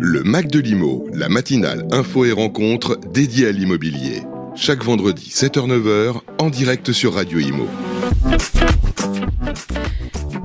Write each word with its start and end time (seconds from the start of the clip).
Le 0.00 0.22
Mac 0.22 0.46
de 0.46 0.60
l'Imo, 0.60 1.08
la 1.12 1.28
matinale 1.28 1.84
info 1.90 2.24
et 2.24 2.30
rencontre 2.30 3.00
dédiée 3.12 3.48
à 3.48 3.50
l'immobilier. 3.50 4.22
Chaque 4.54 4.84
vendredi 4.84 5.28
7h-9h 5.34 6.20
en 6.38 6.50
direct 6.50 6.92
sur 6.92 7.14
Radio 7.14 7.40
Imo. 7.40 7.66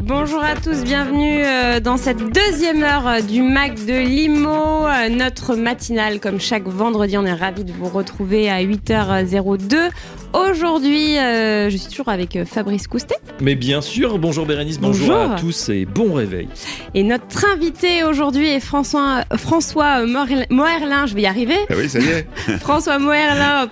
Bonjour 0.06 0.44
à 0.44 0.56
tous, 0.56 0.84
bienvenue 0.84 1.46
euh, 1.46 1.80
dans 1.80 1.96
cette 1.96 2.18
deuxième 2.18 2.84
heure 2.84 3.08
euh, 3.08 3.22
du 3.22 3.42
Mac 3.42 3.86
de 3.86 4.06
Limo, 4.06 4.86
euh, 4.86 5.08
notre 5.08 5.56
matinale 5.56 6.20
comme 6.20 6.42
chaque 6.42 6.68
vendredi. 6.68 7.18
On 7.18 7.26
est 7.26 7.34
ravis 7.34 7.64
de 7.64 7.72
vous 7.72 7.88
retrouver 7.88 8.50
à 8.50 8.62
8h02. 8.62 9.92
Aujourd'hui, 10.34 11.16
je 11.16 11.76
suis 11.78 11.90
toujours 11.90 12.10
avec 12.10 12.38
Fabrice 12.44 12.88
Coustet. 12.88 13.16
Mais 13.40 13.56
bien 13.56 13.82
sûr, 13.82 14.18
bonjour 14.18 14.46
Bérénice, 14.46 14.80
bonjour, 14.80 15.16
à 15.16 15.36
tous 15.36 15.70
et 15.70 15.86
bon 15.86 16.16
réveil. 16.16 16.50
Et 16.96 17.04
notre 17.04 17.46
invité 17.54 18.04
aujourd'hui 18.04 18.50
est 18.50 18.60
François, 18.60 19.24
François 19.38 20.06
Moerlin, 20.06 21.06
je 21.06 21.14
vais 21.14 21.22
y 21.22 21.28
arriver. 21.28 21.58
Ah 21.70 21.76
oui, 21.78 21.88
ça 21.88 22.00
y 22.00 22.08
est. 22.10 22.28
François 22.60 22.98
Moerlin, 23.00 23.70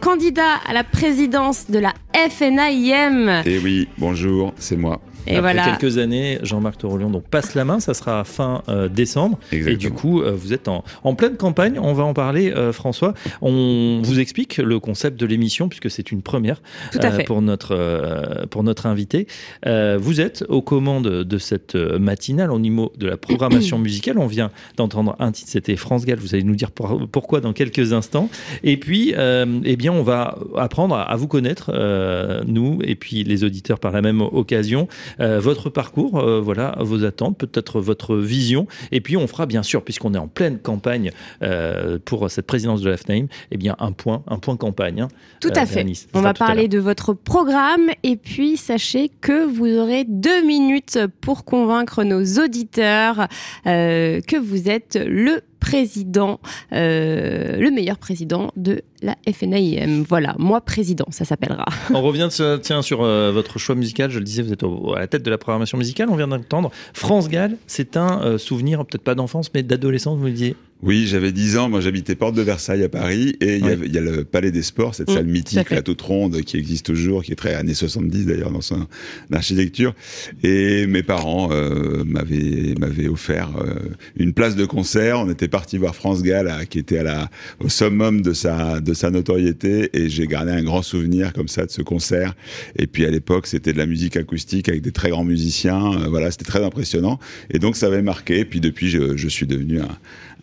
candidat 0.00 0.54
à 0.66 0.72
la 0.72 0.82
présidence 0.82 1.70
de 1.70 1.78
la 1.78 1.92
FNAIM. 2.14 3.42
Eh 3.44 3.58
oui, 3.58 3.86
bonjour, 3.98 4.54
c'est 4.56 4.76
moi. 4.76 5.00
Et 5.26 5.36
Après 5.36 5.52
voilà. 5.52 5.76
quelques 5.76 5.98
années, 5.98 6.38
Jean-Marc 6.42 6.78
Torolion 6.78 7.10
donc 7.10 7.24
passe 7.24 7.54
la 7.54 7.64
main, 7.64 7.80
ça 7.80 7.94
sera 7.94 8.24
fin 8.24 8.62
euh, 8.68 8.88
décembre. 8.88 9.38
Et 9.52 9.76
du 9.76 9.90
coup, 9.90 10.22
euh, 10.22 10.32
vous 10.32 10.52
êtes 10.52 10.68
en, 10.68 10.84
en, 11.04 11.14
pleine 11.14 11.36
campagne. 11.36 11.78
On 11.78 11.92
va 11.92 12.04
en 12.04 12.14
parler, 12.14 12.52
euh, 12.52 12.72
François. 12.72 13.14
On 13.42 14.00
vous 14.02 14.20
explique 14.20 14.58
le 14.58 14.78
concept 14.80 15.18
de 15.18 15.26
l'émission 15.26 15.68
puisque 15.68 15.90
c'est 15.90 16.12
une 16.12 16.22
première 16.22 16.62
pour 17.26 17.42
notre 17.42 18.46
pour 18.50 18.62
notre 18.62 18.86
invité. 18.86 19.26
vous 19.66 20.20
êtes 20.20 20.44
aux 20.48 20.62
commandes 20.62 21.08
de 21.08 21.38
cette 21.38 21.74
matinale 21.74 22.50
au 22.50 22.58
niveau 22.58 22.92
de 22.96 23.06
la 23.06 23.16
programmation 23.16 23.78
musicale. 23.88 24.18
On 24.18 24.26
vient 24.26 24.50
d'entendre 24.76 25.16
un 25.18 25.32
titre, 25.32 25.50
c'était 25.50 25.76
France 25.76 26.04
Gall. 26.04 26.18
Vous 26.18 26.34
allez 26.34 26.44
nous 26.44 26.56
dire 26.56 26.70
pourquoi 26.70 27.40
dans 27.40 27.52
quelques 27.52 27.92
instants. 27.92 28.30
Et 28.62 28.76
puis, 28.76 29.14
eh 29.14 29.76
bien, 29.76 29.92
on 29.92 30.02
va 30.02 30.38
apprendre 30.56 30.94
à, 30.94 31.02
à 31.02 31.16
vous 31.16 31.28
connaître, 31.28 31.72
nous 32.46 32.78
et 32.84 32.94
puis 32.94 33.24
les 33.24 33.44
auditeurs 33.44 33.78
par 33.78 33.92
la 33.92 34.02
même 34.02 34.20
occasion. 34.20 34.88
Euh, 35.20 35.40
votre 35.40 35.70
parcours, 35.70 36.18
euh, 36.18 36.40
voilà, 36.40 36.76
vos 36.80 37.04
attentes, 37.04 37.38
peut-être 37.38 37.80
votre 37.80 38.16
vision. 38.16 38.66
Et 38.92 39.00
puis 39.00 39.16
on 39.16 39.26
fera 39.26 39.46
bien 39.46 39.62
sûr, 39.62 39.82
puisqu'on 39.82 40.14
est 40.14 40.18
en 40.18 40.28
pleine 40.28 40.58
campagne 40.58 41.10
euh, 41.42 41.98
pour 42.04 42.30
cette 42.30 42.46
présidence 42.46 42.80
de 42.80 42.90
la 42.90 42.96
FNAIM, 42.96 43.26
eh 43.50 43.56
bien 43.56 43.76
un 43.78 43.92
point, 43.92 44.22
un 44.26 44.38
point 44.38 44.56
campagne. 44.56 45.00
Hein. 45.00 45.08
tout 45.40 45.50
à 45.54 45.66
fait. 45.66 45.86
on 46.14 46.20
va 46.20 46.34
parler 46.34 46.68
de 46.68 46.78
votre 46.78 47.12
programme 47.12 47.90
et 48.02 48.16
puis 48.16 48.56
sachez 48.56 49.10
que 49.20 49.44
vous 49.44 49.66
aurez 49.66 50.04
deux 50.04 50.44
minutes 50.44 50.98
pour 51.20 51.44
convaincre 51.44 52.04
nos 52.04 52.22
auditeurs 52.42 53.28
que 53.64 54.38
vous 54.38 54.68
êtes 54.68 54.98
le 55.00 55.42
président, 55.68 56.40
le 56.70 57.70
meilleur 57.70 57.98
président 57.98 58.50
de 58.56 58.82
la 59.02 59.16
FNAIM. 59.32 60.04
Voilà, 60.08 60.34
moi 60.38 60.60
président, 60.60 61.06
ça 61.10 61.24
s'appellera. 61.24 61.66
On 61.94 62.02
revient 62.02 62.28
sur 62.30 63.02
euh, 63.02 63.32
votre 63.32 63.58
choix 63.58 63.74
musical. 63.74 64.10
Je 64.10 64.18
le 64.18 64.24
disais, 64.24 64.42
vous 64.42 64.52
êtes 64.52 64.62
à 64.62 64.98
la 64.98 65.06
tête 65.06 65.22
de 65.22 65.30
la 65.30 65.38
programmation 65.38 65.78
musicale. 65.78 66.08
On 66.10 66.16
vient 66.16 66.28
d'entendre 66.28 66.70
France 66.92 67.28
Gall. 67.28 67.56
C'est 67.66 67.96
un 67.96 68.22
euh, 68.22 68.38
souvenir, 68.38 68.84
peut-être 68.84 69.02
pas 69.02 69.14
d'enfance, 69.14 69.50
mais 69.54 69.62
d'adolescence, 69.62 70.18
vous 70.18 70.24
me 70.24 70.30
disiez? 70.30 70.56
Oui, 70.80 71.06
j'avais 71.06 71.32
10 71.32 71.56
ans. 71.56 71.68
Moi, 71.68 71.80
j'habitais 71.80 72.14
Porte 72.14 72.36
de 72.36 72.42
Versailles 72.42 72.84
à 72.84 72.88
Paris. 72.88 73.36
Et 73.40 73.56
il 73.56 73.66
y, 73.66 73.98
a 73.98 74.00
le 74.00 74.24
Palais 74.24 74.52
des 74.52 74.62
Sports, 74.62 74.94
cette 74.94 75.10
mmh, 75.10 75.14
salle 75.14 75.26
mythique, 75.26 75.70
la 75.70 75.82
toute 75.82 76.00
ronde, 76.00 76.40
qui 76.42 76.56
existe 76.56 76.86
toujours, 76.86 77.24
qui 77.24 77.32
est 77.32 77.36
très 77.36 77.54
années 77.54 77.74
70 77.74 78.26
d'ailleurs 78.26 78.52
dans 78.52 78.60
son 78.60 78.86
architecture. 79.32 79.92
Et 80.44 80.86
mes 80.86 81.02
parents 81.02 81.48
euh, 81.50 82.04
m'avaient 82.04 83.08
offert 83.08 83.50
euh, 83.58 83.74
une 84.16 84.32
place 84.32 84.54
de 84.54 84.64
concert. 84.66 85.18
On 85.18 85.28
était 85.28 85.48
parti 85.48 85.78
voir 85.78 85.96
France 85.96 86.22
Gall, 86.22 86.66
qui 86.68 86.78
était 86.78 86.98
à 86.98 87.02
la, 87.02 87.30
au 87.58 87.68
summum 87.68 88.22
de 88.22 88.32
sa, 88.32 88.78
de 88.78 88.94
sa 88.94 89.10
notoriété. 89.10 89.90
Et 89.94 90.08
j'ai 90.08 90.28
gardé 90.28 90.52
un 90.52 90.62
grand 90.62 90.82
souvenir 90.82 91.32
comme 91.32 91.48
ça 91.48 91.66
de 91.66 91.72
ce 91.72 91.82
concert. 91.82 92.34
Et 92.76 92.86
puis 92.86 93.04
à 93.04 93.10
l'époque, 93.10 93.48
c'était 93.48 93.72
de 93.72 93.78
la 93.78 93.86
musique 93.86 94.16
acoustique 94.16 94.68
avec 94.68 94.82
des 94.82 94.92
très 94.92 95.10
grands 95.10 95.24
musiciens. 95.24 95.92
Euh, 95.94 96.06
voilà, 96.08 96.30
c'était 96.30 96.44
très 96.44 96.64
impressionnant. 96.64 97.18
Et 97.50 97.58
donc, 97.58 97.74
ça 97.74 97.86
avait 97.86 98.02
marqué. 98.02 98.40
Et 98.40 98.44
puis 98.44 98.60
depuis, 98.60 98.88
je, 98.90 99.16
je 99.16 99.28
suis 99.28 99.46
devenu 99.46 99.80
un 99.80 99.88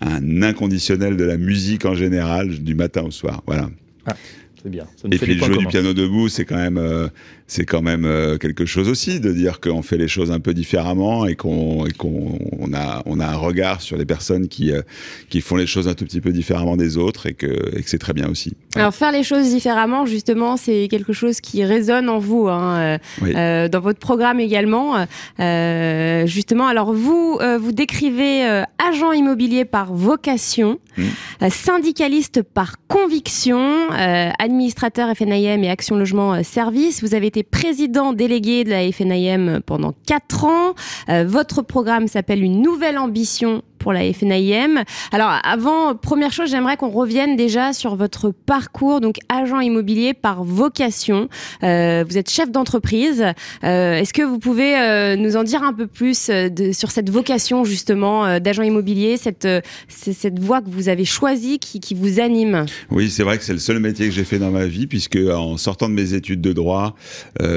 un 0.01 0.41
inconditionnel 0.41 1.17
de 1.17 1.23
la 1.23 1.37
musique 1.37 1.85
en 1.85 1.95
général, 1.95 2.49
du 2.49 2.75
matin 2.75 3.03
au 3.03 3.11
soir. 3.11 3.41
Voilà. 3.45 3.69
Ah, 4.05 4.15
c'est 4.61 4.69
bien. 4.69 4.85
et 5.11 5.17
puis 5.17 5.37
jouer 5.37 5.57
du 5.57 5.67
piano 5.67 5.93
debout, 5.93 6.27
c'est 6.29 6.45
quand 6.45 6.57
même 6.57 6.77
euh, 6.77 7.07
c'est 7.47 7.65
quand 7.65 7.81
même 7.81 8.05
euh, 8.05 8.37
quelque 8.37 8.65
chose 8.65 8.89
aussi 8.89 9.19
de 9.19 9.31
dire 9.31 9.59
qu'on 9.59 9.83
fait 9.83 9.97
les 9.97 10.07
choses 10.07 10.31
un 10.31 10.39
peu 10.39 10.53
différemment 10.53 11.27
et 11.27 11.35
qu'on 11.35 11.85
qu'on 11.97 12.73
a 12.73 13.03
on 13.05 13.19
a 13.19 13.27
un 13.27 13.35
regard 13.35 13.81
sur 13.81 13.97
les 13.97 14.05
personnes 14.05 14.47
qui 14.47 14.71
euh, 14.71 14.81
qui 15.29 15.41
font 15.41 15.55
les 15.55 15.67
choses 15.67 15.87
un 15.87 15.93
tout 15.93 16.05
petit 16.05 16.21
peu 16.21 16.31
différemment 16.31 16.75
des 16.75 16.97
autres 16.97 17.27
et 17.27 17.33
que, 17.33 17.77
et 17.77 17.83
que 17.83 17.89
c'est 17.89 17.99
très 17.99 18.13
bien 18.13 18.29
aussi. 18.29 18.53
Alors 18.75 18.93
faire 18.93 19.11
les 19.11 19.23
choses 19.23 19.49
différemment, 19.49 20.05
justement, 20.05 20.57
c'est 20.57 20.87
quelque 20.89 21.13
chose 21.13 21.39
qui 21.39 21.63
résonne 21.63 22.09
en 22.09 22.17
vous, 22.17 22.47
hein, 22.47 22.97
euh, 23.23 23.69
dans 23.69 23.79
votre 23.79 23.99
programme 23.99 24.39
également. 24.39 25.05
justement, 25.37 26.67
alors 26.67 26.93
vous 26.93 27.39
vous 27.59 27.71
décrivez 27.71 28.63
agent 28.77 29.11
immobilier 29.11 29.65
par 29.65 29.93
vocation, 29.93 30.79
mmh. 30.97 31.49
syndicaliste 31.49 32.41
par 32.41 32.75
conviction, 32.87 33.89
administrateur 33.91 35.15
FNIM 35.15 35.63
et 35.63 35.69
Action 35.69 35.95
Logement 35.95 36.43
Service. 36.43 37.01
Vous 37.01 37.13
avez 37.13 37.31
président 37.43 38.13
délégué 38.13 38.63
de 38.63 38.69
la 38.69 38.91
FNIM 38.91 39.61
pendant 39.61 39.93
4 40.07 40.45
ans. 40.45 40.75
Euh, 41.09 41.25
votre 41.27 41.61
programme 41.61 42.07
s'appelle 42.07 42.43
Une 42.43 42.61
nouvelle 42.61 42.97
ambition 42.97 43.61
pour 43.85 43.93
la 43.93 44.11
FNIM. 44.11 44.83
Alors 45.11 45.31
avant, 45.43 45.93
première 45.93 46.33
chose, 46.33 46.49
j'aimerais 46.49 46.75
qu'on 46.75 46.89
revienne 46.89 47.35
déjà 47.35 47.71
sur 47.71 47.95
votre 47.95 48.31
parcours, 48.31 48.99
donc 48.99 49.17
agent 49.29 49.59
immobilier 49.59 50.15
par 50.15 50.43
vocation. 50.43 51.29
Euh, 51.61 52.03
vous 52.09 52.17
êtes 52.17 52.31
chef 52.31 52.49
d'entreprise. 52.49 53.23
Euh, 53.63 53.97
est-ce 53.97 54.11
que 54.11 54.23
vous 54.23 54.39
pouvez 54.39 54.75
euh, 54.75 55.15
nous 55.15 55.37
en 55.37 55.43
dire 55.43 55.61
un 55.61 55.71
peu 55.71 55.85
plus 55.85 56.31
de, 56.31 56.71
sur 56.71 56.89
cette 56.89 57.11
vocation 57.11 57.63
justement 57.63 58.39
d'agent 58.39 58.63
immobilier, 58.63 59.17
cette, 59.17 59.47
cette 59.87 60.39
voie 60.39 60.61
que 60.61 60.69
vous 60.71 60.89
avez 60.89 61.05
choisie 61.05 61.59
qui, 61.59 61.79
qui 61.79 61.93
vous 61.93 62.19
anime? 62.19 62.65
Oui, 62.89 63.11
c'est 63.11 63.21
vrai 63.21 63.37
que 63.37 63.43
c'est 63.43 63.53
le 63.53 63.59
seul 63.59 63.77
métier 63.77 64.07
que 64.07 64.15
j'ai 64.15 64.23
fait 64.23 64.39
dans 64.39 64.49
ma 64.49 64.65
vie, 64.65 64.87
puisque 64.87 65.19
en 65.31 65.57
sortant 65.57 65.89
de 65.89 65.93
mes 65.93 66.15
études 66.15 66.41
de 66.41 66.53
droit, 66.53 66.95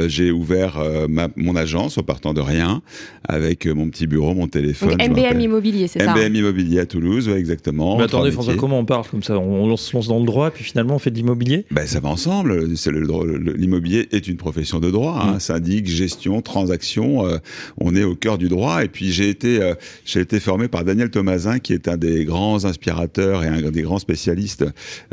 j'ai 0.09 0.31
ouvert 0.31 0.78
ma, 1.09 1.28
mon 1.37 1.56
agence 1.56 1.97
en 1.97 2.03
partant 2.03 2.34
de 2.34 2.43
rien, 2.43 2.83
avec 3.27 3.65
mon 3.65 3.89
petit 3.89 4.06
bureau, 4.06 4.34
mon 4.34 4.47
téléphone. 4.47 4.91
Donc, 4.91 5.09
MBM 5.09 5.41
Immobilier, 5.41 5.89
c'est 5.89 6.00
ça 6.00 6.17
BM 6.18 6.34
Immobilier 6.34 6.80
à 6.80 6.86
Toulouse, 6.86 7.28
ouais, 7.28 7.38
exactement. 7.38 7.96
Mais 7.96 8.04
attendez, 8.04 8.30
François, 8.30 8.54
comment 8.56 8.78
on 8.78 8.84
parle 8.84 9.06
comme 9.06 9.22
ça 9.22 9.38
on, 9.38 9.76
se 9.76 9.94
lance 9.94 10.08
dans 10.08 10.18
le 10.18 10.26
droit, 10.26 10.50
puis 10.50 10.64
finalement 10.64 10.94
on 10.94 10.98
fait 10.98 11.10
de 11.10 11.16
l'immobilier? 11.16 11.66
Ben, 11.70 11.86
Ça 11.86 12.00
va 12.00 12.08
ensemble. 12.08 12.68
L'immobilier 13.56 14.08
est 14.12 14.28
une 14.28 14.36
profession 14.36 14.80
de 14.80 14.90
droit. 14.90 15.20
Hein. 15.22 15.34
Mm. 15.34 15.40
Syndic, 15.40 15.88
gestion, 15.88 16.42
transaction, 16.42 17.26
euh, 17.26 17.38
on 17.78 17.94
est 17.94 18.04
au 18.04 18.14
cœur 18.14 18.38
du 18.38 18.48
droit. 18.48 18.84
Et 18.84 18.88
puis 18.88 19.12
j'ai 19.12 19.28
été, 19.28 19.62
euh, 19.62 19.74
j'ai 20.04 20.20
été 20.20 20.40
formé 20.40 20.68
par 20.68 20.84
Daniel 20.84 21.10
Thomasin, 21.10 21.58
qui 21.58 21.72
est 21.72 21.88
un 21.88 21.96
des 21.96 22.24
grands 22.24 22.64
inspirateurs 22.64 23.44
et 23.44 23.48
un 23.48 23.70
des 23.70 23.82
grands 23.82 23.98
spécialistes 23.98 24.64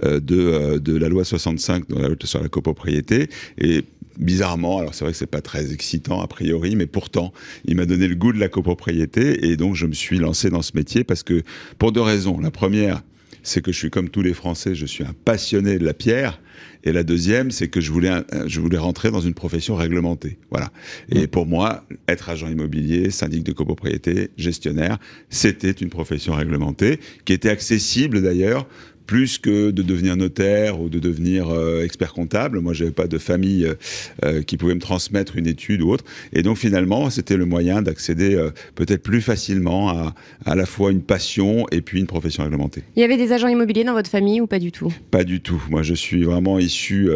euh, 0.04 0.20
de, 0.20 0.80
de 0.80 0.98
la 0.98 1.10
loi 1.10 1.24
65 1.24 1.84
sur 2.24 2.42
la 2.42 2.50
copropriété. 2.50 3.30
Et 3.58 3.84
bizarrement, 4.18 4.80
alors 4.80 4.94
c'est 4.94 5.06
vrai 5.06 5.12
que 5.12 5.18
c'est 5.18 5.26
pas 5.26 5.42
très 5.42 5.74
excitant 5.74 6.22
a 6.22 6.28
priori, 6.28 6.76
mais 6.76 6.88
pourtant, 6.88 7.34
il 7.66 7.76
m'a 7.76 7.86
donné 7.86 8.08
le 8.08 8.16
goût 8.16 8.34
de 8.34 8.40
la 8.40 8.50
copropriété 8.50 9.48
et 9.48 9.58
donc 9.58 9.76
je 9.76 9.86
me 9.86 9.94
suis 9.94 10.18
lancé 10.18 10.50
dans 10.50 10.62
ce 10.62 10.72
métier 10.76 11.04
parce 11.04 11.24
que 11.24 11.44
pour 11.78 11.92
deux 11.92 12.02
raisons. 12.02 12.40
La 12.40 12.52
première, 12.52 13.02
c'est 13.46 13.62
que 13.62 13.72
je 13.72 13.78
suis 13.78 13.90
comme 13.90 14.10
tous 14.10 14.22
les 14.22 14.34
Français, 14.34 14.76
je 14.76 14.86
suis 14.86 15.04
un 15.04 15.14
passionné 15.24 15.78
de 15.78 15.86
la 15.86 15.94
pierre. 15.94 16.42
Et 16.84 16.92
la 16.92 17.04
deuxième, 17.04 17.52
c'est 17.52 17.68
que 17.68 17.80
je 17.80 17.92
voulais, 17.92 18.12
je 18.48 18.60
voulais 18.60 18.78
rentrer 18.78 19.12
dans 19.12 19.22
une 19.22 19.34
profession 19.34 19.76
réglementée. 19.76 20.38
Voilà. 20.50 20.72
Et 21.10 21.24
mmh. 21.24 21.28
pour 21.28 21.46
moi, 21.46 21.86
être 22.08 22.30
agent 22.30 22.48
immobilier, 22.48 23.12
syndic 23.12 23.44
de 23.44 23.52
copropriété, 23.52 24.32
gestionnaire, 24.38 24.98
c'était 25.30 25.72
une 25.72 25.90
profession 25.90 26.34
réglementée 26.34 27.00
qui 27.24 27.34
était 27.34 27.50
accessible 27.50 28.22
d'ailleurs 28.22 28.68
plus 29.06 29.38
que 29.38 29.72
de 29.72 29.82
devenir 29.82 30.16
notaire 30.16 30.80
ou 30.80 30.90
de 30.90 31.00
devenir 31.00 31.50
euh, 31.50 31.84
expert 31.84 32.14
comptable. 32.14 32.60
Moi, 32.60 32.74
j'avais 32.74 32.92
pas 32.92 33.08
de 33.08 33.18
famille 33.18 33.66
euh, 33.66 33.76
euh, 34.24 34.42
qui 34.42 34.58
pouvait 34.58 34.76
me 34.76 34.80
transmettre 34.80 35.38
une 35.38 35.48
étude 35.48 35.82
ou 35.82 35.90
autre. 35.90 36.04
Et 36.34 36.42
donc, 36.42 36.58
finalement, 36.58 37.10
c'était 37.10 37.38
le 37.38 37.46
moyen 37.46 37.82
d'accéder 37.82 38.36
peut-être 38.76 39.04
plus 39.04 39.22
facilement 39.22 39.90
à 39.90 40.16
à 40.46 40.56
la 40.56 40.66
fois 40.66 40.92
une 40.92 41.02
passion 41.02 41.66
et 41.72 41.82
puis 41.82 42.00
une 42.00 42.08
profession 42.08 42.44
réglementée. 42.44 42.84
Il 42.96 43.02
y 43.02 43.04
avait 43.04 43.18
des 43.18 43.32
agents 43.32 43.48
immobiliers 43.48 43.84
dans 43.84 43.94
votre 43.94 44.10
famille 44.10 44.42
ou 44.42 44.48
pas 44.48 44.60
du 44.60 44.72
tout? 44.72 44.94
Pas 45.12 45.24
du 45.24 45.42
tout. 45.42 45.62
Moi, 45.70 45.84
je 45.84 45.94
suis 45.94 46.24
vraiment 46.24 46.60
issu 46.60 47.10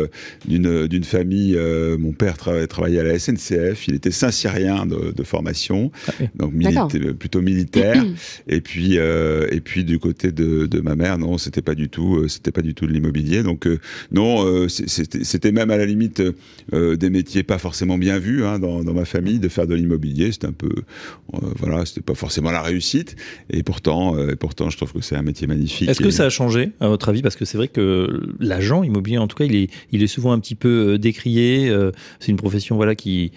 d'une 0.48 0.88
d'une 0.88 1.04
famille. 1.04 1.58
mon 2.00 2.12
père 2.12 2.38
travaillait 2.38 3.00
à 3.00 3.04
la 3.04 3.20
SNCF. 3.20 3.88
Il 3.88 3.96
était 3.96 4.12
saint-cyrien 4.12 4.86
de, 4.86 5.12
de, 5.12 5.24
formation, 5.24 5.92
ah 6.08 6.12
donc 6.36 6.54
plutôt 7.18 7.42
militaire. 7.42 8.04
et 8.48 8.62
puis 8.62 8.96
et 8.96 9.62
puis 9.64 9.84
du 9.84 10.00
côté 10.00 10.32
de, 10.32 10.66
de 10.66 10.82
ma 10.82 10.96
mère, 10.96 11.18
non, 11.18 11.38
c'était 11.38 11.62
pas 11.62 11.76
du 11.76 11.79
tout, 11.88 12.28
c'était 12.28 12.52
pas 12.52 12.62
du 12.62 12.74
tout 12.74 12.86
de 12.88 12.92
l'immobilier. 12.92 13.44
Donc 13.44 13.68
non, 14.12 14.68
c'était 14.68 15.52
même 15.52 15.72
à 15.72 15.78
la 15.78 15.86
limite 15.86 16.22
des 16.72 17.10
métiers 17.10 17.44
pas 17.44 17.58
forcément 17.58 17.98
bien 17.98 18.20
vus 18.20 18.44
hein, 18.44 18.60
dans, 18.60 18.84
dans, 18.84 18.94
ma 18.94 19.06
famille 19.06 19.40
de 19.40 19.48
faire 19.48 19.68
de 19.68 19.76
l'immobilier. 19.76 20.32
C'était 20.32 20.48
un 20.48 20.54
peu, 20.54 20.72
voilà, 21.58 21.86
c'était 21.86 22.02
pas 22.02 22.16
forcément 22.16 22.52
la 22.52 22.62
réussite. 22.62 23.16
Et 23.50 23.64
pourtant, 23.64 24.16
pourtant, 24.40 24.70
je 24.70 24.78
trouve 24.78 24.92
que 24.94 25.02
c'est 25.02 25.16
un 25.16 25.22
métier 25.22 25.48
magnifique. 25.48 25.88
Est-ce 25.88 26.02
que 26.02 26.10
ça 26.10 26.26
a 26.26 26.30
changé 26.30 26.72
à 26.80 26.88
votre 26.88 27.10
avis? 27.10 27.22
Parce 27.22 27.36
que 27.36 27.46
c'est 27.46 27.58
vrai 27.58 27.68
que 27.68 28.22
l'agent 28.40 28.84
immobilier, 28.84 29.18
en 29.18 29.28
tout 29.28 29.38
cas, 29.38 29.46
il 29.46 29.56
est, 29.56 29.70
il 29.92 30.04
est 30.04 30.08
souvent 30.08 30.32
un 30.32 30.40
petit 30.40 30.56
peu 30.56 30.98
décrié. 30.98 31.72
c'est 32.20 32.32
une 32.32 32.38
profession 32.38 32.76
voilà 32.76 32.96
qui 32.96 33.32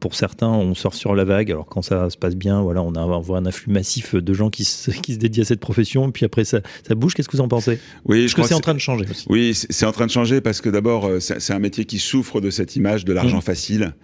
pour 0.00 0.14
certains, 0.14 0.48
on 0.48 0.74
sort 0.74 0.94
sur 0.94 1.14
la 1.14 1.24
vague. 1.24 1.50
Alors 1.50 1.66
quand 1.66 1.82
ça 1.82 2.10
se 2.10 2.16
passe 2.16 2.34
bien, 2.34 2.60
voilà, 2.62 2.82
on, 2.82 2.92
a, 2.94 3.00
on 3.00 3.20
voit 3.20 3.38
un 3.38 3.46
afflux 3.46 3.72
massif 3.72 4.14
de 4.14 4.34
gens 4.34 4.50
qui 4.50 4.64
se, 4.64 4.90
qui 4.90 5.14
se 5.14 5.18
dédient 5.18 5.42
à 5.42 5.46
cette 5.46 5.60
profession. 5.60 6.10
Puis 6.10 6.24
après, 6.24 6.44
ça, 6.44 6.60
ça 6.86 6.94
bouge. 6.94 7.14
Qu'est-ce 7.14 7.28
que 7.28 7.36
vous 7.36 7.42
en 7.42 7.48
pensez? 7.48 7.78
Oui, 8.04 8.28
je 8.28 8.32
crois 8.32 8.44
que 8.44 8.48
c'est 8.48 8.54
en 8.54 8.60
train 8.60 8.74
de 8.74 8.78
changer. 8.78 9.06
Aussi. 9.08 9.26
Oui, 9.28 9.54
c'est 9.54 9.86
en 9.86 9.92
train 9.92 10.06
de 10.06 10.10
changer 10.10 10.40
parce 10.40 10.60
que 10.60 10.68
d'abord, 10.68 11.06
euh, 11.06 11.20
c'est 11.20 11.52
un 11.52 11.58
métier 11.58 11.84
qui 11.84 11.98
souffre 11.98 12.40
de 12.40 12.50
cette 12.50 12.76
image 12.76 13.04
de 13.04 13.12
l'argent 13.12 13.38
mmh. 13.38 13.42
facile. 13.42 13.94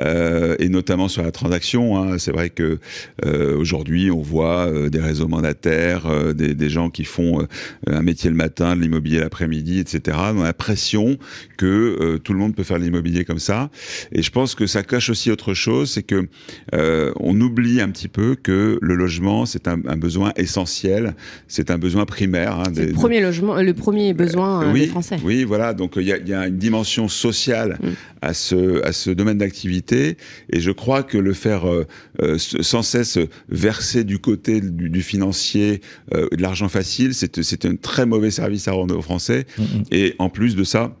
Euh, 0.00 0.56
et 0.58 0.68
notamment 0.68 1.08
sur 1.08 1.22
la 1.22 1.30
transaction. 1.30 1.96
Hein. 1.96 2.18
C'est 2.18 2.32
vrai 2.32 2.50
que 2.50 2.78
euh, 3.26 3.56
aujourd'hui, 3.56 4.10
on 4.10 4.22
voit 4.22 4.66
euh, 4.66 4.88
des 4.88 5.00
réseaux 5.00 5.28
mandataires, 5.28 6.34
des, 6.34 6.54
des, 6.54 6.70
gens 6.70 6.88
qui 6.90 7.04
font 7.04 7.46
un 7.86 8.02
métier 8.02 8.30
le 8.30 8.36
matin, 8.36 8.74
de 8.74 8.80
l'immobilier 8.80 9.18
l'après-midi, 9.18 9.78
etc. 9.80 10.16
On 10.34 10.40
a 10.40 10.44
l'impression 10.44 11.18
que 11.58 12.18
tout 12.24 12.32
le 12.32 12.38
monde 12.38 12.54
peut 12.54 12.62
faire 12.62 12.78
de 12.78 12.84
l'immobilier 12.84 13.24
comme 13.24 13.38
ça. 13.38 13.70
Et 14.12 14.22
je 14.22 14.30
pense 14.30 14.54
que 14.54 14.66
ça 14.66 14.82
cache 14.82 15.10
aussi 15.10 15.30
autre 15.30 15.54
chose, 15.54 15.90
c'est 15.90 16.02
que 16.02 16.28
on 16.72 17.38
oublie 17.40 17.80
un 17.80 17.90
petit 17.90 18.08
peu 18.08 18.36
que 18.36 18.78
le 18.80 18.94
logement, 18.94 19.44
c'est 19.44 19.68
un, 19.68 19.80
un, 19.86 19.96
besoin 19.96 20.32
essentiel, 20.36 21.14
c'est 21.48 21.70
un 21.70 21.78
besoin 21.78 22.06
primaire. 22.06 22.58
Hein, 22.58 22.70
des, 22.70 22.86
le 22.86 22.92
premier 22.92 23.20
logement, 23.20 23.60
le 23.60 23.74
premier 23.74 24.14
besoin 24.14 24.72
oui, 24.72 24.80
des 24.82 24.86
Français. 24.86 25.18
Oui, 25.24 25.44
voilà. 25.44 25.74
Donc 25.74 25.94
il 25.96 26.04
y 26.04 26.12
a, 26.12 26.18
y, 26.18 26.32
a, 26.32 26.46
une 26.48 26.58
dimension 26.58 27.08
sociale 27.08 27.78
mm. 27.82 27.88
à 28.22 28.34
ce 28.34 28.82
à 28.84 28.92
ce 28.92 29.10
domaine 29.10 29.38
d'activité 29.38 29.81
et 29.90 30.16
je 30.50 30.70
crois 30.70 31.02
que 31.02 31.18
le 31.18 31.32
faire 31.32 31.68
euh, 31.68 31.86
euh, 32.20 32.38
sans 32.38 32.82
cesse 32.82 33.18
verser 33.48 34.04
du 34.04 34.18
côté 34.18 34.60
du, 34.60 35.02
financier 35.02 35.80
euh, 36.14 36.28
de 36.30 36.42
l'argent 36.42 36.68
facile, 36.68 37.14
c'est 37.14 37.64
un 37.64 37.76
très 37.76 38.06
mauvais 38.06 38.30
service 38.30 38.68
à 38.68 38.72
rendre 38.72 38.96
aux 38.96 39.02
Français. 39.02 39.46
Et 39.90 40.14
en 40.18 40.28
plus 40.28 40.54
de 40.54 40.64
ça, 40.64 40.96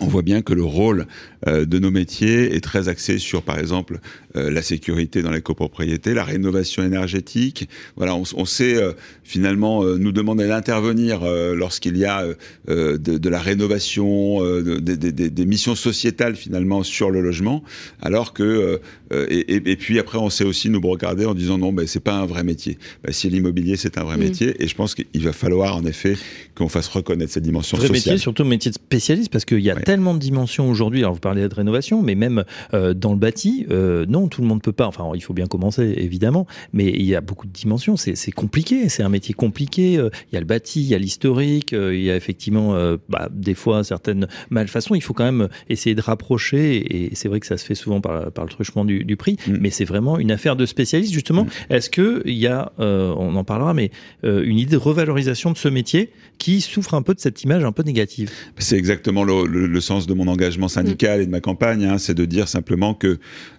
on 0.00 0.06
voit 0.06 0.22
bien 0.22 0.42
que 0.42 0.52
le 0.52 0.64
rôle 0.64 1.06
euh, 1.46 1.64
de 1.66 1.78
nos 1.78 1.90
métiers 1.90 2.54
est 2.54 2.60
très 2.60 2.88
axé 2.88 3.18
sur, 3.18 3.42
par 3.42 3.58
exemple, 3.58 4.00
euh, 4.36 4.50
la 4.50 4.62
sécurité 4.62 5.22
dans 5.22 5.30
les 5.30 5.42
copropriétés, 5.42 6.14
la 6.14 6.24
rénovation 6.24 6.82
énergétique. 6.82 7.68
Voilà, 7.96 8.14
on, 8.14 8.24
on 8.34 8.44
sait 8.44 8.76
euh, 8.76 8.92
finalement 9.22 9.84
nous 9.84 10.12
demander 10.12 10.48
d'intervenir 10.48 11.20
lorsqu'il 11.54 11.96
y 11.96 12.04
a 12.04 12.24
de, 12.68 12.96
de, 12.96 13.28
la 13.28 13.40
rénovation, 13.40 14.40
des 14.60 14.96
de, 14.96 15.28
de, 15.28 15.44
missions 15.44 15.74
sociétales 15.74 16.36
finalement 16.36 16.82
sur 16.82 17.10
le 17.10 17.20
logement, 17.20 17.62
alors 18.02 18.32
que 18.32 18.80
et, 19.12 19.70
et, 19.70 19.76
puis 19.76 19.98
après 19.98 20.18
on 20.18 20.30
sait 20.30 20.44
aussi 20.44 20.68
nous 20.70 20.80
regarder 20.80 21.24
en 21.24 21.34
disant 21.34 21.58
non, 21.58 21.72
ben 21.72 21.86
c'est 21.86 22.00
pas 22.00 22.14
un 22.14 22.26
vrai 22.26 22.44
métier. 22.44 22.78
Ben, 23.02 23.12
si 23.12 23.30
l'immobilier 23.30 23.76
c'est 23.76 23.98
un 23.98 24.04
vrai 24.04 24.16
mmh. 24.16 24.20
métier, 24.20 24.62
et 24.62 24.68
je 24.68 24.74
pense 24.74 24.94
qu'il 24.94 25.22
va 25.22 25.32
falloir 25.32 25.76
en 25.76 25.84
effet 25.84 26.16
qu'on 26.54 26.68
fasse 26.68 26.88
reconnaître 26.88 27.32
cette 27.32 27.42
dimension 27.42 27.76
vrai 27.76 27.88
sociale. 27.88 28.14
métier, 28.14 28.22
surtout 28.22 28.44
métier 28.44 28.70
de 28.70 28.76
spécialiste, 28.76 29.30
parce 29.30 29.44
qu'il 29.44 29.60
y 29.60 29.70
a 29.70 29.76
tellement 29.84 30.14
de 30.14 30.18
dimensions 30.18 30.68
aujourd'hui. 30.70 31.00
Alors 31.00 31.14
vous 31.14 31.20
parlez 31.20 31.48
de 31.48 31.54
rénovation, 31.54 32.02
mais 32.02 32.14
même 32.14 32.44
euh, 32.72 32.94
dans 32.94 33.12
le 33.12 33.18
bâti, 33.18 33.66
euh, 33.70 34.06
non, 34.08 34.28
tout 34.28 34.40
le 34.40 34.46
monde 34.46 34.62
peut 34.62 34.72
pas. 34.72 34.86
Enfin, 34.86 35.10
il 35.14 35.22
faut 35.22 35.34
bien 35.34 35.46
commencer 35.46 35.94
évidemment, 35.96 36.46
mais 36.72 36.88
il 36.88 37.04
y 37.04 37.14
a 37.14 37.20
beaucoup 37.20 37.46
de 37.46 37.52
dimensions. 37.52 37.96
C'est 37.96 38.32
compliqué, 38.32 38.88
c'est 38.88 39.02
un 39.02 39.08
métier 39.08 39.34
compliqué. 39.34 39.98
Euh, 39.98 40.10
il 40.30 40.34
y 40.34 40.36
a 40.36 40.40
le 40.40 40.46
bâti, 40.46 40.80
il 40.80 40.86
y 40.86 40.94
a 40.94 40.98
l'historique, 40.98 41.72
il 41.72 42.02
y 42.02 42.10
a 42.10 42.16
effectivement 42.16 42.74
bah, 43.08 43.28
des 43.30 43.54
fois 43.54 43.84
certaines 43.84 44.26
malfaçons. 44.50 44.94
Il 44.94 45.02
faut 45.02 45.14
quand 45.14 45.24
même 45.24 45.48
essayer 45.68 45.94
de 45.94 46.00
rapprocher, 46.00 47.06
et 47.06 47.14
c'est 47.14 47.28
vrai 47.28 47.40
que 47.40 47.46
ça 47.46 47.56
se 47.56 47.64
fait 47.64 47.74
souvent 47.74 48.00
par, 48.00 48.32
par 48.32 48.44
le 48.44 48.50
truchement 48.50 48.84
du, 48.84 49.04
du 49.04 49.16
prix, 49.16 49.36
mm. 49.46 49.56
mais 49.60 49.70
c'est 49.70 49.84
vraiment 49.84 50.18
une 50.18 50.30
affaire 50.30 50.56
de 50.56 50.66
spécialiste 50.66 51.12
justement. 51.12 51.44
Mm. 51.44 51.72
Est-ce 51.74 51.90
que 51.90 52.22
il 52.24 52.36
y 52.36 52.46
a, 52.46 52.72
on 52.78 53.36
en 53.36 53.44
parlera, 53.44 53.74
mais 53.74 53.90
une 54.22 54.58
idée 54.58 54.72
de 54.72 54.76
revalorisation 54.76 55.52
de 55.52 55.56
ce 55.56 55.68
métier 55.68 56.10
qui 56.38 56.60
souffre 56.60 56.94
un 56.94 57.02
peu 57.02 57.14
de 57.14 57.20
cette 57.20 57.42
image 57.42 57.64
un 57.64 57.72
peu 57.72 57.82
négative? 57.82 58.30
C'est 58.58 58.76
exactement 58.76 59.24
le, 59.24 59.46
le, 59.46 59.73
le, 59.74 59.80
sens 59.80 60.06
de 60.06 60.14
mon 60.14 60.28
engagement 60.28 60.68
syndical 60.68 61.20
et 61.20 61.26
de 61.26 61.30
ma 61.30 61.40
campagne, 61.40 61.84
hein, 61.84 61.98
c'est 61.98 62.14
de 62.14 62.24
dire 62.24 62.48
simplement 62.48 62.94
que 62.94 63.18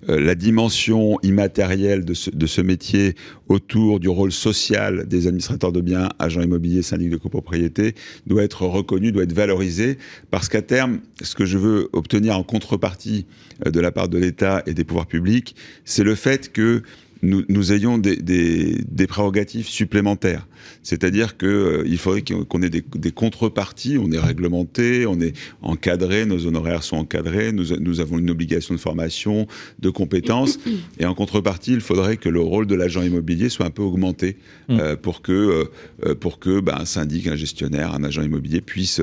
euh, 0.09 0.19
la 0.19 0.35
dimension 0.35 1.19
immatérielle 1.21 2.05
de 2.05 2.13
ce, 2.13 2.29
de 2.29 2.47
ce, 2.47 2.61
métier 2.61 3.15
autour 3.47 3.99
du 3.99 4.09
rôle 4.09 4.31
social 4.31 5.07
des 5.07 5.27
administrateurs 5.27 5.71
de 5.71 5.81
biens, 5.81 6.09
agents 6.17 6.41
immobiliers, 6.41 6.81
syndics 6.81 7.11
de 7.11 7.17
copropriété 7.17 7.93
doit 8.25 8.43
être 8.43 8.63
reconnue, 8.63 9.11
doit 9.11 9.23
être 9.23 9.33
valorisée, 9.33 9.97
parce 10.31 10.49
qu'à 10.49 10.61
terme, 10.61 10.99
ce 11.21 11.35
que 11.35 11.45
je 11.45 11.57
veux 11.57 11.89
obtenir 11.93 12.37
en 12.37 12.43
contrepartie 12.43 13.25
euh, 13.65 13.71
de 13.71 13.79
la 13.79 13.91
part 13.91 14.09
de 14.09 14.17
l'État 14.17 14.63
et 14.65 14.73
des 14.73 14.83
pouvoirs 14.83 15.07
publics, 15.07 15.55
c'est 15.83 16.03
le 16.03 16.15
fait 16.15 16.51
que 16.51 16.81
nous, 17.21 17.43
nous 17.49 17.73
ayons 17.73 17.97
des, 17.97 18.17
des, 18.17 18.77
des, 18.87 19.07
prérogatives 19.07 19.67
supplémentaires. 19.67 20.47
C'est-à-dire 20.83 21.37
que 21.37 21.45
euh, 21.45 21.97
faudrait 21.97 22.21
qu'on 22.21 22.61
ait 22.61 22.69
des, 22.69 22.83
des, 22.95 23.11
contreparties, 23.11 23.97
on 23.99 24.11
est 24.11 24.19
réglementé, 24.19 25.05
on 25.05 25.19
est 25.19 25.33
encadré, 25.61 26.25
nos 26.25 26.45
honoraires 26.45 26.83
sont 26.83 26.97
encadrés, 26.97 27.51
nous, 27.51 27.77
nous 27.79 27.99
avons 27.99 28.19
une 28.19 28.29
obligation 28.29 28.73
de 28.73 28.79
formation, 28.79 29.47
de 29.79 29.89
compétences, 29.89 30.59
et 30.99 31.05
en 31.05 31.15
contrepartie, 31.15 31.73
il 31.73 31.81
faudrait 31.81 32.17
que 32.17 32.29
le 32.29 32.41
rôle 32.41 32.67
de 32.67 32.75
l'agent 32.75 33.01
immobilier 33.01 33.49
soit 33.49 33.65
un 33.65 33.71
peu 33.71 33.83
augmenté 33.83 34.37
mmh. 34.69 34.79
euh, 34.79 34.95
pour 34.95 35.21
que, 35.21 35.69
euh, 36.05 36.15
pour 36.15 36.39
que 36.39 36.59
bah, 36.59 36.77
un 36.79 36.85
syndic, 36.85 37.27
un 37.27 37.35
gestionnaire, 37.35 37.93
un 37.93 38.03
agent 38.03 38.21
immobilier 38.21 38.61
puisse 38.61 39.01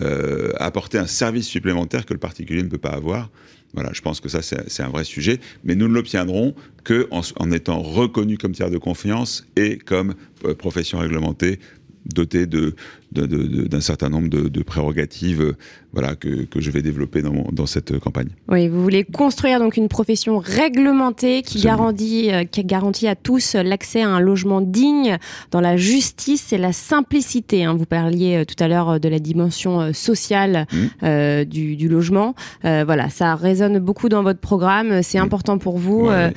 euh, 0.00 0.52
apporter 0.58 0.98
un 0.98 1.06
service 1.06 1.46
supplémentaire 1.46 2.06
que 2.06 2.12
le 2.12 2.20
particulier 2.20 2.62
ne 2.62 2.68
peut 2.68 2.78
pas 2.78 2.90
avoir. 2.90 3.30
Voilà, 3.74 3.90
je 3.92 4.02
pense 4.02 4.20
que 4.20 4.28
ça, 4.28 4.42
c'est 4.42 4.82
un 4.82 4.88
vrai 4.88 5.04
sujet, 5.04 5.40
mais 5.64 5.74
nous 5.74 5.88
ne 5.88 5.94
l'obtiendrons 5.94 6.54
qu'en 6.84 7.22
en 7.36 7.50
étant 7.50 7.80
reconnus 7.80 8.38
comme 8.38 8.52
tiers 8.52 8.70
de 8.70 8.78
confiance 8.78 9.46
et 9.56 9.78
comme 9.78 10.14
euh, 10.44 10.54
profession 10.54 10.98
réglementée 10.98 11.58
dotée 12.06 12.46
de, 12.46 12.74
d'un 13.12 13.80
certain 13.80 14.08
nombre 14.08 14.28
de, 14.28 14.62
prérogatives 14.62 15.42
euh, 15.42 15.56
voilà, 15.92 16.14
que, 16.14 16.44
que, 16.44 16.60
je 16.60 16.70
vais 16.70 16.80
développer 16.80 17.20
dans, 17.20 17.48
dans, 17.52 17.66
cette 17.66 17.98
campagne. 17.98 18.28
Oui, 18.48 18.68
vous 18.68 18.82
voulez 18.82 19.04
construire 19.04 19.58
donc 19.58 19.76
une 19.76 19.88
profession 19.88 20.38
réglementée 20.38 21.42
qui 21.42 21.60
garantit, 21.60 22.32
euh, 22.32 22.44
qui 22.44 22.64
garantit 22.64 23.08
à 23.08 23.14
tous 23.14 23.54
l'accès 23.54 24.02
à 24.02 24.08
un 24.08 24.20
logement 24.20 24.62
digne 24.62 25.18
dans 25.50 25.60
la 25.60 25.76
justice 25.76 26.52
et 26.52 26.58
la 26.58 26.72
simplicité. 26.72 27.64
Hein. 27.64 27.74
Vous 27.74 27.84
parliez 27.84 28.36
euh, 28.36 28.44
tout 28.44 28.62
à 28.62 28.68
l'heure 28.68 29.00
de 29.00 29.08
la 29.08 29.18
dimension 29.18 29.92
sociale 29.92 30.66
mmh. 30.72 30.76
euh, 31.02 31.44
du, 31.44 31.76
du, 31.76 31.88
logement. 31.88 32.34
Euh, 32.64 32.84
voilà, 32.86 33.10
ça 33.10 33.34
résonne 33.34 33.78
beaucoup 33.78 34.08
dans 34.08 34.22
votre 34.22 34.40
programme. 34.40 35.02
C'est 35.02 35.18
mmh. 35.18 35.24
important 35.24 35.58
pour 35.58 35.78
vous. 35.78 36.08
Ouais. 36.08 36.32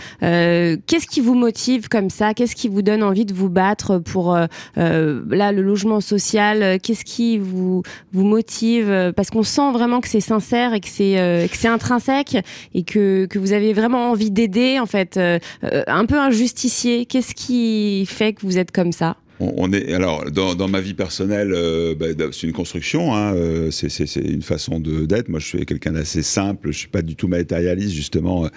Qu'est-ce 0.88 1.08
qui 1.08 1.22
vous 1.22 1.36
motive 1.36 1.88
comme 1.88 2.10
ça? 2.10 2.34
Qu'est-ce 2.34 2.56
qui 2.56 2.68
vous 2.68 2.82
donne 2.82 3.04
envie 3.04 3.26
de 3.26 3.34
vous 3.34 3.50
battre 3.50 4.00
pour 4.00 4.38
là 4.76 5.52
le 5.56 5.62
logement 5.62 6.02
social 6.02 6.62
euh, 6.62 6.78
qu'est-ce 6.81 7.06
qui 7.06 7.38
vous 7.38 7.83
vous 8.14 8.24
motive 8.24 8.90
euh, 8.90 9.12
Parce 9.12 9.30
qu'on 9.30 9.44
sent 9.44 9.71
vraiment 9.71 10.02
que 10.02 10.07
c'est 10.07 10.19
sincère 10.19 10.74
et 10.74 10.80
que 10.80 10.88
c'est 10.88 11.19
euh, 11.19 11.47
que 11.47 11.57
c'est 11.57 11.68
intrinsèque 11.68 12.38
et 12.74 12.83
que 12.83 13.26
que 13.26 13.40
vous 13.40 13.54
avez 13.54 13.74
vraiment 13.74 14.12
envie 14.12 14.31
d'aider 14.31 14.80
en 14.80 14.85
fait, 14.85 15.18
un 15.18 16.06
peu 16.06 16.19
un 16.19 16.30
justicier. 16.30 17.06
Qu'est-ce 17.06 17.33
qui 17.33 18.06
fait 18.06 18.33
que 18.33 18.42
vous 18.42 18.57
êtes 18.57 18.71
comme 18.71 18.92
ça? 18.92 19.16
On, 19.39 19.71
est 19.73 19.94
alors 19.94 20.31
dans, 20.31 20.68
ma 20.68 20.81
vie 20.81 20.94
personnelle, 20.94 21.51
euh, 21.54 21.94
bah, 21.95 22.07
c'est 22.31 22.47
une 22.47 22.54
construction, 22.54 23.13
hein, 23.13 23.33
euh, 23.35 23.69
c'est 23.71 24.15
une 24.15 24.42
façon 24.42 24.80
d'être. 24.80 25.30
Moi, 25.30 25.39
je 25.39 25.45
suis 25.45 25.65
quelqu'un 25.65 25.92
d'assez 25.92 26.23
simple, 26.23 26.71
je 26.71 26.77
suis 26.77 26.87
pas 26.87 27.01
du 27.01 27.15
tout 27.15 27.27
matérialiste 27.27 27.94
justement. 27.94 28.49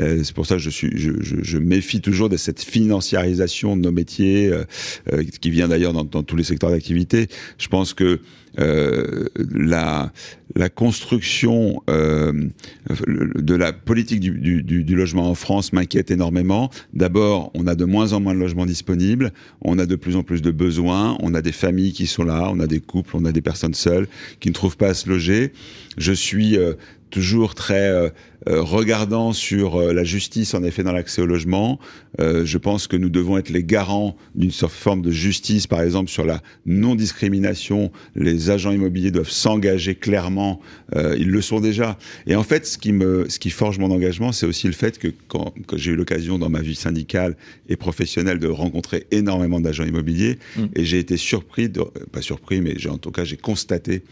Euh, 0.00 0.22
c'est 0.24 0.34
pour 0.34 0.46
ça 0.46 0.56
que 0.56 0.62
je 0.62 0.70
suis, 0.70 0.90
je, 0.94 1.12
je, 1.20 1.58
méfie 1.58 2.00
toujours 2.00 2.28
de 2.28 2.36
cette 2.36 2.62
financiarisation 2.62 3.76
de 3.76 3.82
nos 3.82 3.92
métiers, 3.92 4.50
qui 5.40 5.50
vient 5.50 5.68
d'ailleurs 5.68 5.92
dans, 5.92 6.22
tous 6.22 6.36
les 6.36 6.44
secteurs 6.44 6.70
d'activité. 6.70 7.28
Je 7.58 7.68
pense 7.68 7.94
que 7.94 8.20
la, 8.56 10.12
la 10.54 10.68
construction 10.68 11.82
de 11.88 13.54
la 13.54 13.72
politique 13.72 14.20
du, 14.20 14.62
du, 14.62 14.84
du 14.84 14.96
logement 14.96 15.28
en 15.28 15.34
France 15.34 15.72
m'inquiète 15.72 16.10
énormément. 16.10 16.70
D'abord, 16.92 17.50
on 17.54 17.66
a 17.66 17.74
de 17.74 17.84
moins 17.84 18.12
en 18.12 18.20
moins 18.20 18.34
de 18.34 18.40
logements 18.40 18.66
disponibles, 18.66 19.32
on 19.60 19.78
a 19.78 19.86
de 19.86 19.96
plus 19.96 20.16
en 20.16 20.21
plus 20.22 20.42
de 20.42 20.50
besoins, 20.50 21.16
on 21.20 21.34
a 21.34 21.42
des 21.42 21.52
familles 21.52 21.92
qui 21.92 22.06
sont 22.06 22.24
là, 22.24 22.48
on 22.50 22.60
a 22.60 22.66
des 22.66 22.80
couples, 22.80 23.16
on 23.16 23.24
a 23.24 23.32
des 23.32 23.42
personnes 23.42 23.74
seules 23.74 24.08
qui 24.40 24.48
ne 24.48 24.54
trouvent 24.54 24.76
pas 24.76 24.88
à 24.88 24.94
se 24.94 25.08
loger. 25.08 25.52
Je 25.96 26.12
suis 26.12 26.56
euh, 26.56 26.74
toujours 27.12 27.54
très 27.54 27.90
euh, 27.90 28.08
euh, 28.48 28.60
regardant 28.60 29.32
sur 29.32 29.76
euh, 29.76 29.92
la 29.92 30.02
justice 30.02 30.54
en 30.54 30.64
effet 30.64 30.82
dans 30.82 30.90
l'accès 30.90 31.22
au 31.22 31.26
logement. 31.26 31.78
je 32.18 32.58
pense 32.58 32.88
que 32.88 32.96
nous 32.96 33.08
devons 33.08 33.38
être 33.38 33.50
les 33.50 33.62
garants 33.62 34.16
d'une 34.34 34.50
forme 34.50 35.02
de 35.02 35.10
justice, 35.10 35.66
par 35.66 35.80
exemple 35.80 36.10
sur 36.10 36.24
la 36.24 36.42
non-discrimination. 36.66 37.92
Les 38.16 38.50
agents 38.50 38.72
immobiliers 38.72 39.10
doivent 39.10 39.30
s'engager 39.30 39.94
clairement. 39.94 40.60
ils 40.94 41.30
le 41.30 41.40
sont 41.40 41.60
déjà. 41.60 41.98
Et 42.26 42.36
en 42.36 42.42
fait, 42.42 42.66
ce 42.66 42.78
qui 42.78 42.92
me, 42.92 43.28
ce 43.28 43.38
qui 43.38 43.50
forge 43.50 43.78
mon 43.78 43.90
engagement, 43.90 44.32
c'est 44.32 44.46
aussi 44.46 44.66
le 44.66 44.72
fait 44.72 44.98
que 44.98 45.08
quand, 45.28 45.54
j'ai 45.74 45.92
eu 45.92 45.96
l'occasion 45.96 46.38
dans 46.38 46.50
ma 46.50 46.60
vie 46.60 46.74
syndicale 46.74 47.36
et 47.68 47.76
professionnelle 47.76 48.38
de 48.38 48.48
rencontrer 48.48 49.06
énormément 49.10 49.60
d'agents 49.60 49.86
immobiliers, 49.86 50.38
mmh. 50.56 50.62
et 50.76 50.84
j'ai 50.84 50.98
été 50.98 51.16
surpris, 51.16 51.68
de, 51.68 51.80
pas 52.12 52.22
surpris, 52.22 52.60
mais 52.60 52.74
en 52.86 52.98
tout 52.98 53.10
cas 53.10 53.24
j'ai 53.24 53.38
constaté 53.38 54.02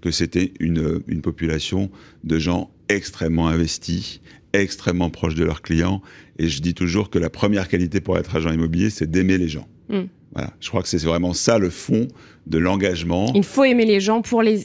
que 0.00 0.10
c'était 0.10 0.52
une, 0.60 1.00
une 1.06 1.22
population 1.22 1.90
de 2.24 2.38
gens 2.38 2.70
extrêmement 2.88 3.48
investis, 3.48 4.20
extrêmement 4.52 5.10
proches 5.10 5.34
de 5.34 5.44
leurs 5.44 5.62
clients. 5.62 6.02
Et 6.38 6.48
je 6.48 6.62
dis 6.62 6.74
toujours 6.74 7.10
que 7.10 7.18
la 7.18 7.30
première 7.30 7.68
qualité 7.68 8.00
pour 8.00 8.18
être 8.18 8.36
agent 8.36 8.52
immobilier, 8.52 8.90
c'est 8.90 9.10
d'aimer 9.10 9.38
les 9.38 9.48
gens. 9.48 9.68
Mm. 9.88 10.04
Voilà. 10.32 10.54
Je 10.60 10.68
crois 10.68 10.82
que 10.82 10.88
c'est 10.88 11.02
vraiment 11.02 11.32
ça 11.32 11.58
le 11.58 11.70
fond 11.70 12.06
de 12.48 12.58
l'engagement. 12.58 13.30
Il 13.34 13.44
faut 13.44 13.64
aimer 13.64 13.84
les 13.84 14.00
gens 14.00 14.22
pour 14.22 14.42
les, 14.42 14.58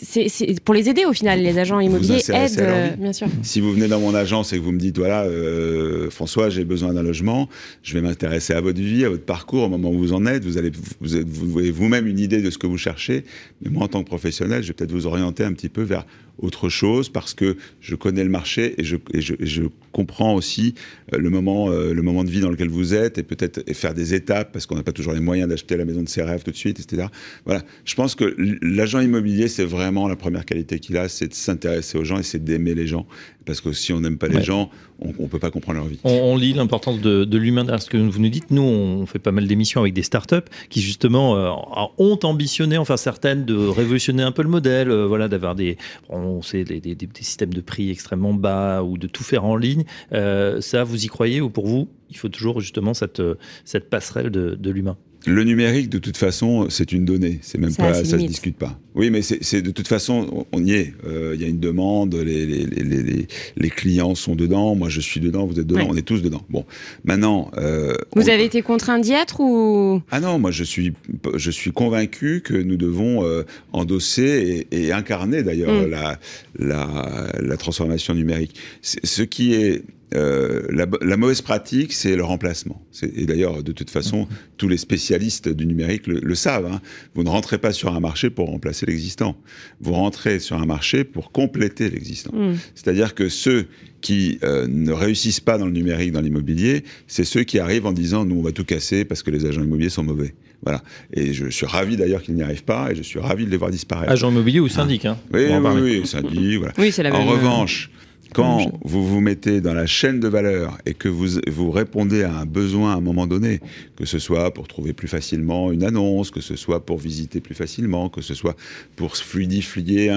pour 0.64 0.74
les 0.74 0.90
aider 0.90 1.06
au 1.06 1.14
final. 1.14 1.42
Les 1.42 1.60
agents 1.60 1.80
immobiliers 1.80 2.22
aident, 2.30 2.60
euh, 2.60 2.90
bien 2.98 3.12
sûr. 3.12 3.28
Si 3.42 3.60
vous 3.60 3.74
venez 3.74 3.88
dans 3.88 4.00
mon 4.00 4.16
agence 4.16 4.54
et 4.54 4.58
que 4.58 4.64
vous 4.64 4.72
me 4.72 4.80
dites, 4.80 4.98
voilà, 4.98 5.24
euh, 5.24 6.10
François, 6.10 6.50
j'ai 6.50 6.64
besoin 6.64 6.94
d'un 6.94 7.04
logement, 7.04 7.50
je 7.84 7.94
vais 7.94 8.02
m'intéresser 8.02 8.54
à 8.54 8.62
votre 8.62 8.80
vie, 8.80 9.04
à 9.04 9.10
votre 9.10 9.26
parcours, 9.26 9.64
au 9.64 9.70
moment 9.70 9.90
où 9.90 9.98
vous 9.98 10.14
en 10.14 10.26
êtes. 10.26 10.46
Vous 10.46 10.58
allez, 10.58 10.72
vous, 11.02 11.18
vous 11.42 11.60
avez 11.60 11.72
vous-même 11.72 12.08
une 12.08 12.20
idée 12.20 12.42
de 12.42 12.50
ce 12.50 12.58
que 12.58 12.68
vous 12.68 12.78
cherchez. 12.78 13.26
Mais 13.62 13.70
moi, 13.70 13.84
en 13.84 13.88
tant 13.90 14.02
que 14.02 14.08
professionnel, 14.08 14.64
je 14.64 14.70
vais 14.70 14.74
peut-être 14.74 14.92
vous 14.92 15.06
orienter 15.06 15.44
un 15.44 15.52
petit 15.52 15.70
peu 15.70 15.82
vers 15.82 16.06
autre 16.42 16.68
chose 16.68 17.10
parce 17.10 17.36
que 17.36 17.58
je 17.80 17.94
connais 17.94 18.24
le 18.24 18.30
marché 18.30 18.74
et 18.80 18.84
je, 18.84 18.96
et 19.14 19.22
je, 19.22 19.36
je 19.40 19.64
comprends 19.92 20.34
aussi 20.34 20.74
euh, 21.14 21.20
le 21.20 21.30
moment, 21.30 21.70
le 21.70 22.02
moment 22.02 22.24
de 22.24 22.30
vie 22.30 22.40
dans 22.40 22.50
lequel 22.50 22.70
vous 22.70 22.96
êtes 22.96 23.20
et 23.20 23.24
peut-être 23.24 23.62
faire 23.74 23.94
des 23.94 24.16
étapes 24.16 24.52
parce 24.52 24.66
qu'on 24.66 24.76
n'a 24.76 24.82
pas 24.82 24.94
toujours 24.94 25.14
les 25.14 25.20
moyens 25.20 25.48
d'acheter 25.48 25.78
la 25.78 25.86
maison 25.86 26.02
de 26.02 26.10
ses 26.10 26.24
rêves 26.24 26.42
tout 26.44 26.50
de 26.50 26.56
suite, 26.56 26.80
etc. 26.80 27.08
Voilà 27.46 27.62
je 27.86 27.96
pense 27.96 28.16
que 28.16 28.36
l'agent 28.62 29.00
immobilier, 29.00 29.48
c'est 29.48 29.66
vraiment 29.66 30.08
la 30.08 30.16
première 30.16 30.46
qualité 30.46 30.80
qu'il 30.80 30.98
a, 30.98 31.10
c'est 31.10 31.28
de 31.28 31.34
s'intéresser 31.34 31.98
aux 31.98 32.04
gens 32.04 32.18
et 32.18 32.24
c'est 32.24 32.44
d'aimer 32.44 32.74
les 32.76 32.88
gens. 32.88 33.06
Parce 33.46 33.60
que 33.60 33.74
si 33.74 33.92
on 33.92 34.00
n'aime 34.00 34.18
pas 34.18 34.30
les 34.30 34.42
gens, 34.42 34.70
on 35.00 35.24
ne 35.24 35.28
peut 35.28 35.40
pas 35.40 35.52
comprendre 35.52 35.80
leur 35.80 35.88
vie. 35.88 36.00
On, 36.06 36.38
lit 36.38 36.54
l'importance 36.54 37.02
de, 37.02 37.26
de 37.26 37.38
l'humain 37.38 37.66
ce 37.78 37.90
que 37.90 37.98
vous 37.98 38.20
nous 38.20 38.30
dites. 38.30 38.52
Nous, 38.52 38.62
on 38.62 39.06
fait 39.06 39.20
pas 39.20 39.34
mal 39.34 39.48
d'émissions 39.48 39.82
avec 39.82 39.94
des 39.94 40.04
startups 40.04 40.48
qui, 40.70 40.82
justement, 40.82 41.36
euh, 41.36 41.52
ont 41.98 42.20
ambitionné, 42.24 42.78
enfin 42.78 42.96
certaines, 42.96 43.44
de 43.44 43.56
révolutionner 43.56 44.24
un 44.24 44.32
peu 44.32 44.44
le 44.44 44.50
modèle, 44.50 44.90
euh, 44.90 45.06
voilà, 45.06 45.28
d'avoir 45.28 45.56
des, 45.56 45.78
on 46.10 46.42
sait, 46.42 46.64
des, 46.64 46.80
des, 46.80 47.10
systèmes 47.20 47.54
de 47.54 47.62
prix 47.62 47.90
extrêmement 47.90 48.34
bas 48.34 48.82
ou 48.84 48.98
de 48.98 49.08
tout 49.08 49.24
faire 49.24 49.44
en 49.44 49.58
ligne. 49.58 49.84
Euh, 50.14 50.62
ça, 50.62 50.86
vous 50.86 51.04
y 51.04 51.08
croyez 51.08 51.42
ou 51.42 51.50
pour 51.50 51.68
vous, 51.68 51.90
il 52.10 52.18
faut 52.18 52.30
toujours 52.30 52.62
justement 52.62 52.94
cette, 52.94 53.22
cette 53.66 53.90
passerelle 53.90 54.30
de, 54.30 54.56
de 54.56 54.72
l'humain? 54.72 54.98
Le 55.26 55.44
numérique, 55.44 55.90
de 55.90 56.00
toute 56.00 56.18
façon, 56.18 56.68
c'est 56.70 56.92
une 56.92 57.06
donnée. 57.06 57.40
C'est 57.42 57.58
même 57.58 57.72
ça, 57.72 57.84
pas, 57.84 57.94
ça 57.94 58.20
se 58.20 58.26
discute 58.26 58.58
pas. 58.58 58.80
Oui, 58.96 59.10
mais 59.10 59.22
c'est 59.22 59.62
de 59.62 59.72
toute 59.72 59.88
façon, 59.88 60.46
on 60.52 60.64
y 60.64 60.74
est. 60.74 60.94
Euh, 61.08 61.32
il 61.36 61.42
y 61.42 61.46
a 61.46 61.48
une 61.48 61.60
demande, 61.60 62.14
les, 62.14 62.46
les, 62.46 62.66
les, 62.66 63.28
les, 63.56 63.70
clients 63.70 64.16
sont 64.16 64.36
dedans. 64.36 64.76
Moi, 64.76 64.90
je 64.90 65.00
suis 65.00 65.20
dedans. 65.20 65.46
Vous 65.46 65.60
êtes 65.60 65.66
dedans. 65.66 65.88
On 65.90 65.96
est 65.96 66.04
tous 66.04 66.22
dedans. 66.22 66.44
Bon, 66.50 66.66
maintenant. 67.06 67.50
Euh, 67.58 67.94
vous 68.16 68.30
avez 68.30 68.44
été 68.44 68.62
contraint 68.62 69.00
d'y 69.00 69.14
être 69.14 69.40
ou? 69.40 70.02
Ah 70.12 70.20
non, 70.20 70.40
moi, 70.40 70.52
je 70.52 70.64
suis, 70.64 70.94
je 71.36 71.52
suis 71.52 71.72
convaincu 71.72 72.42
que 72.44 72.54
nous 72.54 72.78
devons 72.78 73.26
euh, 73.26 73.44
endosser 73.72 74.68
et, 74.72 74.88
et 74.88 74.92
incarner 74.92 75.42
d'ailleurs 75.42 75.88
mm. 75.88 75.90
la, 75.90 76.20
la, 76.60 77.32
la 77.40 77.58
transformation 77.58 78.14
numérique. 78.14 78.56
Ce 78.82 79.22
qui 79.24 79.54
est 79.54 79.84
euh, 80.14 80.62
la, 80.70 81.18
mauvaise 81.18 81.42
pratique, 81.42 81.94
c'est 81.94 82.16
le 82.16 82.24
remplacement. 82.24 82.82
Et 83.16 83.26
d'ailleurs, 83.26 83.64
de 83.64 83.72
toute 83.72 83.90
façon, 83.90 84.28
tous 84.58 84.68
les 84.68 84.78
spécialistes 84.78 85.50
du 85.50 85.66
numérique 85.66 86.08
le, 86.08 86.36
savent. 86.36 86.66
Hein. 86.66 86.82
Vous 87.16 87.24
ne 87.24 87.30
rentrez 87.30 87.58
pas 87.58 87.72
sur 87.72 87.94
un 87.94 88.00
marché 88.00 88.30
pour 88.30 88.48
remplacer 88.48 88.86
l'existant. 88.86 89.36
Vous 89.82 89.94
rentrez 89.94 90.40
sur 90.40 90.58
un 90.58 90.66
marché 90.66 91.04
pour 91.04 91.32
compléter 91.32 91.90
l'existant. 91.90 92.32
Mm. 92.34 92.56
C'est-à-dire 92.76 93.16
que 93.16 93.30
ceux 93.30 93.68
qui 94.02 94.40
euh, 94.44 94.68
ne 94.68 94.92
réussissent 94.92 95.40
pas 95.40 95.58
dans 95.58 95.66
le 95.66 95.72
numérique, 95.72 96.12
dans 96.12 96.22
l'immobilier, 96.22 96.84
c'est 97.08 97.24
ceux 97.24 97.44
qui 97.44 97.60
arrivent 97.60 97.86
en 97.86 97.94
disant 97.94 98.26
nous 98.26 98.36
on 98.36 98.42
va 98.44 98.52
tout 98.52 98.66
casser 98.66 99.06
parce 99.06 99.24
que 99.24 99.32
les 99.32 99.46
agents 99.46 99.64
immobiliers 99.64 99.90
sont 99.90 100.04
mauvais. 100.04 100.36
Voilà. 100.62 100.82
Et 101.14 101.34
je 101.34 101.48
suis 101.48 101.66
ravi 101.66 101.98
d'ailleurs 101.98 102.22
qu'ils 102.22 102.36
n'y 102.36 102.44
arrivent 102.44 102.64
pas 102.64 102.92
et 102.92 102.96
je 102.96 103.02
suis 103.02 103.20
ravi 103.20 103.46
de 103.46 103.50
les 103.50 103.58
voir 103.58 103.72
disparaître. 103.72 104.12
Agents 104.12 104.32
immobiliers 104.32 104.60
ou 104.60 104.70
syndic, 104.70 105.06
hein. 105.06 105.18
Oui, 105.34 105.46
oui, 105.50 105.82
oui, 105.82 106.08
syndic, 106.08 106.58
voilà. 106.58 106.74
Oui, 106.78 106.92
c'est 106.92 107.04
la 107.04 107.12
même. 107.12 107.22
En 107.22 107.26
revanche, 107.26 107.90
quand 108.34 108.72
vous 108.84 109.06
vous 109.06 109.22
mettez 109.22 109.62
dans 109.62 109.74
la 109.74 109.86
chaîne 109.86 110.20
de 110.20 110.28
valeur 110.28 110.78
et 110.86 110.94
que 110.94 111.08
vous, 111.08 111.40
vous 111.48 111.72
répondez 111.72 112.24
à 112.24 112.34
un 112.40 112.46
besoin 112.46 112.94
à 112.94 112.98
un 112.98 113.02
moment 113.02 113.28
donné, 113.28 113.62
que 113.96 114.06
ce 114.06 114.20
soit 114.20 114.54
pour 114.54 114.68
trouver 114.68 114.94
plus 114.94 115.08
facilement 115.08 115.72
une 115.72 115.84
annonce, 115.84 116.32
que 116.32 116.42
ce 116.42 116.56
soit 116.56 116.86
pour 116.86 116.98
visiter 116.98 117.40
plus 117.40 117.56
facilement, 117.56 118.10
que 118.10 118.22
ce 118.22 118.34
soit 118.34 118.56
pour 118.96 119.16
fluidifier, 119.16 120.12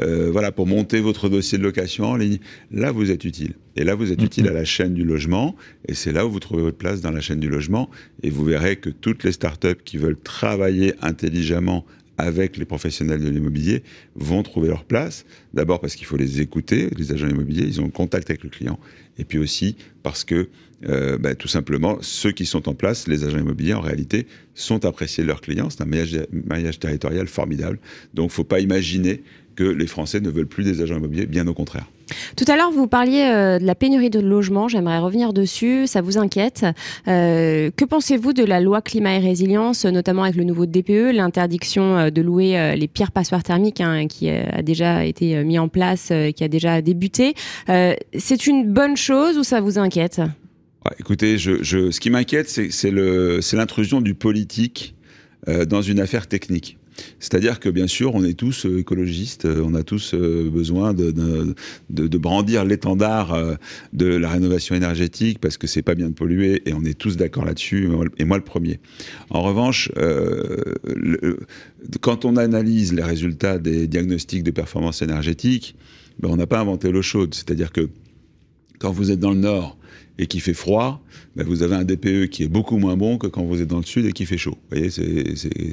euh, 0.00 0.30
voilà, 0.30 0.52
pour 0.52 0.66
monter 0.66 1.00
votre 1.00 1.28
dossier 1.28 1.58
de 1.58 1.62
location 1.62 2.06
en 2.06 2.16
ligne, 2.16 2.38
là 2.70 2.92
vous 2.92 3.10
êtes 3.10 3.24
utile. 3.24 3.54
Et 3.76 3.84
là 3.84 3.94
vous 3.94 4.10
êtes 4.10 4.22
utile 4.22 4.48
à 4.48 4.52
la 4.52 4.64
chaîne 4.64 4.94
du 4.94 5.04
logement, 5.04 5.54
et 5.86 5.94
c'est 5.94 6.12
là 6.12 6.26
où 6.26 6.30
vous 6.30 6.40
trouvez 6.40 6.62
votre 6.62 6.78
place 6.78 7.00
dans 7.00 7.10
la 7.12 7.20
chaîne 7.20 7.40
du 7.40 7.48
logement, 7.48 7.88
et 8.22 8.30
vous 8.30 8.44
verrez 8.44 8.76
que 8.76 8.90
toutes 8.90 9.24
les 9.24 9.32
startups 9.32 9.82
qui 9.84 9.96
veulent 9.96 10.18
travailler 10.18 10.94
intelligemment 11.02 11.84
avec 12.20 12.56
les 12.56 12.64
professionnels 12.64 13.20
de 13.20 13.28
l'immobilier 13.28 13.82
vont 14.14 14.42
trouver 14.42 14.68
leur 14.68 14.84
place. 14.84 15.24
D'abord 15.54 15.80
parce 15.80 15.96
qu'il 15.96 16.06
faut 16.06 16.16
les 16.16 16.40
écouter, 16.40 16.90
les 16.96 17.12
agents 17.12 17.28
immobiliers, 17.28 17.64
ils 17.64 17.80
ont 17.80 17.88
contact 17.88 18.30
avec 18.30 18.44
le 18.44 18.50
client. 18.50 18.78
Et 19.18 19.24
puis 19.24 19.38
aussi 19.38 19.76
parce 20.02 20.24
que, 20.24 20.48
euh, 20.84 21.18
bah, 21.18 21.34
tout 21.34 21.48
simplement, 21.48 21.98
ceux 22.00 22.32
qui 22.32 22.46
sont 22.46 22.68
en 22.68 22.74
place, 22.74 23.08
les 23.08 23.24
agents 23.24 23.38
immobiliers, 23.38 23.74
en 23.74 23.80
réalité, 23.80 24.26
sont 24.54 24.84
appréciés 24.84 25.22
de 25.22 25.28
leurs 25.28 25.40
clients. 25.40 25.70
C'est 25.70 25.82
un 25.82 25.86
maillage, 25.86 26.78
territorial 26.78 27.26
formidable. 27.26 27.78
Donc, 28.14 28.26
il 28.26 28.32
ne 28.32 28.34
faut 28.34 28.44
pas 28.44 28.60
imaginer 28.60 29.22
que 29.56 29.64
les 29.64 29.86
Français 29.86 30.20
ne 30.20 30.30
veulent 30.30 30.46
plus 30.46 30.64
des 30.64 30.80
agents 30.80 30.96
immobiliers, 30.96 31.26
bien 31.26 31.46
au 31.46 31.54
contraire. 31.54 31.86
Tout 32.36 32.44
à 32.48 32.56
l'heure, 32.56 32.70
vous 32.70 32.86
parliez 32.86 33.22
euh, 33.22 33.58
de 33.58 33.64
la 33.64 33.74
pénurie 33.74 34.10
de 34.10 34.20
logements. 34.20 34.68
J'aimerais 34.68 34.98
revenir 34.98 35.32
dessus. 35.32 35.86
Ça 35.86 36.00
vous 36.00 36.18
inquiète. 36.18 36.64
Euh, 37.08 37.70
que 37.74 37.84
pensez-vous 37.84 38.32
de 38.32 38.44
la 38.44 38.60
loi 38.60 38.82
climat 38.82 39.14
et 39.14 39.18
résilience, 39.18 39.84
notamment 39.84 40.24
avec 40.24 40.36
le 40.36 40.44
nouveau 40.44 40.66
DPE, 40.66 41.12
l'interdiction 41.12 41.96
euh, 41.96 42.10
de 42.10 42.22
louer 42.22 42.74
les 42.76 42.88
pires 42.88 43.12
passoires 43.12 43.42
thermiques 43.42 43.80
hein, 43.80 44.06
qui 44.06 44.28
a 44.28 44.62
déjà 44.62 45.04
été 45.04 45.42
mis 45.44 45.58
en 45.58 45.68
place, 45.68 46.12
qui 46.34 46.44
a 46.44 46.48
déjà 46.48 46.82
débuté? 46.82 47.34
C'est 47.66 48.46
une 48.46 48.72
bonne 48.72 48.96
chose 48.96 49.38
ou 49.38 49.42
ça 49.42 49.60
vous 49.60 49.78
inquiète? 49.78 50.20
Écoutez, 50.98 51.38
je, 51.38 51.62
ce 51.62 52.00
qui 52.00 52.10
m'inquiète, 52.10 52.48
c'est 52.48 52.90
l'intrusion 53.52 54.00
du 54.00 54.14
politique 54.14 54.94
dans 55.46 55.82
une 55.82 56.00
affaire 56.00 56.26
technique. 56.26 56.78
C'est-à-dire 57.18 57.60
que 57.60 57.68
bien 57.68 57.86
sûr, 57.86 58.14
on 58.14 58.24
est 58.24 58.34
tous 58.34 58.66
euh, 58.66 58.78
écologistes, 58.78 59.44
euh, 59.44 59.62
on 59.64 59.74
a 59.74 59.82
tous 59.82 60.14
euh, 60.14 60.48
besoin 60.50 60.94
de, 60.94 61.54
brandir 62.18 62.64
l'étendard 62.64 63.36
de 63.92 64.06
la 64.06 64.28
rénovation 64.28 64.74
énergétique 64.74 65.38
parce 65.40 65.56
que 65.56 65.66
c'est 65.66 65.82
pas 65.82 65.94
bien 65.94 66.08
de 66.08 66.14
polluer 66.14 66.62
et 66.66 66.74
on 66.74 66.84
est 66.84 66.98
tous 66.98 67.16
d'accord 67.16 67.44
là-dessus, 67.44 67.88
et 68.18 68.24
moi 68.24 68.36
le 68.36 68.44
premier. 68.44 68.80
En 69.30 69.42
revanche, 69.42 69.90
quand 72.00 72.24
on 72.24 72.36
analyse 72.36 72.92
les 72.92 73.02
résultats 73.02 73.58
des 73.58 73.86
diagnostics 73.86 74.42
de 74.42 74.50
performance 74.50 75.02
énergétique, 75.02 75.76
ben, 76.18 76.28
on 76.30 76.36
n'a 76.36 76.46
pas 76.46 76.60
inventé 76.60 76.92
l'eau 76.92 77.02
chaude. 77.02 77.34
C'est-à-dire 77.34 77.72
que 77.72 77.88
quand 78.78 78.92
vous 78.92 79.10
êtes 79.10 79.20
dans 79.20 79.32
le 79.32 79.38
nord 79.38 79.78
et 80.20 80.26
qu'il 80.26 80.42
fait 80.42 80.54
froid, 80.54 81.02
ben 81.34 81.46
vous 81.46 81.62
avez 81.62 81.76
un 81.76 81.84
DPE 81.84 82.28
qui 82.28 82.42
est 82.42 82.48
beaucoup 82.48 82.76
moins 82.76 82.94
bon 82.94 83.16
que 83.16 83.26
quand 83.26 83.42
vous 83.42 83.62
êtes 83.62 83.68
dans 83.68 83.78
le 83.78 83.84
sud 83.84 84.04
et 84.04 84.12
qu'il 84.12 84.26
fait 84.26 84.36
chaud. 84.36 84.58
Vous 84.70 84.76
voyez, 84.76 84.90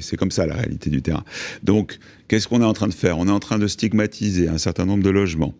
c'est 0.00 0.16
comme 0.16 0.30
ça 0.30 0.46
la 0.46 0.54
réalité 0.54 0.88
du 0.88 1.02
terrain. 1.02 1.22
Donc, 1.62 1.98
qu'est-ce 2.28 2.48
qu'on 2.48 2.62
est 2.62 2.64
en 2.64 2.72
train 2.72 2.88
de 2.88 2.94
faire? 2.94 3.18
On 3.18 3.28
est 3.28 3.32
en 3.32 3.40
train 3.40 3.58
de 3.58 3.66
stigmatiser 3.66 4.48
un 4.48 4.56
certain 4.56 4.86
nombre 4.86 5.02
de 5.02 5.10
logements, 5.10 5.54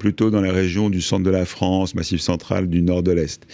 plutôt 0.00 0.30
dans 0.30 0.40
les 0.40 0.50
régions 0.50 0.90
du 0.90 1.00
centre 1.00 1.22
de 1.22 1.30
la 1.30 1.44
France, 1.44 1.94
Massif 1.94 2.20
central, 2.20 2.68
du 2.68 2.82
nord 2.82 3.04
de 3.04 3.12
l'Est, 3.12 3.46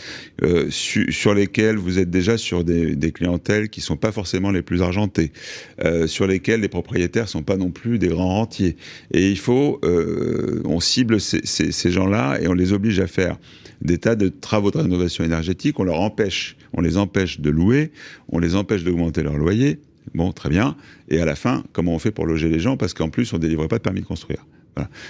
euh, 0.42 0.70
sur 0.70 1.34
lesquels 1.34 1.76
vous 1.76 1.98
êtes 1.98 2.10
déjà 2.10 2.38
sur 2.38 2.64
des, 2.64 3.12
clientèles 3.12 3.68
qui 3.68 3.82
sont 3.82 3.98
pas 3.98 4.10
forcément 4.10 4.50
les 4.50 4.62
plus 4.62 4.80
argentées, 4.80 5.32
euh, 5.84 6.06
sur 6.06 6.26
lesquels 6.26 6.62
les 6.62 6.68
propriétaires 6.68 7.28
sont 7.28 7.42
pas 7.42 7.58
non 7.58 7.70
plus 7.70 7.98
des 7.98 8.08
grands 8.08 8.36
rentiers. 8.36 8.76
Et 9.12 9.30
il 9.30 9.38
faut, 9.38 9.80
euh, 9.84 10.62
on 10.64 10.80
cible 10.80 11.20
ces 11.20 11.90
gens-là 11.90 12.38
et 12.40 12.48
on 12.48 12.54
les 12.54 12.72
oblige 12.72 13.00
à 13.00 13.06
faire 13.06 13.36
des 13.82 13.98
tas 13.98 14.16
de 14.16 14.28
travaux 14.28 14.70
de 14.70 14.78
rénovation 14.78 15.24
énergétique, 15.24 15.78
on 15.78 15.84
leur 15.84 16.00
empêche, 16.00 16.56
on 16.72 16.80
les 16.80 16.96
empêche 16.96 17.40
de 17.40 17.50
louer, 17.50 17.92
on 18.28 18.38
les 18.38 18.54
empêche 18.54 18.84
d'augmenter 18.84 19.22
leur 19.22 19.36
loyer. 19.36 19.80
Bon, 20.14 20.32
très 20.32 20.48
bien. 20.48 20.76
Et 21.08 21.20
à 21.20 21.24
la 21.24 21.34
fin, 21.34 21.64
comment 21.72 21.94
on 21.94 21.98
fait 21.98 22.10
pour 22.10 22.26
loger 22.26 22.48
les 22.48 22.60
gens? 22.60 22.76
Parce 22.76 22.94
qu'en 22.94 23.08
plus, 23.08 23.32
on 23.32 23.36
ne 23.36 23.42
délivre 23.42 23.66
pas 23.66 23.78
de 23.78 23.82
permis 23.82 24.00
de 24.00 24.06
construire. 24.06 24.46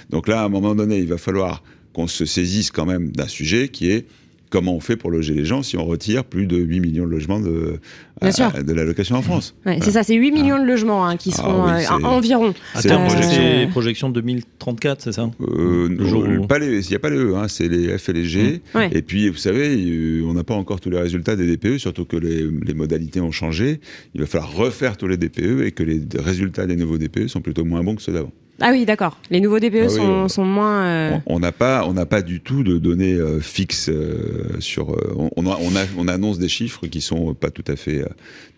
Donc 0.09 0.27
là, 0.27 0.41
à 0.41 0.45
un 0.45 0.49
moment 0.49 0.75
donné, 0.75 0.99
il 0.99 1.07
va 1.07 1.17
falloir 1.17 1.63
qu'on 1.93 2.07
se 2.07 2.25
saisisse 2.25 2.71
quand 2.71 2.85
même 2.85 3.11
d'un 3.11 3.27
sujet 3.27 3.69
qui 3.69 3.89
est 3.89 4.05
comment 4.49 4.75
on 4.75 4.79
fait 4.79 4.95
pour 4.95 5.11
loger 5.11 5.33
les 5.33 5.45
gens 5.45 5.63
si 5.63 5.77
on 5.77 5.85
retire 5.85 6.23
plus 6.23 6.47
de 6.47 6.57
8 6.57 6.79
millions 6.79 7.05
de 7.05 7.11
logements 7.11 7.39
de, 7.39 7.79
de 8.21 8.73
la 8.73 8.83
location 8.83 9.15
en 9.15 9.21
France? 9.21 9.55
C'est 9.65 9.91
ça, 9.91 10.03
c'est 10.03 10.15
8 10.15 10.31
millions 10.31 10.59
de 10.59 10.65
logements 10.65 11.05
hein, 11.05 11.17
qui 11.17 11.31
ah 11.33 11.37
seront 11.37 11.67
euh, 11.67 12.07
environ. 12.07 12.53
C'est 12.75 12.91
euh, 12.91 13.67
projection, 13.67 14.09
2034, 14.09 15.01
c'est 15.01 15.11
ça? 15.11 15.29
Euh, 15.41 15.89
Il 15.89 16.89
n'y 16.89 16.95
a 16.95 16.99
pas 16.99 17.09
les 17.09 17.17
E, 17.17 17.35
hein, 17.35 17.47
c'est 17.47 17.67
les 17.67 17.97
F 17.97 18.09
et 18.09 18.13
les 18.13 18.25
G. 18.25 18.61
Mmh. 18.73 18.79
Et 18.91 19.01
puis, 19.01 19.29
vous 19.29 19.37
savez, 19.37 20.23
on 20.25 20.33
n'a 20.33 20.43
pas 20.43 20.55
encore 20.55 20.79
tous 20.79 20.89
les 20.89 20.99
résultats 20.99 21.35
des 21.35 21.55
DPE, 21.55 21.77
surtout 21.77 22.05
que 22.05 22.17
les, 22.17 22.43
les, 22.43 22.73
modalités 22.73 23.21
ont 23.21 23.31
changé. 23.31 23.79
Il 24.13 24.21
va 24.21 24.27
falloir 24.27 24.53
refaire 24.53 24.97
tous 24.97 25.07
les 25.07 25.17
DPE 25.17 25.63
et 25.65 25.71
que 25.71 25.83
les 25.83 26.01
résultats 26.17 26.65
des 26.65 26.75
nouveaux 26.75 26.97
DPE 26.97 27.27
sont 27.27 27.41
plutôt 27.41 27.65
moins 27.65 27.83
bons 27.83 27.95
que 27.95 28.01
ceux 28.01 28.13
d'avant. 28.13 28.31
Ah 28.61 28.71
oui, 28.71 28.85
d'accord. 28.85 29.17
Les 29.29 29.41
nouveaux 29.41 29.59
DPE 29.59 29.87
ah 29.97 30.29
sont, 30.29 30.45
moins. 30.45 30.85
Euh, 30.85 31.17
on 31.25 31.39
n'a 31.39 31.51
pas, 31.51 31.85
on 31.85 31.93
n'a 31.93 32.05
pas 32.05 32.21
du 32.21 32.39
tout 32.39 32.63
de 32.63 32.77
données 32.77 33.13
euh, 33.13 33.39
fixes 33.41 33.89
euh, 33.89 34.59
sur. 34.59 34.95
on, 35.17 35.29
on, 35.35 35.71
on, 35.97 36.07
annonce 36.07 36.39
des 36.39 36.47
chiffres 36.47 36.87
qui 36.87 37.01
sont 37.01 37.33
pas 37.33 37.51
tout 37.51 37.65
à 37.67 37.75
fait, 37.75 38.05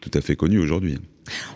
tout 0.02 0.12
à 0.14 0.22
fait 0.22 0.36
connus 0.36 0.60
aujourd'hui. 0.60 1.00